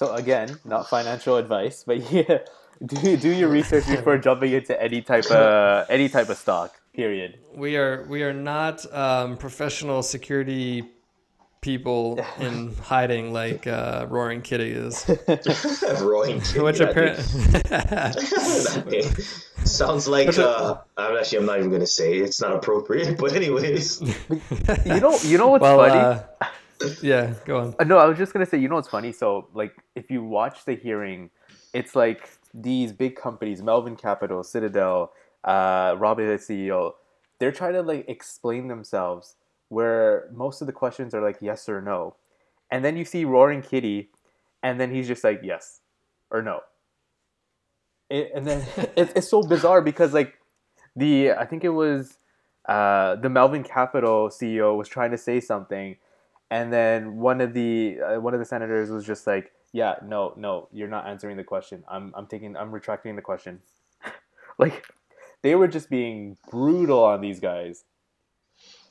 So 0.00 0.14
again, 0.14 0.58
not 0.64 0.88
financial 0.88 1.36
advice, 1.36 1.84
but 1.86 2.10
yeah, 2.12 2.38
do 2.84 3.16
do 3.16 3.28
your 3.30 3.48
research 3.58 3.86
before 3.86 4.16
jumping 4.18 4.52
into 4.52 4.80
any 4.82 5.02
type 5.02 5.30
of 5.30 5.86
any 5.90 6.08
type 6.08 6.30
of 6.30 6.38
stock. 6.38 6.80
Period. 6.94 7.38
We 7.54 7.76
are 7.76 8.06
we 8.08 8.22
are 8.22 8.32
not 8.32 8.90
um, 8.94 9.36
professional 9.36 10.02
security 10.02 10.84
people 11.60 12.24
in 12.38 12.74
hiding 12.76 13.32
like 13.32 13.66
uh, 13.66 14.06
Roaring 14.08 14.40
Kitty 14.40 14.70
is. 14.70 15.06
Roaring 16.00 16.40
Kitty, 16.40 16.60
Which 16.60 16.78
that 16.78 16.90
apparently 16.90 17.22
thing. 19.02 19.12
Sounds 19.64 20.08
like 20.08 20.36
uh, 20.38 20.78
I'm 20.96 21.16
actually 21.16 21.38
I'm 21.38 21.46
not 21.46 21.58
even 21.58 21.70
gonna 21.70 21.86
say 21.86 22.18
it. 22.18 22.22
it's 22.22 22.40
not 22.40 22.52
appropriate, 22.52 23.18
but 23.20 23.32
anyways, 23.34 24.00
You 24.00 25.00
know, 25.00 25.18
you 25.22 25.38
know 25.38 25.48
what's 25.48 25.62
well, 25.62 25.78
funny? 25.78 26.00
uh, 26.00 26.92
yeah, 27.02 27.34
go 27.44 27.60
on. 27.60 27.74
Uh, 27.78 27.84
no, 27.84 27.98
I 27.98 28.06
was 28.06 28.18
just 28.18 28.32
gonna 28.32 28.46
say, 28.46 28.58
you 28.58 28.68
know 28.68 28.76
what's 28.76 28.88
funny? 28.88 29.12
So, 29.12 29.48
like, 29.54 29.74
if 29.94 30.10
you 30.10 30.22
watch 30.24 30.64
the 30.64 30.74
hearing, 30.74 31.30
it's 31.72 31.94
like 31.94 32.30
these 32.54 32.92
big 32.92 33.16
companies, 33.16 33.62
Melvin 33.62 33.96
Capital, 33.96 34.42
Citadel, 34.42 35.12
uh, 35.44 35.94
Robinhood 35.96 36.40
CEO, 36.40 36.92
they're 37.38 37.52
trying 37.52 37.74
to 37.74 37.82
like 37.82 38.08
explain 38.08 38.68
themselves. 38.68 39.36
Where 39.68 40.28
most 40.34 40.60
of 40.62 40.66
the 40.66 40.72
questions 40.72 41.14
are 41.14 41.20
like 41.22 41.36
yes 41.40 41.68
or 41.68 41.80
no, 41.80 42.16
and 42.72 42.84
then 42.84 42.96
you 42.96 43.04
see 43.04 43.24
Roaring 43.24 43.62
Kitty, 43.62 44.10
and 44.64 44.80
then 44.80 44.92
he's 44.92 45.06
just 45.06 45.22
like 45.22 45.40
yes 45.44 45.80
or 46.30 46.42
no. 46.42 46.60
It, 48.10 48.32
and 48.34 48.46
then 48.46 48.66
it's 48.96 49.12
it's 49.14 49.28
so 49.28 49.42
bizarre 49.42 49.80
because 49.80 50.12
like 50.12 50.34
the 50.96 51.32
I 51.32 51.46
think 51.46 51.64
it 51.64 51.70
was 51.70 52.18
uh, 52.68 53.16
the 53.16 53.28
Melvin 53.30 53.62
Capital 53.64 54.28
CEO 54.28 54.76
was 54.76 54.88
trying 54.88 55.12
to 55.12 55.18
say 55.18 55.40
something, 55.40 55.96
and 56.50 56.72
then 56.72 57.16
one 57.16 57.40
of 57.40 57.54
the 57.54 57.98
uh, 58.00 58.20
one 58.20 58.34
of 58.34 58.40
the 58.40 58.46
senators 58.46 58.90
was 58.90 59.06
just 59.06 59.26
like, 59.26 59.52
"Yeah, 59.72 59.94
no, 60.04 60.34
no, 60.36 60.68
you're 60.72 60.88
not 60.88 61.06
answering 61.06 61.36
the 61.36 61.44
question. 61.44 61.84
I'm 61.88 62.12
I'm 62.16 62.26
taking 62.26 62.56
I'm 62.56 62.70
retracting 62.72 63.16
the 63.16 63.22
question." 63.22 63.60
like 64.58 64.86
they 65.42 65.54
were 65.54 65.68
just 65.68 65.88
being 65.88 66.36
brutal 66.50 67.02
on 67.04 67.20
these 67.20 67.40
guys. 67.40 67.84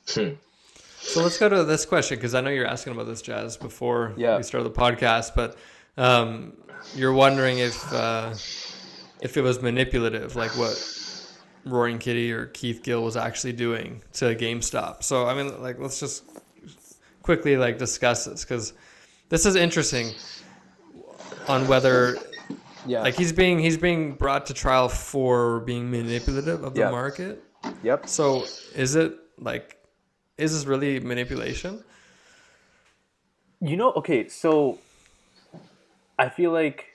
So 0.04 1.22
let's 1.22 1.38
go 1.38 1.48
to 1.48 1.64
this 1.64 1.86
question 1.86 2.18
because 2.18 2.34
I 2.34 2.40
know 2.40 2.50
you're 2.50 2.66
asking 2.66 2.92
about 2.92 3.06
this, 3.06 3.22
Jazz, 3.22 3.56
before 3.56 4.12
Yeah. 4.16 4.36
we 4.36 4.42
started 4.42 4.64
the 4.72 4.78
podcast. 4.78 5.34
But 5.34 5.56
um, 5.96 6.54
you're 6.94 7.12
wondering 7.12 7.58
if 7.58 7.92
uh, 7.92 8.34
if 9.22 9.36
it 9.36 9.42
was 9.42 9.60
manipulative, 9.62 10.36
like 10.36 10.56
what 10.56 10.76
Roaring 11.64 11.98
Kitty 11.98 12.32
or 12.32 12.46
Keith 12.46 12.82
Gill 12.82 13.02
was 13.02 13.16
actually 13.16 13.52
doing 13.52 14.02
to 14.14 14.34
GameStop. 14.34 15.02
So 15.02 15.26
I 15.26 15.34
mean, 15.34 15.60
like, 15.62 15.78
let's 15.78 16.00
just 16.00 16.24
quickly 17.22 17.56
like 17.56 17.78
discuss 17.78 18.24
this 18.24 18.44
because 18.44 18.72
this 19.28 19.44
is 19.46 19.56
interesting 19.56 20.12
on 21.48 21.68
whether 21.68 22.16
Yeah. 22.86 23.02
like 23.02 23.14
he's 23.14 23.32
being 23.32 23.58
he's 23.58 23.76
being 23.76 24.12
brought 24.14 24.46
to 24.46 24.54
trial 24.54 24.88
for 24.88 25.60
being 25.60 25.90
manipulative 25.90 26.64
of 26.64 26.74
the 26.74 26.80
Yeah. 26.80 26.90
market. 26.90 27.42
yep. 27.82 28.08
So 28.08 28.44
is 28.74 28.94
it 28.96 29.14
like 29.38 29.76
is 30.38 30.52
this 30.52 30.64
really 30.64 30.98
manipulation? 31.00 31.84
You 33.60 33.76
know, 33.76 33.92
okay, 33.92 34.28
so 34.28 34.78
I 36.18 36.30
feel 36.30 36.50
like 36.50 36.89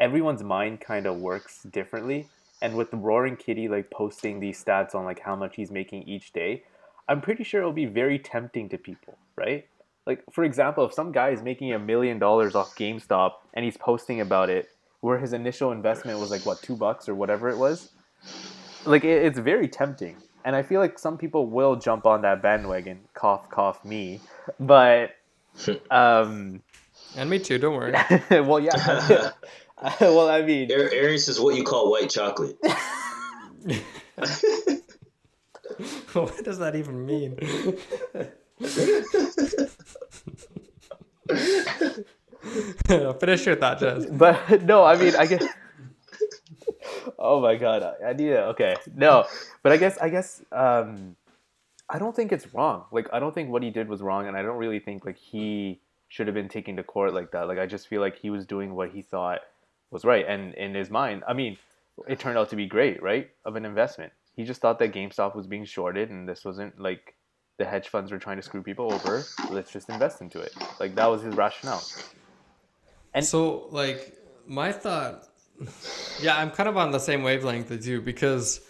everyone's 0.00 0.42
mind 0.42 0.80
kind 0.80 1.06
of 1.06 1.16
works 1.16 1.62
differently. 1.64 2.26
And 2.62 2.76
with 2.76 2.90
the 2.90 2.96
Roaring 2.96 3.36
Kitty 3.36 3.68
like 3.68 3.90
posting 3.90 4.40
these 4.40 4.62
stats 4.62 4.94
on 4.94 5.04
like 5.04 5.20
how 5.20 5.36
much 5.36 5.56
he's 5.56 5.70
making 5.70 6.02
each 6.04 6.32
day, 6.32 6.64
I'm 7.08 7.20
pretty 7.20 7.44
sure 7.44 7.60
it'll 7.60 7.72
be 7.72 7.86
very 7.86 8.18
tempting 8.18 8.68
to 8.70 8.78
people, 8.78 9.18
right? 9.36 9.66
Like 10.06 10.24
for 10.32 10.44
example, 10.44 10.84
if 10.84 10.92
some 10.92 11.12
guy 11.12 11.30
is 11.30 11.42
making 11.42 11.72
a 11.72 11.78
million 11.78 12.18
dollars 12.18 12.54
off 12.54 12.74
GameStop 12.76 13.34
and 13.54 13.64
he's 13.64 13.76
posting 13.76 14.20
about 14.20 14.50
it, 14.50 14.70
where 15.00 15.18
his 15.18 15.32
initial 15.32 15.72
investment 15.72 16.18
was 16.18 16.30
like 16.30 16.44
what 16.44 16.60
two 16.62 16.76
bucks 16.76 17.08
or 17.08 17.14
whatever 17.14 17.48
it 17.48 17.56
was, 17.56 17.90
like 18.84 19.04
it, 19.04 19.24
it's 19.24 19.38
very 19.38 19.68
tempting. 19.68 20.16
And 20.44 20.56
I 20.56 20.62
feel 20.62 20.80
like 20.80 20.98
some 20.98 21.18
people 21.18 21.46
will 21.46 21.76
jump 21.76 22.06
on 22.06 22.22
that 22.22 22.42
bandwagon. 22.42 23.00
Cough, 23.14 23.50
cough, 23.50 23.84
me. 23.84 24.20
But 24.58 25.16
um, 25.90 26.62
And 27.16 27.28
me 27.28 27.38
too. 27.38 27.58
Don't 27.58 27.74
worry. 27.74 27.92
well, 28.30 28.60
yeah. 28.60 29.30
well, 30.00 30.28
I 30.28 30.42
mean, 30.42 30.70
Air- 30.70 30.92
Arius 30.92 31.28
is 31.28 31.40
what 31.40 31.56
you 31.56 31.64
call 31.64 31.90
white 31.90 32.10
chocolate. 32.10 32.58
what 36.12 36.44
does 36.44 36.58
that 36.58 36.76
even 36.76 37.06
mean? 37.06 37.36
Finish 43.20 43.46
your 43.46 43.56
thought, 43.56 43.80
Jess. 43.80 44.04
but 44.06 44.62
no, 44.64 44.84
I 44.84 44.96
mean, 44.96 45.14
I 45.16 45.26
guess. 45.26 45.44
oh 47.18 47.40
my 47.40 47.56
god, 47.56 47.82
I, 47.82 48.08
I 48.08 48.12
need 48.12 48.28
it. 48.28 48.38
Okay, 48.38 48.76
no, 48.94 49.24
but 49.62 49.72
I 49.72 49.78
guess 49.78 49.96
I 49.98 50.10
guess 50.10 50.42
um, 50.52 51.16
I 51.88 51.98
don't 51.98 52.14
think 52.14 52.32
it's 52.32 52.52
wrong. 52.52 52.84
Like, 52.92 53.08
I 53.12 53.18
don't 53.18 53.34
think 53.34 53.50
what 53.50 53.62
he 53.62 53.70
did 53.70 53.88
was 53.88 54.02
wrong, 54.02 54.26
and 54.26 54.36
I 54.36 54.42
don't 54.42 54.58
really 54.58 54.80
think 54.80 55.06
like 55.06 55.16
he 55.16 55.80
should 56.08 56.26
have 56.26 56.34
been 56.34 56.48
taken 56.48 56.76
to 56.76 56.82
court 56.82 57.14
like 57.14 57.30
that. 57.30 57.48
Like, 57.48 57.58
I 57.58 57.66
just 57.66 57.88
feel 57.88 58.02
like 58.02 58.18
he 58.18 58.28
was 58.28 58.44
doing 58.44 58.74
what 58.74 58.90
he 58.90 59.00
thought 59.00 59.40
was 59.90 60.04
right, 60.04 60.24
and 60.26 60.54
in 60.54 60.74
his 60.74 60.90
mind, 60.90 61.22
I 61.26 61.32
mean, 61.32 61.56
it 62.08 62.18
turned 62.18 62.38
out 62.38 62.48
to 62.50 62.56
be 62.56 62.66
great, 62.66 63.02
right? 63.02 63.30
Of 63.44 63.56
an 63.56 63.64
investment. 63.64 64.12
He 64.36 64.44
just 64.44 64.60
thought 64.60 64.78
that 64.78 64.92
GameStop 64.92 65.34
was 65.34 65.46
being 65.46 65.64
shorted, 65.64 66.10
and 66.10 66.28
this 66.28 66.44
wasn't 66.44 66.80
like 66.80 67.14
the 67.58 67.64
hedge 67.64 67.88
funds 67.88 68.10
were 68.10 68.18
trying 68.18 68.36
to 68.36 68.42
screw 68.42 68.62
people 68.62 68.92
over. 68.92 69.24
Let's 69.50 69.70
just 69.72 69.88
invest 69.90 70.20
into 70.22 70.40
it. 70.40 70.54
Like 70.78 70.94
that 70.94 71.06
was 71.06 71.22
his 71.22 71.34
rationale. 71.36 71.82
And- 73.12 73.24
so, 73.24 73.66
like, 73.70 74.16
my 74.46 74.72
thought, 74.72 75.24
yeah, 76.22 76.36
I'm 76.38 76.50
kind 76.50 76.68
of 76.68 76.76
on 76.76 76.90
the 76.92 76.98
same 77.00 77.22
wavelength 77.22 77.70
as 77.70 77.86
you 77.86 78.00
because 78.00 78.60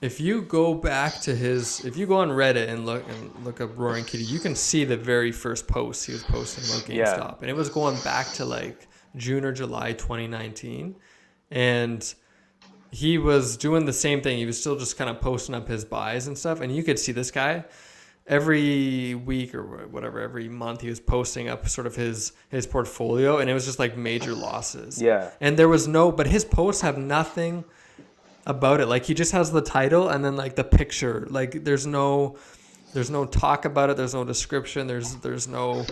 if 0.00 0.20
you 0.20 0.42
go 0.42 0.74
back 0.74 1.20
to 1.22 1.34
his, 1.34 1.84
if 1.84 1.96
you 1.96 2.06
go 2.06 2.16
on 2.18 2.28
Reddit 2.30 2.68
and 2.68 2.86
look 2.86 3.04
and 3.08 3.44
look 3.44 3.60
up 3.60 3.76
Roaring 3.76 4.04
Kitty, 4.04 4.24
you 4.24 4.38
can 4.38 4.54
see 4.54 4.84
the 4.84 4.96
very 4.96 5.32
first 5.32 5.66
post 5.66 6.06
he 6.06 6.12
was 6.12 6.22
posting 6.22 6.64
about 6.64 6.88
Yeah. 6.88 7.04
GameStop, 7.18 7.40
and 7.40 7.50
it 7.50 7.56
was 7.56 7.68
going 7.68 8.00
back 8.02 8.28
to 8.34 8.44
like 8.44 8.86
June 9.16 9.44
or 9.44 9.52
July 9.52 9.92
2019, 9.92 10.96
and 11.50 12.14
he 12.90 13.18
was 13.18 13.56
doing 13.56 13.84
the 13.84 13.92
same 13.92 14.20
thing. 14.20 14.38
He 14.38 14.46
was 14.46 14.60
still 14.60 14.76
just 14.76 14.96
kind 14.96 15.10
of 15.10 15.20
posting 15.20 15.54
up 15.54 15.68
his 15.68 15.84
buys 15.84 16.26
and 16.26 16.36
stuff, 16.36 16.60
and 16.60 16.74
you 16.74 16.82
could 16.82 16.98
see 16.98 17.12
this 17.12 17.30
guy 17.30 17.64
every 18.28 19.14
week 19.14 19.54
or 19.54 19.86
whatever, 19.88 20.20
every 20.20 20.48
month 20.48 20.82
he 20.82 20.88
was 20.88 21.00
posting 21.00 21.48
up 21.48 21.66
sort 21.68 21.86
of 21.86 21.96
his 21.96 22.32
his 22.50 22.66
portfolio, 22.66 23.38
and 23.38 23.50
it 23.50 23.54
was 23.54 23.64
just 23.64 23.78
like 23.78 23.96
major 23.96 24.34
losses. 24.34 25.00
Yeah. 25.00 25.30
And 25.40 25.58
there 25.58 25.68
was 25.68 25.88
no, 25.88 26.12
but 26.12 26.26
his 26.26 26.44
posts 26.44 26.82
have 26.82 26.98
nothing 26.98 27.64
about 28.46 28.80
it. 28.80 28.86
Like 28.86 29.04
he 29.04 29.14
just 29.14 29.32
has 29.32 29.50
the 29.50 29.62
title 29.62 30.08
and 30.08 30.24
then 30.24 30.36
like 30.36 30.56
the 30.56 30.64
picture. 30.64 31.26
Like 31.30 31.64
there's 31.64 31.86
no. 31.86 32.36
There's 32.94 33.10
no 33.10 33.26
talk 33.26 33.66
about 33.66 33.90
it. 33.90 33.98
There's 33.98 34.14
no 34.14 34.24
description. 34.24 34.86
There's 34.86 35.16
there's 35.16 35.46
no 35.46 35.84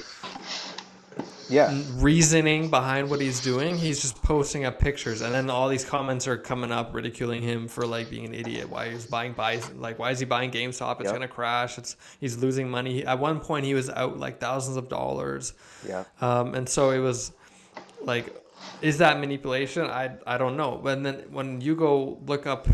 Yeah. 1.48 1.80
reasoning 1.94 2.70
behind 2.70 3.08
what 3.10 3.20
he's 3.20 3.40
doing. 3.40 3.76
He's 3.76 4.00
just 4.02 4.20
posting 4.22 4.64
up 4.64 4.78
pictures, 4.78 5.20
and 5.20 5.32
then 5.34 5.48
all 5.50 5.68
these 5.68 5.84
comments 5.84 6.26
are 6.26 6.36
coming 6.36 6.72
up 6.72 6.94
ridiculing 6.94 7.42
him 7.42 7.68
for 7.68 7.86
like 7.86 8.10
being 8.10 8.24
an 8.24 8.34
idiot. 8.34 8.68
Why 8.68 8.90
he's 8.90 9.06
buying 9.06 9.32
buys 9.32 9.70
like 9.74 9.98
why 9.98 10.10
is 10.10 10.18
he 10.18 10.24
buying 10.24 10.50
GameStop? 10.50 10.96
It's 11.00 11.04
Yep. 11.04 11.12
gonna 11.14 11.28
crash. 11.28 11.78
It's 11.78 11.96
he's 12.20 12.36
losing 12.38 12.68
money. 12.68 13.04
At 13.04 13.18
one 13.18 13.40
point, 13.40 13.64
he 13.64 13.74
was 13.74 13.88
out 13.90 14.18
like 14.18 14.40
thousands 14.40 14.76
of 14.76 14.88
dollars, 14.88 15.52
Yeah. 15.86 16.04
um, 16.20 16.54
and 16.54 16.68
so 16.68 16.90
it 16.90 16.98
was 16.98 17.32
like, 18.02 18.34
is 18.82 18.98
that 18.98 19.20
manipulation? 19.20 19.84
I 19.86 20.16
I 20.26 20.38
don't 20.38 20.56
know. 20.56 20.80
But 20.82 21.02
then 21.02 21.24
when 21.30 21.60
you 21.60 21.76
go 21.76 22.18
look 22.26 22.46
up 22.46 22.66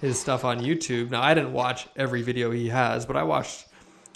his 0.00 0.18
stuff 0.18 0.44
on 0.44 0.60
YouTube, 0.60 1.10
now 1.10 1.20
I 1.22 1.34
didn't 1.34 1.52
watch 1.52 1.86
every 1.96 2.22
video 2.22 2.50
he 2.50 2.68
has, 2.70 3.04
but 3.04 3.16
I 3.16 3.22
watched 3.22 3.66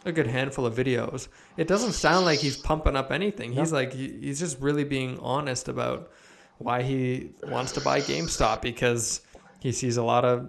a 0.05 0.13
good 0.13 0.27
handful 0.27 0.67
of 0.67 0.75
videos. 0.75 1.29
It 1.57 1.67
doesn't 1.67 1.93
sound 1.93 2.27
like 2.27 2.39
he's 2.39 2.57
pumping 2.57 2.97
up 2.97 3.11
anything. 3.11 3.53
He's 3.53 3.73
like 3.73 3.93
he, 3.93 4.09
he's 4.21 4.39
just 4.39 4.61
really 4.61 4.85
being 4.85 5.19
honest 5.21 5.69
about 5.69 6.11
why 6.59 6.83
he 6.83 7.31
wants 7.45 7.73
to 7.73 7.81
buy 7.81 8.01
GameStop 8.01 8.63
because 8.63 9.23
he 9.61 9.73
sees 9.73 9.97
a 9.97 10.03
lot 10.03 10.25
of 10.25 10.49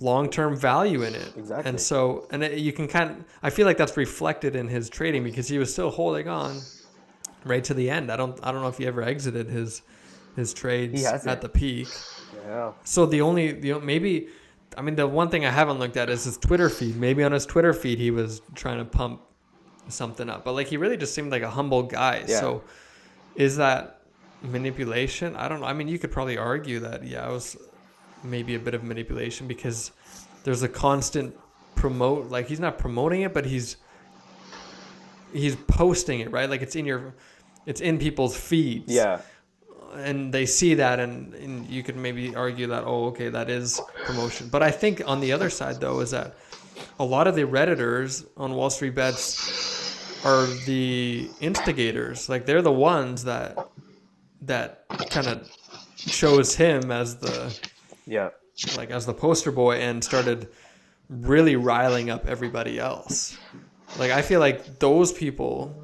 long-term 0.00 0.56
value 0.56 1.02
in 1.02 1.14
it. 1.14 1.32
Exactly. 1.36 1.68
And 1.68 1.80
so 1.80 2.26
and 2.30 2.42
it, 2.42 2.58
you 2.58 2.72
can 2.72 2.88
kind 2.88 3.10
of 3.10 3.16
I 3.42 3.50
feel 3.50 3.66
like 3.66 3.76
that's 3.76 3.96
reflected 3.96 4.56
in 4.56 4.68
his 4.68 4.88
trading 4.88 5.22
because 5.24 5.48
he 5.48 5.58
was 5.58 5.72
still 5.72 5.90
holding 5.90 6.28
on 6.28 6.60
right 7.44 7.62
to 7.64 7.74
the 7.74 7.90
end. 7.90 8.10
I 8.10 8.16
don't 8.16 8.38
I 8.42 8.50
don't 8.50 8.62
know 8.62 8.68
if 8.68 8.78
he 8.78 8.86
ever 8.86 9.02
exited 9.02 9.48
his 9.48 9.82
his 10.36 10.52
trades 10.52 11.04
at 11.04 11.40
the 11.40 11.48
peak. 11.48 11.88
Yeah. 12.46 12.72
So 12.84 13.06
the 13.06 13.20
only 13.20 13.52
the 13.52 13.78
maybe 13.78 14.28
I 14.76 14.82
mean 14.82 14.96
the 14.96 15.06
one 15.06 15.28
thing 15.28 15.44
I 15.44 15.50
haven't 15.50 15.78
looked 15.78 15.96
at 15.96 16.10
is 16.10 16.24
his 16.24 16.36
Twitter 16.38 16.68
feed. 16.68 16.96
Maybe 16.96 17.22
on 17.24 17.32
his 17.32 17.46
Twitter 17.46 17.72
feed 17.72 17.98
he 17.98 18.10
was 18.10 18.40
trying 18.54 18.78
to 18.78 18.84
pump 18.84 19.20
something 19.88 20.28
up. 20.28 20.44
But 20.44 20.52
like 20.52 20.66
he 20.68 20.76
really 20.76 20.96
just 20.96 21.14
seemed 21.14 21.30
like 21.30 21.42
a 21.42 21.50
humble 21.50 21.82
guy. 21.82 22.24
Yeah. 22.26 22.40
So 22.40 22.64
is 23.34 23.56
that 23.56 24.02
manipulation? 24.42 25.36
I 25.36 25.48
don't 25.48 25.60
know. 25.60 25.66
I 25.66 25.72
mean 25.72 25.88
you 25.88 25.98
could 25.98 26.10
probably 26.10 26.38
argue 26.38 26.80
that 26.80 27.04
yeah, 27.04 27.28
it 27.28 27.32
was 27.32 27.56
maybe 28.22 28.54
a 28.54 28.58
bit 28.58 28.74
of 28.74 28.82
manipulation 28.84 29.46
because 29.46 29.90
there's 30.44 30.62
a 30.62 30.68
constant 30.68 31.36
promote 31.74 32.30
like 32.30 32.46
he's 32.46 32.60
not 32.60 32.78
promoting 32.78 33.22
it 33.22 33.34
but 33.34 33.44
he's 33.44 33.76
he's 35.32 35.56
posting 35.56 36.20
it, 36.20 36.30
right? 36.30 36.48
Like 36.48 36.62
it's 36.62 36.76
in 36.76 36.86
your 36.86 37.14
it's 37.66 37.80
in 37.80 37.98
people's 37.98 38.36
feeds 38.36 38.92
Yeah. 38.92 39.20
And 39.94 40.32
they 40.32 40.44
see 40.46 40.74
that 40.74 40.98
and, 41.00 41.32
and 41.34 41.66
you 41.68 41.82
could 41.82 41.96
maybe 41.96 42.34
argue 42.34 42.66
that 42.66 42.84
oh 42.84 43.06
okay 43.06 43.28
that 43.28 43.48
is 43.50 43.80
promotion 44.04 44.48
but 44.48 44.62
i 44.62 44.70
think 44.70 45.02
on 45.06 45.20
the 45.20 45.32
other 45.32 45.48
side 45.50 45.80
though 45.80 46.00
is 46.00 46.10
that 46.10 46.34
a 46.98 47.04
lot 47.04 47.26
of 47.26 47.34
the 47.34 47.42
redditors 47.42 48.26
on 48.36 48.54
wall 48.54 48.70
street 48.70 48.94
bets 48.94 50.24
are 50.24 50.46
the 50.66 51.28
instigators 51.40 52.28
like 52.28 52.46
they're 52.46 52.62
the 52.62 52.72
ones 52.72 53.24
that 53.24 53.56
that 54.42 54.84
kind 55.10 55.26
of 55.26 55.48
chose 55.96 56.54
him 56.54 56.90
as 56.90 57.16
the 57.16 57.58
Yeah. 58.06 58.30
like 58.76 58.90
as 58.90 59.06
the 59.06 59.14
poster 59.14 59.50
boy 59.50 59.76
and 59.76 60.02
started 60.04 60.48
really 61.08 61.56
riling 61.56 62.10
up 62.10 62.26
everybody 62.26 62.78
else. 62.78 63.38
Like 63.98 64.10
I 64.10 64.20
feel 64.22 64.40
like 64.40 64.78
those 64.80 65.12
people 65.12 65.74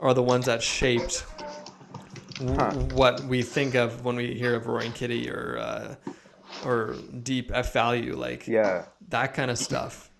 are 0.00 0.14
the 0.14 0.22
ones 0.22 0.46
that 0.46 0.62
shaped 0.62 1.24
Huh. 2.40 2.70
what 2.94 3.22
we 3.24 3.42
think 3.42 3.74
of 3.74 4.04
when 4.04 4.16
we 4.16 4.34
hear 4.34 4.54
of 4.54 4.66
Roaring 4.66 4.92
Kitty 4.92 5.28
or 5.30 5.58
uh, 5.58 5.94
or 6.64 6.94
Deep 7.22 7.50
F 7.52 7.72
Value, 7.72 8.16
like 8.16 8.46
Yeah. 8.48 8.84
that 9.08 9.34
kind 9.34 9.50
of 9.50 9.58
stuff. 9.58 10.10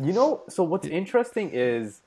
You 0.00 0.12
know, 0.12 0.42
so 0.48 0.62
what's 0.64 0.86
interesting 0.86 1.50
is, 1.52 2.00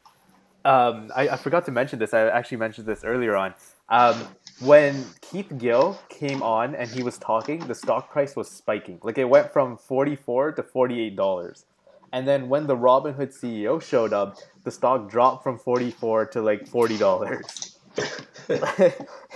um, 0.65 1.11
I, 1.15 1.29
I 1.29 1.37
forgot 1.37 1.65
to 1.65 1.71
mention 1.71 1.99
this. 1.99 2.13
I 2.13 2.27
actually 2.27 2.57
mentioned 2.57 2.87
this 2.87 3.03
earlier 3.03 3.35
on. 3.35 3.53
Um, 3.89 4.15
when 4.59 5.05
Keith 5.21 5.51
Gill 5.57 5.97
came 6.09 6.41
on 6.43 6.75
and 6.75 6.89
he 6.89 7.03
was 7.03 7.17
talking, 7.17 7.59
the 7.67 7.75
stock 7.75 8.09
price 8.11 8.35
was 8.35 8.49
spiking. 8.49 8.99
Like 9.03 9.17
it 9.17 9.25
went 9.29 9.53
from 9.53 9.77
forty-four 9.77 10.53
to 10.53 10.63
forty-eight 10.63 11.15
dollars, 11.15 11.65
and 12.11 12.27
then 12.27 12.49
when 12.49 12.67
the 12.67 12.75
Robinhood 12.75 13.37
CEO 13.37 13.81
showed 13.81 14.11
up, 14.13 14.37
the 14.63 14.71
stock 14.71 15.09
dropped 15.09 15.43
from 15.43 15.57
forty-four 15.57 16.25
to 16.27 16.41
like 16.41 16.67
forty 16.67 16.97
dollars. 16.97 17.77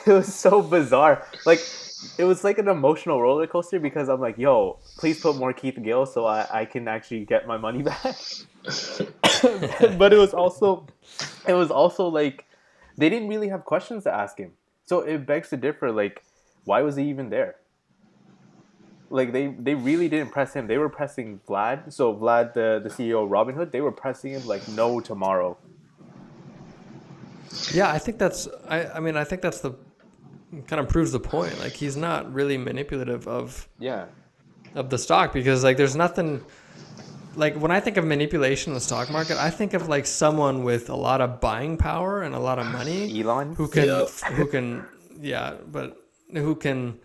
it 0.06 0.12
was 0.12 0.34
so 0.34 0.62
bizarre. 0.62 1.26
Like 1.46 1.60
it 2.18 2.24
was 2.24 2.44
like 2.44 2.58
an 2.58 2.68
emotional 2.68 3.22
roller 3.22 3.48
coaster 3.48 3.80
because 3.80 4.10
I'm 4.10 4.20
like, 4.20 4.38
yo, 4.38 4.80
please 4.98 5.20
put 5.20 5.36
more 5.36 5.54
Keith 5.54 5.78
Gill 5.82 6.06
so 6.06 6.26
I, 6.26 6.48
I 6.52 6.66
can 6.66 6.88
actually 6.88 7.26
get 7.26 7.48
my 7.48 7.58
money 7.58 7.84
back. 7.92 8.16
but 9.98 10.14
it 10.14 10.18
was 10.18 10.34
also 10.34 10.88
it 11.48 11.54
was 11.54 11.72
also 11.72 12.08
like 12.08 12.46
they 12.98 13.10
didn't 13.10 13.30
really 13.30 13.50
have 13.50 13.66
questions 13.66 14.04
to 14.04 14.14
ask 14.14 14.38
him. 14.38 14.52
So 14.86 15.00
it 15.02 15.26
begs 15.26 15.50
to 15.50 15.58
differ, 15.58 15.92
like, 15.92 16.24
why 16.66 16.82
was 16.82 16.96
he 16.96 17.04
even 17.10 17.30
there? 17.30 17.56
Like 19.10 19.34
they, 19.34 19.48
they 19.48 19.76
really 19.76 20.08
didn't 20.08 20.32
press 20.32 20.54
him. 20.54 20.68
They 20.68 20.78
were 20.78 20.90
pressing 20.90 21.42
Vlad. 21.48 21.92
So 21.92 22.14
Vlad, 22.16 22.54
the, 22.54 22.80
the 22.84 22.90
CEO 22.90 23.24
of 23.24 23.30
Robinhood, 23.30 23.72
they 23.72 23.82
were 23.82 23.92
pressing 23.92 24.32
him 24.32 24.46
like 24.46 24.68
no 24.70 25.00
tomorrow. 25.00 25.58
Yeah, 27.74 27.92
I 27.92 27.98
think 28.00 28.18
that's. 28.18 28.48
I, 28.68 28.86
I 28.86 29.00
mean, 29.02 29.18
I 29.18 29.26
think 29.26 29.42
that's 29.42 29.60
the 29.60 29.74
kind 30.68 30.80
of 30.80 30.90
proves 30.90 31.12
the 31.12 31.20
point. 31.20 31.58
Like 31.60 31.74
he's 31.74 31.96
not 31.98 32.34
really 32.34 32.58
manipulative 32.58 33.28
of 33.28 33.68
Yeah. 33.80 34.06
of 34.76 34.90
the 34.90 34.98
stock 34.98 35.34
because 35.34 35.64
like 35.64 35.78
there's 35.78 35.96
nothing 35.96 36.44
like 37.36 37.56
when 37.56 37.72
I 37.72 37.80
think 37.80 37.96
of 37.98 38.06
manipulation 38.06 38.72
in 38.72 38.74
the 38.76 38.82
stock 38.82 39.10
market, 39.10 39.38
I 39.38 39.50
think 39.50 39.74
of 39.74 39.88
like 39.88 40.06
someone 40.06 40.64
with 40.64 40.90
a 40.90 40.96
lot 40.96 41.22
of 41.22 41.40
buying 41.40 41.78
power 41.78 42.22
and 42.24 42.36
a 42.36 42.40
lot 42.40 42.60
of 42.60 42.66
money 42.66 43.20
Elon. 43.22 43.56
who 43.56 43.68
can 43.68 43.86
Yeah. 43.88 44.06
who 44.36 44.46
can 44.48 44.86
yeah, 45.22 45.54
but 45.72 45.98
who 46.34 46.56
can 46.56 47.00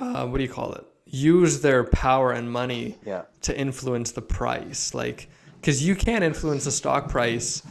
uh, 0.00 0.26
what 0.26 0.38
do 0.38 0.44
you 0.44 0.50
call 0.50 0.72
it? 0.74 0.84
Use 1.06 1.60
their 1.60 1.84
power 1.84 2.32
and 2.32 2.50
money 2.50 2.98
Yeah. 3.04 3.22
to 3.42 3.56
influence 3.58 4.12
the 4.12 4.22
price. 4.22 4.94
Like 4.94 5.28
cuz 5.62 5.82
you 5.82 5.96
can't 5.96 6.22
influence 6.22 6.64
the 6.64 6.70
stock 6.72 7.08
price 7.08 7.62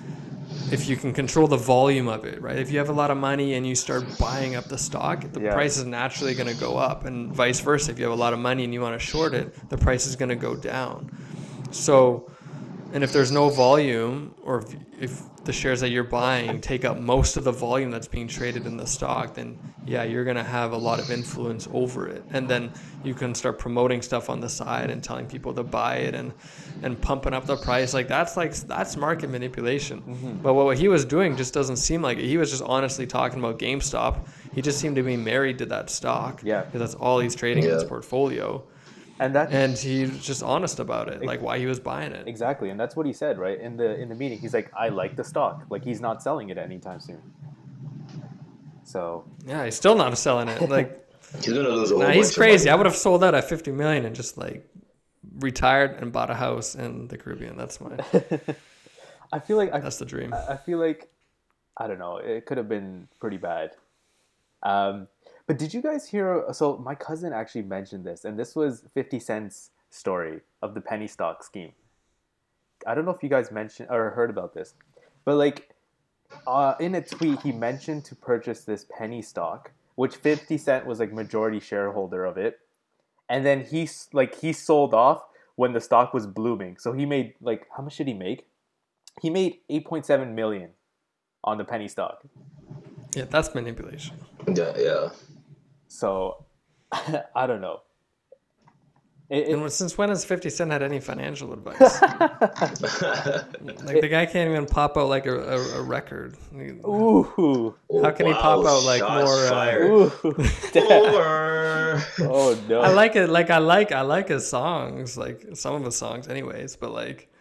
if 0.72 0.88
you 0.90 0.96
can 0.96 1.14
control 1.14 1.48
the 1.48 1.58
volume 1.58 2.08
of 2.08 2.26
it, 2.26 2.42
right? 2.42 2.58
If 2.58 2.72
you 2.72 2.80
have 2.80 2.90
a 2.90 2.94
lot 2.94 3.12
of 3.12 3.18
money 3.18 3.54
and 3.54 3.66
you 3.68 3.76
start 3.76 4.04
buying 4.18 4.56
up 4.56 4.66
the 4.66 4.78
stock, 4.78 5.32
the 5.32 5.40
Yeah. 5.42 5.54
price 5.54 5.78
is 5.78 5.86
naturally 5.86 6.34
going 6.34 6.52
to 6.54 6.60
go 6.60 6.78
up, 6.78 7.06
and 7.06 7.34
vice 7.34 7.60
versa. 7.60 7.92
If 7.92 8.00
you 8.00 8.06
have 8.06 8.14
a 8.14 8.22
lot 8.22 8.34
of 8.34 8.40
money 8.40 8.64
and 8.64 8.74
you 8.74 8.82
want 8.82 9.00
to 9.00 9.06
short 9.06 9.34
it, 9.34 9.54
the 9.70 9.78
price 9.78 10.08
is 10.08 10.16
going 10.16 10.30
to 10.30 10.36
go 10.36 10.56
down. 10.56 11.12
So, 11.72 12.28
And 12.94 13.04
if 13.04 13.12
there's 13.12 13.32
no 13.32 13.50
volume, 13.50 14.34
or 14.42 14.60
if, 14.60 14.76
if 15.02 15.22
the 15.46 15.54
shares 15.54 15.80
that 15.82 15.90
you're 15.90 16.04
buying 16.04 16.60
take 16.60 16.84
up 16.84 16.98
most 16.98 17.38
of 17.38 17.44
the 17.44 17.52
volume 17.52 17.92
that's 17.92 18.08
being 18.08 18.28
traded 18.28 18.66
in 18.66 18.78
the 18.78 18.86
stock, 18.86 19.36
then 19.36 19.58
yeah, 19.86 20.04
you're 20.04 20.26
gonna 20.26 20.44
have 20.44 20.72
a 20.72 20.78
lot 20.78 21.00
of 21.00 21.12
influence 21.12 21.68
over 21.72 22.08
it. 22.08 22.24
And 22.32 22.50
then 22.50 22.72
you 23.04 23.14
can 23.14 23.36
start 23.36 23.60
promoting 23.60 24.02
stuff 24.02 24.30
on 24.30 24.40
the 24.40 24.50
side 24.50 24.90
and 24.90 25.04
telling 25.04 25.28
people 25.28 25.54
to 25.54 25.64
buy 25.64 25.98
it 25.98 26.16
and 26.16 26.34
and 26.82 27.00
pumping 27.00 27.34
up 27.34 27.46
the 27.46 27.58
price. 27.58 27.94
Like 27.94 28.08
that's 28.08 28.36
like 28.36 28.56
that's 28.56 28.98
market 28.98 29.30
manipulation. 29.30 30.02
Mm-hmm. 30.02 30.42
But 30.42 30.56
what 30.56 30.78
he 30.78 30.88
was 30.88 31.06
doing 31.06 31.38
just 31.38 31.54
doesn't 31.54 31.78
seem 31.78 32.02
like 32.02 32.18
it. 32.18 32.26
He 32.26 32.38
was 32.38 32.50
just 32.50 32.64
honestly 32.64 33.06
talking 33.06 33.40
about 33.40 33.60
GameStop. 33.60 34.28
He 34.54 34.62
just 34.62 34.80
seemed 34.80 34.96
to 34.96 35.04
be 35.04 35.18
married 35.18 35.60
to 35.60 35.66
that 35.68 35.90
stock. 35.90 36.42
Yeah. 36.44 36.64
Because 36.64 36.80
that's 36.80 36.96
all 36.96 37.20
he's 37.20 37.36
trading 37.36 37.64
in 37.64 37.70
his 37.70 37.84
portfolio. 37.84 38.64
And 39.20 39.36
that 39.36 39.52
And 39.52 39.78
he's 39.78 40.24
just 40.26 40.44
honest 40.44 40.80
about 40.80 41.10
it, 41.10 41.24
like 41.26 41.42
why 41.42 41.58
he 41.60 41.66
was 41.66 41.80
buying 41.80 42.12
it. 42.12 42.28
exactly, 42.28 42.70
and 42.70 42.80
that's 42.80 42.96
what 42.96 43.06
he 43.06 43.14
said, 43.14 43.38
right? 43.38 43.60
In 43.60 43.78
the 43.78 43.96
in 44.00 44.10
the 44.10 44.16
meeting, 44.16 44.40
he's 44.40 44.54
like, 44.54 44.72
"I 44.78 44.90
like 44.90 45.16
the 45.16 45.24
stock." 45.24 45.66
Like 45.70 45.84
he's 45.84 46.02
not 46.02 46.22
selling 46.22 46.50
it 46.50 46.58
anytime 46.58 47.00
soon. 47.00 47.22
So 48.84 49.26
Yeah, 49.46 49.66
he's 49.66 49.76
still 49.76 49.96
not 49.96 50.18
selling 50.18 50.48
it. 50.48 50.70
Like, 50.70 51.02
He's 51.44 51.54
gonna 51.54 51.70
lose 51.70 51.92
a 51.92 51.96
whole 51.96 52.04
nah, 52.06 52.12
he's 52.12 52.32
crazy. 52.36 52.70
I 52.70 52.76
would 52.76 52.86
have 52.86 52.96
sold 52.96 53.22
that 53.22 53.34
at 53.34 53.50
50 53.50 53.72
million 53.72 54.06
and 54.06 54.16
just 54.16 54.38
like 54.38 54.70
retired 55.40 55.92
and 56.02 56.12
bought 56.12 56.30
a 56.30 56.36
house 56.36 56.76
in 56.76 57.08
the 57.08 57.18
Caribbean. 57.18 57.58
That's 57.58 57.82
my, 57.82 57.98
I 59.32 59.40
feel 59.40 59.58
like 59.58 59.74
I, 59.74 59.80
that's 59.82 59.98
the 59.98 60.06
dream. 60.06 60.32
I 60.32 60.54
I 60.54 60.58
feel 60.58 60.80
like 60.80 61.10
I 61.78 61.88
don't 61.88 62.00
know. 62.00 62.18
It 62.18 62.46
could 62.46 62.58
have 62.58 62.70
been 62.70 63.08
pretty 63.20 63.38
bad. 63.38 63.72
Um, 64.64 65.08
but 65.48 65.58
did 65.58 65.74
you 65.74 65.82
guys 65.82 66.08
hear? 66.08 66.46
So 66.54 66.78
my 66.78 66.96
cousin 66.96 67.34
actually 67.34 67.64
mentioned 67.64 68.04
this, 68.04 68.26
and 68.26 68.38
this 68.40 68.56
was 68.56 68.84
Fifty 68.94 69.20
Cent's 69.20 69.72
story 69.90 70.42
of 70.62 70.74
the 70.74 70.82
penny 70.82 71.08
stock 71.08 71.44
scheme. 71.44 71.72
I 72.86 72.96
don't 72.96 73.06
know 73.06 73.12
if 73.12 73.24
you 73.24 73.30
guys 73.30 73.52
mentioned 73.52 73.90
or 73.90 74.12
heard 74.12 74.30
about 74.30 74.54
this, 74.54 74.74
but 75.24 75.36
like 75.36 75.70
uh, 76.48 76.76
in 76.80 76.96
a 76.96 77.02
tweet, 77.02 77.42
he 77.42 77.52
mentioned 77.52 78.06
to 78.06 78.16
purchase 78.16 78.62
this 78.62 78.86
penny 78.98 79.22
stock, 79.22 79.72
which 79.96 80.16
Fifty 80.16 80.58
Cent 80.58 80.86
was 80.86 81.00
like 81.00 81.14
majority 81.14 81.60
shareholder 81.60 82.26
of 82.26 82.38
it, 82.38 82.60
and 83.30 83.46
then 83.46 83.64
he 83.64 83.88
like 84.14 84.40
he 84.40 84.52
sold 84.54 84.94
off 84.94 85.24
when 85.56 85.74
the 85.74 85.82
stock 85.82 86.14
was 86.14 86.28
blooming. 86.28 86.78
So 86.78 86.94
he 86.94 87.06
made 87.06 87.34
like 87.42 87.68
how 87.76 87.84
much 87.84 87.98
did 87.98 88.08
he 88.08 88.14
make? 88.14 88.48
He 89.22 89.30
made 89.30 89.60
eight 89.70 89.86
point 89.86 90.06
seven 90.06 90.36
million 90.36 90.72
on 91.44 91.58
the 91.58 91.64
penny 91.64 91.88
stock. 91.88 92.24
Yeah, 93.16 93.26
that's 93.30 93.56
manipulation. 93.56 94.18
Yeah, 94.54 94.74
yeah. 94.78 95.10
So 95.96 96.46
I 96.92 97.48
don't 97.48 97.62
know. 97.62 97.80
It, 99.30 99.48
it- 99.48 99.58
And 99.58 99.72
since 99.72 99.98
when 99.98 100.10
has 100.10 100.24
50 100.26 100.50
Cent 100.52 100.72
had 100.72 100.84
any 100.84 101.00
financial 101.00 101.52
advice? 101.54 101.80
like, 102.02 102.20
the 104.02 104.08
guy 104.10 104.26
can't 104.28 104.52
even 104.52 104.66
pop 104.68 104.98
out 104.98 105.08
like 105.10 105.26
a, 105.26 105.34
a, 105.36 105.80
a 105.80 105.82
record. 105.82 106.38
ooh, 106.86 107.74
How 108.04 108.12
can 108.12 108.28
he 108.28 108.34
pop 108.34 108.64
out, 108.66 108.84
like, 108.84 109.02
more, 109.02 109.48
uh, 109.48 109.88
ooh, 109.88 110.12
oh 112.20 112.60
no! 112.68 112.82
I 112.82 112.90
like 112.90 113.16
it. 113.16 113.28
Like 113.30 113.50
I 113.50 113.58
like 113.58 113.92
I 113.92 114.02
like 114.02 114.28
his 114.28 114.48
songs, 114.48 115.18
like 115.18 115.44
some 115.56 115.74
of 115.76 115.84
his 115.84 115.96
songs, 115.96 116.28
anyways. 116.28 116.76
But 116.76 116.92
like, 116.92 117.32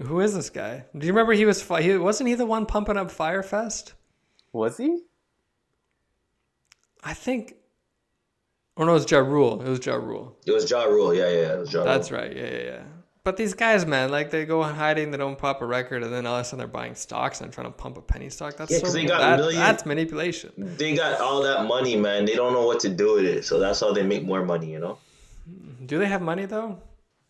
who 0.00 0.20
is 0.20 0.32
this 0.34 0.50
guy? 0.50 0.84
Do 0.96 1.04
you 1.06 1.12
remember 1.12 1.32
he 1.32 1.46
was? 1.46 1.60
fi- 1.62 1.82
He 1.82 1.96
wasn't 1.96 2.28
he 2.28 2.34
the 2.36 2.46
one 2.46 2.66
pumping 2.66 2.96
up 2.96 3.10
Fyre 3.10 3.42
Fest? 3.42 3.94
Was 4.52 4.76
he? 4.76 5.00
I 7.02 7.14
think. 7.14 7.54
Or 8.80 8.86
no, 8.86 8.92
it 8.92 8.94
was 8.94 9.10
Ja 9.10 9.18
Rule. 9.18 9.60
It 9.60 9.68
was 9.68 9.84
Ja 9.84 9.94
Rule. 9.96 10.34
It 10.46 10.52
was 10.52 10.70
Ja 10.70 10.84
Rule. 10.84 11.12
Yeah, 11.14 11.28
yeah, 11.28 11.52
it 11.52 11.58
was 11.58 11.70
Ja 11.70 11.84
That's 11.84 12.10
right. 12.10 12.34
Yeah, 12.34 12.50
yeah, 12.50 12.62
yeah. 12.62 12.82
But 13.24 13.36
these 13.36 13.52
guys, 13.52 13.84
man, 13.84 14.10
like 14.10 14.30
they 14.30 14.46
go 14.46 14.62
hiding, 14.62 15.10
they 15.10 15.18
don't 15.18 15.36
pop 15.36 15.60
a 15.60 15.66
record, 15.66 16.02
and 16.02 16.10
then 16.10 16.24
all 16.24 16.36
of 16.36 16.40
a 16.40 16.44
sudden 16.44 16.60
they're 16.60 16.66
buying 16.66 16.94
stocks 16.94 17.42
and 17.42 17.52
trying 17.52 17.66
to 17.66 17.72
pump 17.72 17.98
a 17.98 18.00
penny 18.00 18.30
stock. 18.30 18.56
That's 18.56 18.70
Yeah, 18.72 18.78
so 18.78 18.84
'cause 18.84 18.94
they 18.94 19.04
got 19.04 19.18
that- 19.20 19.36
million- 19.38 19.60
that's 19.60 19.84
manipulation. 19.84 20.52
They 20.56 20.94
got 20.96 21.20
all 21.20 21.42
that 21.42 21.66
money, 21.66 21.94
man. 21.96 22.24
They 22.24 22.34
don't 22.34 22.54
know 22.54 22.64
what 22.64 22.80
to 22.80 22.88
do 22.88 23.16
with 23.16 23.26
it, 23.26 23.44
so 23.44 23.58
that's 23.58 23.80
how 23.80 23.92
they 23.92 24.02
make 24.02 24.24
more 24.24 24.42
money. 24.46 24.72
You 24.72 24.78
know. 24.78 24.96
Do 25.84 25.98
they 25.98 26.06
have 26.06 26.22
money 26.22 26.46
though? 26.46 26.78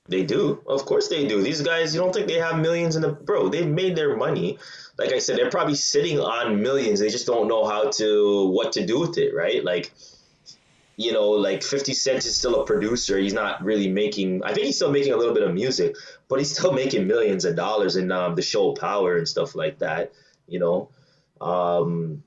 They 0.08 0.22
do. 0.22 0.60
Of 0.68 0.84
course 0.86 1.08
they 1.08 1.26
do. 1.26 1.42
These 1.42 1.62
guys, 1.62 1.92
you 1.92 2.00
don't 2.00 2.14
think 2.14 2.28
they 2.28 2.38
have 2.38 2.60
millions 2.60 2.94
in 2.94 3.02
the 3.02 3.08
bro, 3.08 3.48
they've 3.48 3.66
made 3.66 3.96
their 3.96 4.16
money. 4.16 4.58
Like 4.98 5.12
I 5.12 5.18
said, 5.18 5.36
they're 5.36 5.50
probably 5.50 5.74
sitting 5.74 6.20
on 6.20 6.62
millions. 6.62 7.00
They 7.00 7.08
just 7.08 7.26
don't 7.26 7.48
know 7.48 7.64
how 7.64 7.90
to 7.90 8.46
what 8.50 8.70
to 8.74 8.86
do 8.86 9.00
with 9.00 9.18
it, 9.18 9.34
right? 9.34 9.64
Like 9.64 9.90
you 11.00 11.12
know, 11.12 11.30
like 11.30 11.62
50 11.62 11.94
Cent 11.94 12.26
is 12.26 12.36
still 12.36 12.60
a 12.60 12.66
producer. 12.66 13.16
He's 13.18 13.32
not 13.32 13.64
really 13.64 13.88
making 13.88 14.44
I 14.44 14.52
think 14.52 14.66
he's 14.66 14.76
still 14.76 14.92
making 14.92 15.14
a 15.14 15.16
little 15.16 15.32
bit 15.32 15.42
of 15.42 15.54
music, 15.54 15.96
but 16.28 16.38
he's 16.38 16.52
still 16.52 16.72
making 16.72 17.06
millions 17.06 17.46
of 17.46 17.56
dollars 17.56 17.96
in 17.96 18.12
um, 18.12 18.34
the 18.34 18.42
show 18.42 18.72
Power 18.72 19.16
and 19.16 19.26
stuff 19.26 19.54
like 19.54 19.78
that, 19.78 20.12
you 20.46 20.58
know. 20.58 20.90
Um 21.40 22.22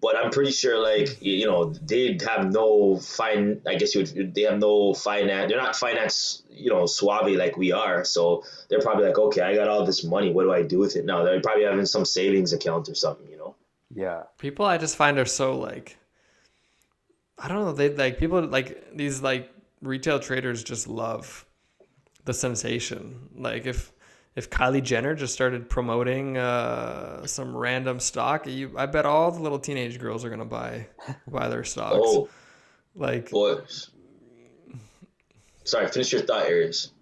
but 0.00 0.16
I'm 0.16 0.30
pretty 0.30 0.52
sure, 0.52 0.78
like 0.78 1.20
you 1.22 1.46
know, 1.46 1.72
they 1.72 2.18
have 2.28 2.52
no 2.52 2.98
fine. 2.98 3.62
I 3.66 3.76
guess 3.76 3.94
you 3.94 4.02
would. 4.02 4.34
They 4.34 4.42
have 4.42 4.58
no 4.58 4.94
finance. 4.94 5.50
They're 5.50 5.60
not 5.60 5.74
finance, 5.74 6.42
you 6.50 6.70
know, 6.70 6.86
suave 6.86 7.36
like 7.36 7.56
we 7.56 7.72
are. 7.72 8.04
So 8.04 8.44
they're 8.68 8.80
probably 8.80 9.06
like, 9.06 9.18
okay, 9.18 9.40
I 9.40 9.56
got 9.56 9.66
all 9.66 9.84
this 9.84 10.04
money. 10.04 10.30
What 10.30 10.44
do 10.44 10.52
I 10.52 10.62
do 10.62 10.78
with 10.78 10.94
it 10.94 11.04
now? 11.04 11.24
They're 11.24 11.40
probably 11.40 11.64
having 11.64 11.86
some 11.86 12.04
savings 12.04 12.52
account 12.52 12.88
or 12.88 12.94
something. 12.94 13.26
You 13.28 13.38
know. 13.38 13.54
Yeah. 13.92 14.24
people 14.36 14.66
I 14.66 14.76
just 14.76 14.96
find 14.96 15.18
are 15.18 15.24
so 15.24 15.58
like 15.58 15.96
I 17.38 17.48
don't 17.48 17.64
know 17.64 17.72
they 17.72 17.94
like 17.94 18.18
people 18.18 18.40
like 18.46 18.96
these 18.96 19.22
like 19.22 19.50
retail 19.80 20.18
traders 20.18 20.64
just 20.64 20.88
love 20.88 21.46
the 22.24 22.34
sensation 22.34 23.28
like 23.36 23.66
if 23.66 23.92
if 24.36 24.50
Kylie 24.50 24.82
Jenner 24.82 25.14
just 25.14 25.34
started 25.34 25.68
promoting 25.68 26.36
uh, 26.36 27.26
some 27.26 27.56
random 27.56 28.00
stock 28.00 28.46
you 28.46 28.72
I 28.76 28.86
bet 28.86 29.06
all 29.06 29.30
the 29.30 29.40
little 29.40 29.58
teenage 29.58 29.98
girls 29.98 30.24
are 30.24 30.30
gonna 30.30 30.44
buy 30.44 30.88
buy 31.28 31.48
their 31.48 31.64
stocks 31.64 31.96
Oh, 31.98 32.28
like 32.94 33.30
boys. 33.30 33.90
Sorry, 35.64 35.86
finish 35.88 36.12
your 36.12 36.22
thought, 36.22 36.46
Arius. 36.46 36.92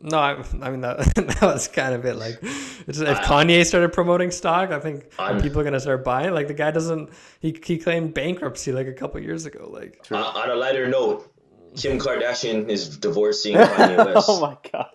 No 0.00 0.18
I, 0.18 0.42
I 0.60 0.70
mean 0.70 0.80
that, 0.82 0.98
that 1.14 1.40
was 1.42 1.68
kind 1.68 1.94
of 1.94 2.04
it 2.04 2.16
like 2.16 2.38
it's, 2.42 2.98
if 2.98 3.18
Kanye 3.20 3.64
started 3.64 3.92
promoting 3.92 4.30
stock 4.30 4.70
I 4.70 4.80
think 4.80 5.06
I'm- 5.18 5.40
people 5.40 5.60
are 5.60 5.64
gonna 5.64 5.80
start 5.80 6.04
buying 6.04 6.32
like 6.34 6.48
the 6.48 6.54
guy 6.54 6.70
doesn't 6.70 7.10
he, 7.40 7.56
he 7.64 7.78
claimed 7.78 8.12
bankruptcy 8.14 8.72
like 8.72 8.86
a 8.86 8.92
couple 8.92 9.20
years 9.20 9.46
ago 9.46 9.68
like 9.72 10.04
Uh, 10.10 10.16
on 10.16 10.50
a 10.50 10.54
lighter 10.54 10.88
note, 10.88 11.30
Kim 11.76 11.98
Kardashian 11.98 12.68
is 12.68 12.96
divorcing 12.98 13.54
Kanye 13.56 14.14
West. 14.14 14.26
Oh 14.28 14.40
my 14.40 14.56
god. 14.72 14.90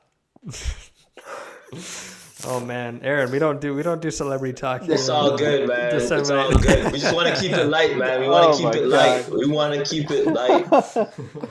Oh 2.45 2.61
man, 2.61 3.01
Aaron, 3.03 3.31
we 3.31 3.39
don't 3.39 3.59
do 3.59 3.75
we 3.75 3.83
don't 3.83 4.01
do 4.01 4.09
celebrity 4.09 4.53
talk. 4.53 4.83
Here. 4.83 4.93
It's 4.93 5.09
all 5.09 5.35
good, 5.37 5.67
man. 5.67 5.93
It's 5.95 6.09
all 6.09 6.49
good. 6.57 6.91
We 6.93 6.99
just 6.99 7.13
want 7.13 7.27
to 7.35 7.35
keep 7.41 7.51
it 7.51 7.65
light, 7.65 7.97
man. 7.97 8.21
We 8.21 8.29
want 8.29 8.57
to 8.57 8.63
Oh 8.67 8.71
keep 8.71 8.81
it 8.81 8.89
God. 8.89 8.97
light. 8.97 9.29
We 9.29 9.45
want 9.47 9.73
to 9.73 9.83
keep 9.83 10.09
it 10.09 10.25
light. 10.25 10.65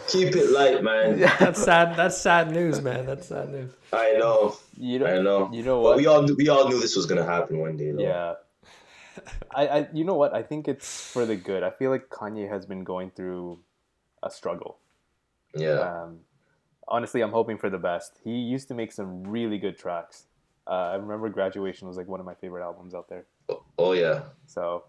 keep 0.08 0.34
it 0.34 0.50
light, 0.50 0.82
man. 0.82 1.18
That's 1.38 1.62
sad. 1.62 1.94
That's 1.94 2.16
sad 2.16 2.50
news, 2.52 2.80
man. 2.80 3.04
That's 3.04 3.28
sad 3.28 3.50
news. 3.50 3.70
I 3.92 4.12
know. 4.18 4.56
You 4.78 5.00
know. 5.00 5.06
I 5.06 5.18
know. 5.20 5.50
You 5.52 5.62
know 5.62 5.82
But 5.82 5.88
what? 5.88 5.96
we 5.98 6.06
all 6.06 6.26
we 6.36 6.48
all 6.48 6.68
knew 6.70 6.80
this 6.80 6.96
was 6.96 7.04
gonna 7.04 7.24
happen 7.24 7.58
one 7.58 7.76
day. 7.76 7.92
Though. 7.92 8.02
Yeah. 8.02 8.34
I, 9.54 9.66
I 9.68 9.88
you 9.92 10.04
know 10.04 10.14
what? 10.14 10.34
I 10.34 10.42
think 10.42 10.68
it's 10.68 11.10
for 11.10 11.26
the 11.26 11.36
good. 11.36 11.62
I 11.62 11.70
feel 11.70 11.90
like 11.90 12.08
Kanye 12.08 12.48
has 12.48 12.64
been 12.64 12.82
going 12.84 13.10
through 13.10 13.58
a 14.22 14.30
struggle. 14.30 14.78
Yeah. 15.54 15.80
Um, 16.04 16.20
honestly, 16.86 17.20
I'm 17.20 17.32
hoping 17.32 17.58
for 17.58 17.68
the 17.68 17.78
best. 17.78 18.20
He 18.24 18.30
used 18.38 18.68
to 18.68 18.74
make 18.74 18.90
some 18.92 19.24
really 19.24 19.58
good 19.58 19.76
tracks. 19.78 20.24
Uh, 20.68 20.90
I 20.92 20.94
remember 20.96 21.28
Graduation 21.30 21.88
was 21.88 21.96
like 21.96 22.08
one 22.08 22.20
of 22.20 22.26
my 22.26 22.34
favorite 22.34 22.62
albums 22.62 22.94
out 22.94 23.08
there. 23.08 23.24
Oh 23.78 23.92
yeah. 23.92 24.22
So, 24.46 24.84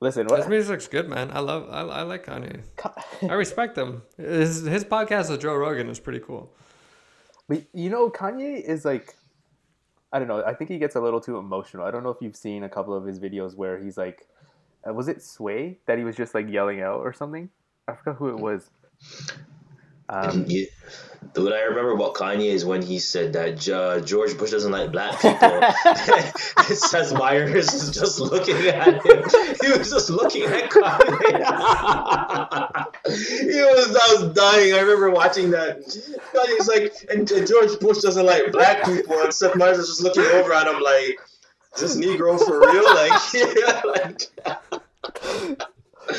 listen, 0.00 0.26
His 0.34 0.48
music's 0.48 0.88
good, 0.88 1.08
man. 1.08 1.30
I 1.32 1.40
love. 1.40 1.68
I, 1.70 1.80
I 1.80 2.02
like 2.02 2.24
Kanye. 2.24 2.62
I 3.28 3.34
respect 3.34 3.76
him. 3.76 4.02
His 4.16 4.64
his 4.64 4.84
podcast 4.84 5.30
with 5.30 5.42
Joe 5.42 5.54
Rogan 5.54 5.90
is 5.90 6.00
pretty 6.00 6.20
cool. 6.20 6.54
But 7.48 7.64
you 7.74 7.90
know, 7.90 8.10
Kanye 8.10 8.62
is 8.62 8.84
like, 8.84 9.14
I 10.12 10.18
don't 10.18 10.28
know. 10.28 10.42
I 10.44 10.54
think 10.54 10.70
he 10.70 10.78
gets 10.78 10.96
a 10.96 11.00
little 11.00 11.20
too 11.20 11.36
emotional. 11.36 11.84
I 11.84 11.90
don't 11.90 12.02
know 12.02 12.10
if 12.10 12.18
you've 12.22 12.36
seen 12.36 12.64
a 12.64 12.68
couple 12.68 12.94
of 12.94 13.04
his 13.04 13.18
videos 13.18 13.54
where 13.54 13.78
he's 13.78 13.98
like, 13.98 14.26
uh, 14.88 14.94
was 14.94 15.08
it 15.08 15.22
Sway 15.22 15.78
that 15.86 15.98
he 15.98 16.04
was 16.04 16.16
just 16.16 16.34
like 16.34 16.48
yelling 16.48 16.80
out 16.80 17.00
or 17.00 17.12
something? 17.12 17.50
I 17.86 17.94
forgot 17.94 18.16
who 18.16 18.28
it 18.28 18.38
was. 18.38 18.70
Um. 20.08 20.46
What 21.34 21.52
I 21.52 21.62
remember 21.62 21.92
about 21.92 22.14
Kanye 22.14 22.50
is 22.52 22.64
when 22.64 22.80
he 22.82 22.98
said 22.98 23.34
that 23.34 23.68
uh, 23.68 24.00
George 24.00 24.36
Bush 24.38 24.50
doesn't 24.50 24.72
like 24.72 24.90
black 24.90 25.20
people. 25.20 25.38
Seth 26.74 27.12
Meyers 27.12 27.72
is 27.72 27.90
just 27.90 28.18
looking 28.18 28.56
at 28.56 29.04
him. 29.04 29.22
He 29.62 29.70
was 29.78 29.90
just 29.90 30.10
looking 30.10 30.44
at 30.44 30.70
Kanye. 30.70 31.38
he 33.06 33.60
was, 33.60 33.96
I 33.96 34.14
was 34.14 34.32
dying. 34.34 34.74
I 34.74 34.80
remember 34.80 35.10
watching 35.10 35.50
that. 35.50 35.80
Kanye's 36.34 36.68
like, 36.68 36.94
and, 37.10 37.30
and 37.30 37.46
George 37.46 37.78
Bush 37.78 37.98
doesn't 37.98 38.26
like 38.26 38.50
black 38.50 38.84
people, 38.84 39.20
and 39.20 39.32
Seth 39.32 39.54
Meyers 39.54 39.78
is 39.78 39.88
just 39.88 40.02
looking 40.02 40.24
over 40.24 40.52
at 40.52 40.66
him 40.66 40.80
like, 40.80 41.20
is 41.76 41.80
this 41.82 41.96
Negro 41.96 42.38
for 42.44 42.60
real? 42.60 42.84
Like, 42.94 43.20
yeah, 43.34 43.82
like. 43.84 44.22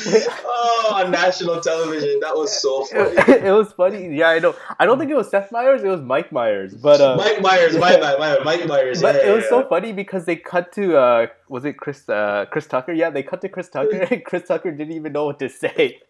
Oh, 0.06 0.92
on 0.94 1.10
national 1.10 1.60
television. 1.60 2.20
That 2.20 2.36
was 2.36 2.60
so 2.60 2.84
funny. 2.84 3.16
it, 3.16 3.44
it 3.44 3.52
was 3.52 3.72
funny. 3.72 4.16
Yeah, 4.16 4.28
I 4.28 4.38
know. 4.38 4.54
I 4.78 4.86
don't 4.86 4.98
think 4.98 5.10
it 5.10 5.16
was 5.16 5.30
Seth 5.30 5.50
Meyers. 5.52 5.82
It 5.82 5.88
was 5.88 6.00
Mike 6.00 6.32
Myers. 6.32 6.74
But 6.74 7.00
uh, 7.00 7.16
Mike 7.16 7.40
Myers, 7.40 7.76
my 7.76 7.96
bad, 7.96 8.18
my 8.18 8.36
bad, 8.36 8.44
Mike 8.44 8.66
Myers. 8.68 9.02
But 9.02 9.16
yeah, 9.16 9.30
it 9.30 9.34
was 9.34 9.44
yeah, 9.44 9.50
so 9.50 9.68
funny 9.68 9.92
because 9.92 10.24
they 10.24 10.36
cut 10.36 10.72
to 10.72 10.96
uh 10.96 11.26
was 11.48 11.64
it 11.64 11.74
Chris 11.74 12.08
uh 12.08 12.46
Chris 12.50 12.66
Tucker? 12.66 12.92
Yeah, 12.92 13.10
they 13.10 13.22
cut 13.22 13.40
to 13.42 13.48
Chris 13.48 13.68
Tucker 13.68 13.96
and 14.10 14.24
Chris 14.24 14.46
Tucker 14.46 14.70
didn't 14.70 14.94
even 14.94 15.12
know 15.12 15.26
what 15.26 15.38
to 15.38 15.48
say. 15.48 16.00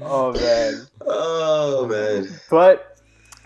Oh 0.00 0.32
man. 0.32 0.86
Oh 1.00 1.86
man. 1.86 2.28
But 2.50 3.00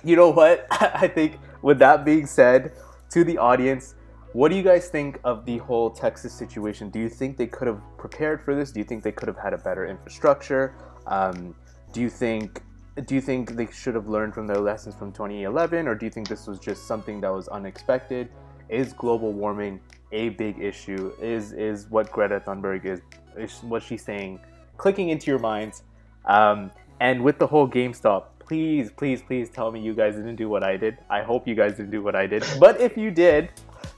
you 0.04 0.16
know 0.16 0.30
what? 0.30 0.66
I 0.70 1.08
think 1.08 1.38
with 1.62 1.78
that 1.80 2.04
being 2.04 2.26
said, 2.26 2.72
to 3.10 3.24
the 3.24 3.38
audience, 3.38 3.94
what 4.36 4.50
do 4.50 4.54
you 4.54 4.62
guys 4.62 4.88
think 4.88 5.18
of 5.24 5.46
the 5.46 5.56
whole 5.56 5.88
Texas 5.88 6.30
situation? 6.30 6.90
Do 6.90 6.98
you 6.98 7.08
think 7.08 7.38
they 7.38 7.46
could 7.46 7.66
have 7.66 7.80
prepared 7.96 8.42
for 8.42 8.54
this? 8.54 8.70
Do 8.70 8.78
you 8.80 8.84
think 8.84 9.02
they 9.02 9.10
could 9.10 9.28
have 9.28 9.38
had 9.38 9.54
a 9.54 9.56
better 9.56 9.86
infrastructure? 9.86 10.74
Um, 11.06 11.54
do 11.94 12.02
you 12.02 12.10
think 12.10 12.60
do 13.06 13.14
you 13.14 13.22
think 13.22 13.56
they 13.56 13.66
should 13.72 13.94
have 13.94 14.08
learned 14.08 14.34
from 14.34 14.46
their 14.46 14.58
lessons 14.58 14.94
from 14.94 15.10
2011 15.10 15.88
or 15.88 15.94
do 15.94 16.04
you 16.04 16.10
think 16.10 16.28
this 16.28 16.46
was 16.46 16.58
just 16.58 16.86
something 16.86 17.18
that 17.22 17.32
was 17.32 17.48
unexpected? 17.48 18.28
Is 18.68 18.92
global 18.92 19.32
warming 19.32 19.80
a 20.12 20.28
big 20.28 20.60
issue? 20.60 21.14
Is 21.18 21.52
is 21.52 21.88
what 21.88 22.12
Greta 22.12 22.38
Thunberg 22.46 22.84
is 22.84 23.00
is 23.38 23.62
what 23.62 23.82
she's 23.82 24.04
saying 24.04 24.38
clicking 24.76 25.08
into 25.08 25.30
your 25.30 25.40
minds? 25.40 25.82
Um, 26.26 26.70
and 27.00 27.24
with 27.24 27.38
the 27.38 27.46
whole 27.46 27.66
GameStop, 27.66 28.24
please, 28.38 28.90
please, 28.90 29.22
please 29.22 29.48
tell 29.48 29.72
me 29.72 29.80
you 29.80 29.94
guys 29.94 30.14
didn't 30.14 30.36
do 30.36 30.50
what 30.50 30.62
I 30.62 30.76
did. 30.76 30.98
I 31.08 31.22
hope 31.22 31.48
you 31.48 31.54
guys 31.54 31.78
didn't 31.78 31.90
do 31.90 32.02
what 32.02 32.14
I 32.14 32.26
did. 32.26 32.44
But 32.60 32.80
if 32.80 32.98
you 32.98 33.10
did, 33.10 33.50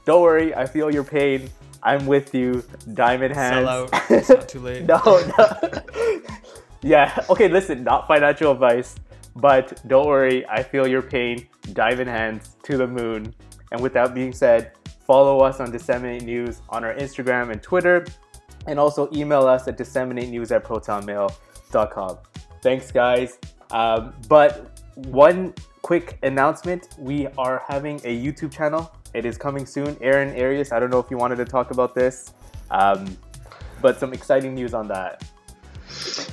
don't 0.09 0.22
worry. 0.22 0.54
I 0.54 0.64
feel 0.64 0.90
your 0.90 1.04
pain. 1.04 1.50
I'm 1.82 2.06
with 2.06 2.34
you. 2.34 2.64
Diamond 2.94 3.34
hands. 3.34 3.66
Sell 3.66 3.68
out. 3.68 3.90
It's 4.11 4.30
not 4.30 4.48
too 4.48 4.61
late. 4.61 4.86
no, 4.86 4.98
no. 5.36 6.22
yeah. 6.82 7.26
Okay. 7.28 7.46
Listen, 7.46 7.84
not 7.84 8.09
financial 8.09 8.50
advice, 8.50 8.96
but 9.36 9.86
don't 9.86 10.06
worry. 10.06 10.46
I 10.48 10.62
feel 10.62 10.86
your 10.88 11.02
pain. 11.02 11.46
Diamond 11.74 12.09
hands 12.09 12.56
to 12.62 12.78
the 12.78 12.86
moon. 12.86 13.34
And 13.70 13.82
with 13.82 13.92
that 13.92 14.14
being 14.14 14.32
said, 14.32 14.72
follow 15.06 15.40
us 15.40 15.61
on 15.61 15.70
Disseminate 15.70 16.22
News 16.22 16.62
on 16.70 16.84
our 16.84 16.94
Instagram 16.94 17.52
and 17.52 17.62
Twitter, 17.62 18.06
and 18.66 18.78
also 18.78 19.11
email 19.12 19.46
us 19.46 19.68
at 19.68 19.76
disseminate 19.76 20.30
news 20.30 20.50
at 20.52 20.64
protonmail.com. 20.64 22.18
Thanks, 22.62 22.90
guys. 22.90 23.38
Um, 23.72 24.14
but 24.26 24.80
one 24.94 25.52
quick 25.82 26.18
announcement 26.22 26.88
we 26.98 27.26
are 27.36 27.62
having 27.68 27.96
a 28.04 28.22
YouTube 28.24 28.50
channel. 28.50 28.90
It 29.14 29.24
is 29.24 29.38
coming 29.38 29.66
soon. 29.66 29.96
Aaron 30.00 30.34
Arius, 30.34 30.72
I 30.72 30.78
don't 30.78 30.90
know 30.90 30.98
if 30.98 31.11
you 31.11 31.16
wanted 31.16 31.36
to 31.36 31.44
talk 31.44 31.70
about 31.70 31.94
this, 31.94 32.32
um, 32.70 33.16
but 33.80 33.98
some 33.98 34.12
exciting 34.12 34.54
news 34.54 34.74
on 34.74 34.88
that. 34.88 35.24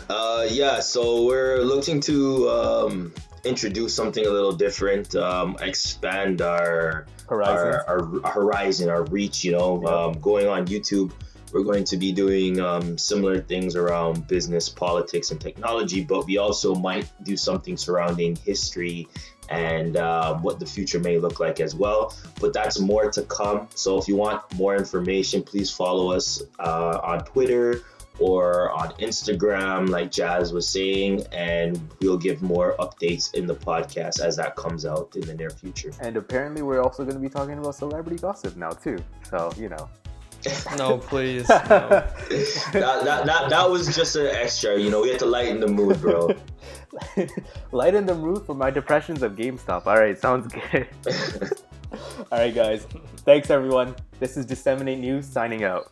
Uh, 0.09 0.45
yeah, 0.49 0.79
so 0.79 1.25
we're 1.25 1.59
looking 1.61 1.99
to 2.01 2.49
um, 2.49 3.13
introduce 3.43 3.95
something 3.95 4.25
a 4.25 4.29
little 4.29 4.51
different, 4.51 5.15
um, 5.15 5.55
expand 5.61 6.41
our 6.41 7.05
our, 7.29 7.83
our, 7.87 8.31
horizon, 8.31 8.89
our 8.89 9.03
reach. 9.05 9.43
You 9.43 9.53
know, 9.53 9.81
Yeah. 9.83 9.89
um, 9.89 10.13
going 10.19 10.47
on 10.47 10.67
YouTube, 10.67 11.11
we're 11.53 11.63
going 11.63 11.85
to 11.85 11.97
be 11.97 12.11
doing 12.11 12.59
um, 12.59 12.97
similar 12.97 13.39
things 13.41 13.75
around 13.75 14.27
business, 14.27 14.67
politics, 14.69 15.31
and 15.31 15.39
technology, 15.39 16.03
but 16.03 16.25
we 16.25 16.37
also 16.37 16.75
might 16.75 17.09
do 17.23 17.37
something 17.37 17.77
surrounding 17.77 18.35
history 18.35 19.07
and 19.49 19.97
um, 19.97 20.41
what 20.41 20.59
the 20.59 20.65
future 20.65 20.99
may 20.99 21.17
look 21.17 21.39
like 21.39 21.59
as 21.59 21.75
well. 21.75 22.15
But 22.39 22.53
that's 22.53 22.79
more 22.79 23.11
to 23.11 23.21
come. 23.23 23.67
So 23.75 23.97
if 23.97 24.07
you 24.07 24.15
want 24.15 24.41
more 24.55 24.75
information, 24.75 25.43
please 25.43 25.71
follow 25.71 26.11
us 26.11 26.41
uh, 26.59 26.99
on 27.03 27.23
Twitter 27.25 27.81
or 28.19 28.71
on 28.71 28.89
Instagram, 28.93 29.89
like 29.89 30.11
Jazz 30.11 30.53
was 30.53 30.67
saying, 30.67 31.25
and 31.31 31.79
we'll 32.01 32.17
give 32.17 32.41
more 32.41 32.75
updates 32.79 33.33
in 33.33 33.45
the 33.45 33.55
podcast 33.55 34.19
as 34.21 34.37
that 34.37 34.55
comes 34.55 34.85
out 34.85 35.15
in 35.15 35.21
the 35.21 35.33
near 35.33 35.49
future. 35.49 35.91
And 35.99 36.15
apparently, 36.15 36.61
we're 36.61 36.81
also 36.81 37.03
going 37.03 37.15
to 37.15 37.21
be 37.21 37.29
talking 37.29 37.57
about 37.57 37.75
celebrity 37.75 38.19
gossip 38.21 38.55
now, 38.55 38.71
too. 38.71 39.03
So, 39.29 39.51
you 39.57 39.69
know. 39.69 39.89
No, 40.77 40.99
please. 40.99 41.49
No. 41.49 41.55
that, 41.69 42.11
that, 42.71 43.25
that, 43.25 43.49
that 43.49 43.69
was 43.69 43.95
just 43.95 44.15
an 44.15 44.27
extra, 44.27 44.79
you 44.79 44.91
know, 44.91 45.01
we 45.01 45.09
had 45.09 45.17
to 45.19 45.25
lighten 45.25 45.59
the 45.59 45.67
mood, 45.67 45.99
bro. 45.99 46.35
Lighten 47.71 48.05
the 48.05 48.15
mood 48.15 48.45
for 48.45 48.55
my 48.55 48.69
depressions 48.71 49.23
of 49.23 49.35
GameStop. 49.35 49.85
All 49.85 49.97
right, 49.97 50.17
sounds 50.17 50.53
good. 50.53 50.87
All 52.31 52.39
right, 52.39 52.53
guys. 52.53 52.87
Thanks, 53.17 53.49
everyone. 53.49 53.95
This 54.19 54.37
is 54.37 54.45
Disseminate 54.45 54.99
News 54.99 55.25
signing 55.25 55.63
out. 55.63 55.91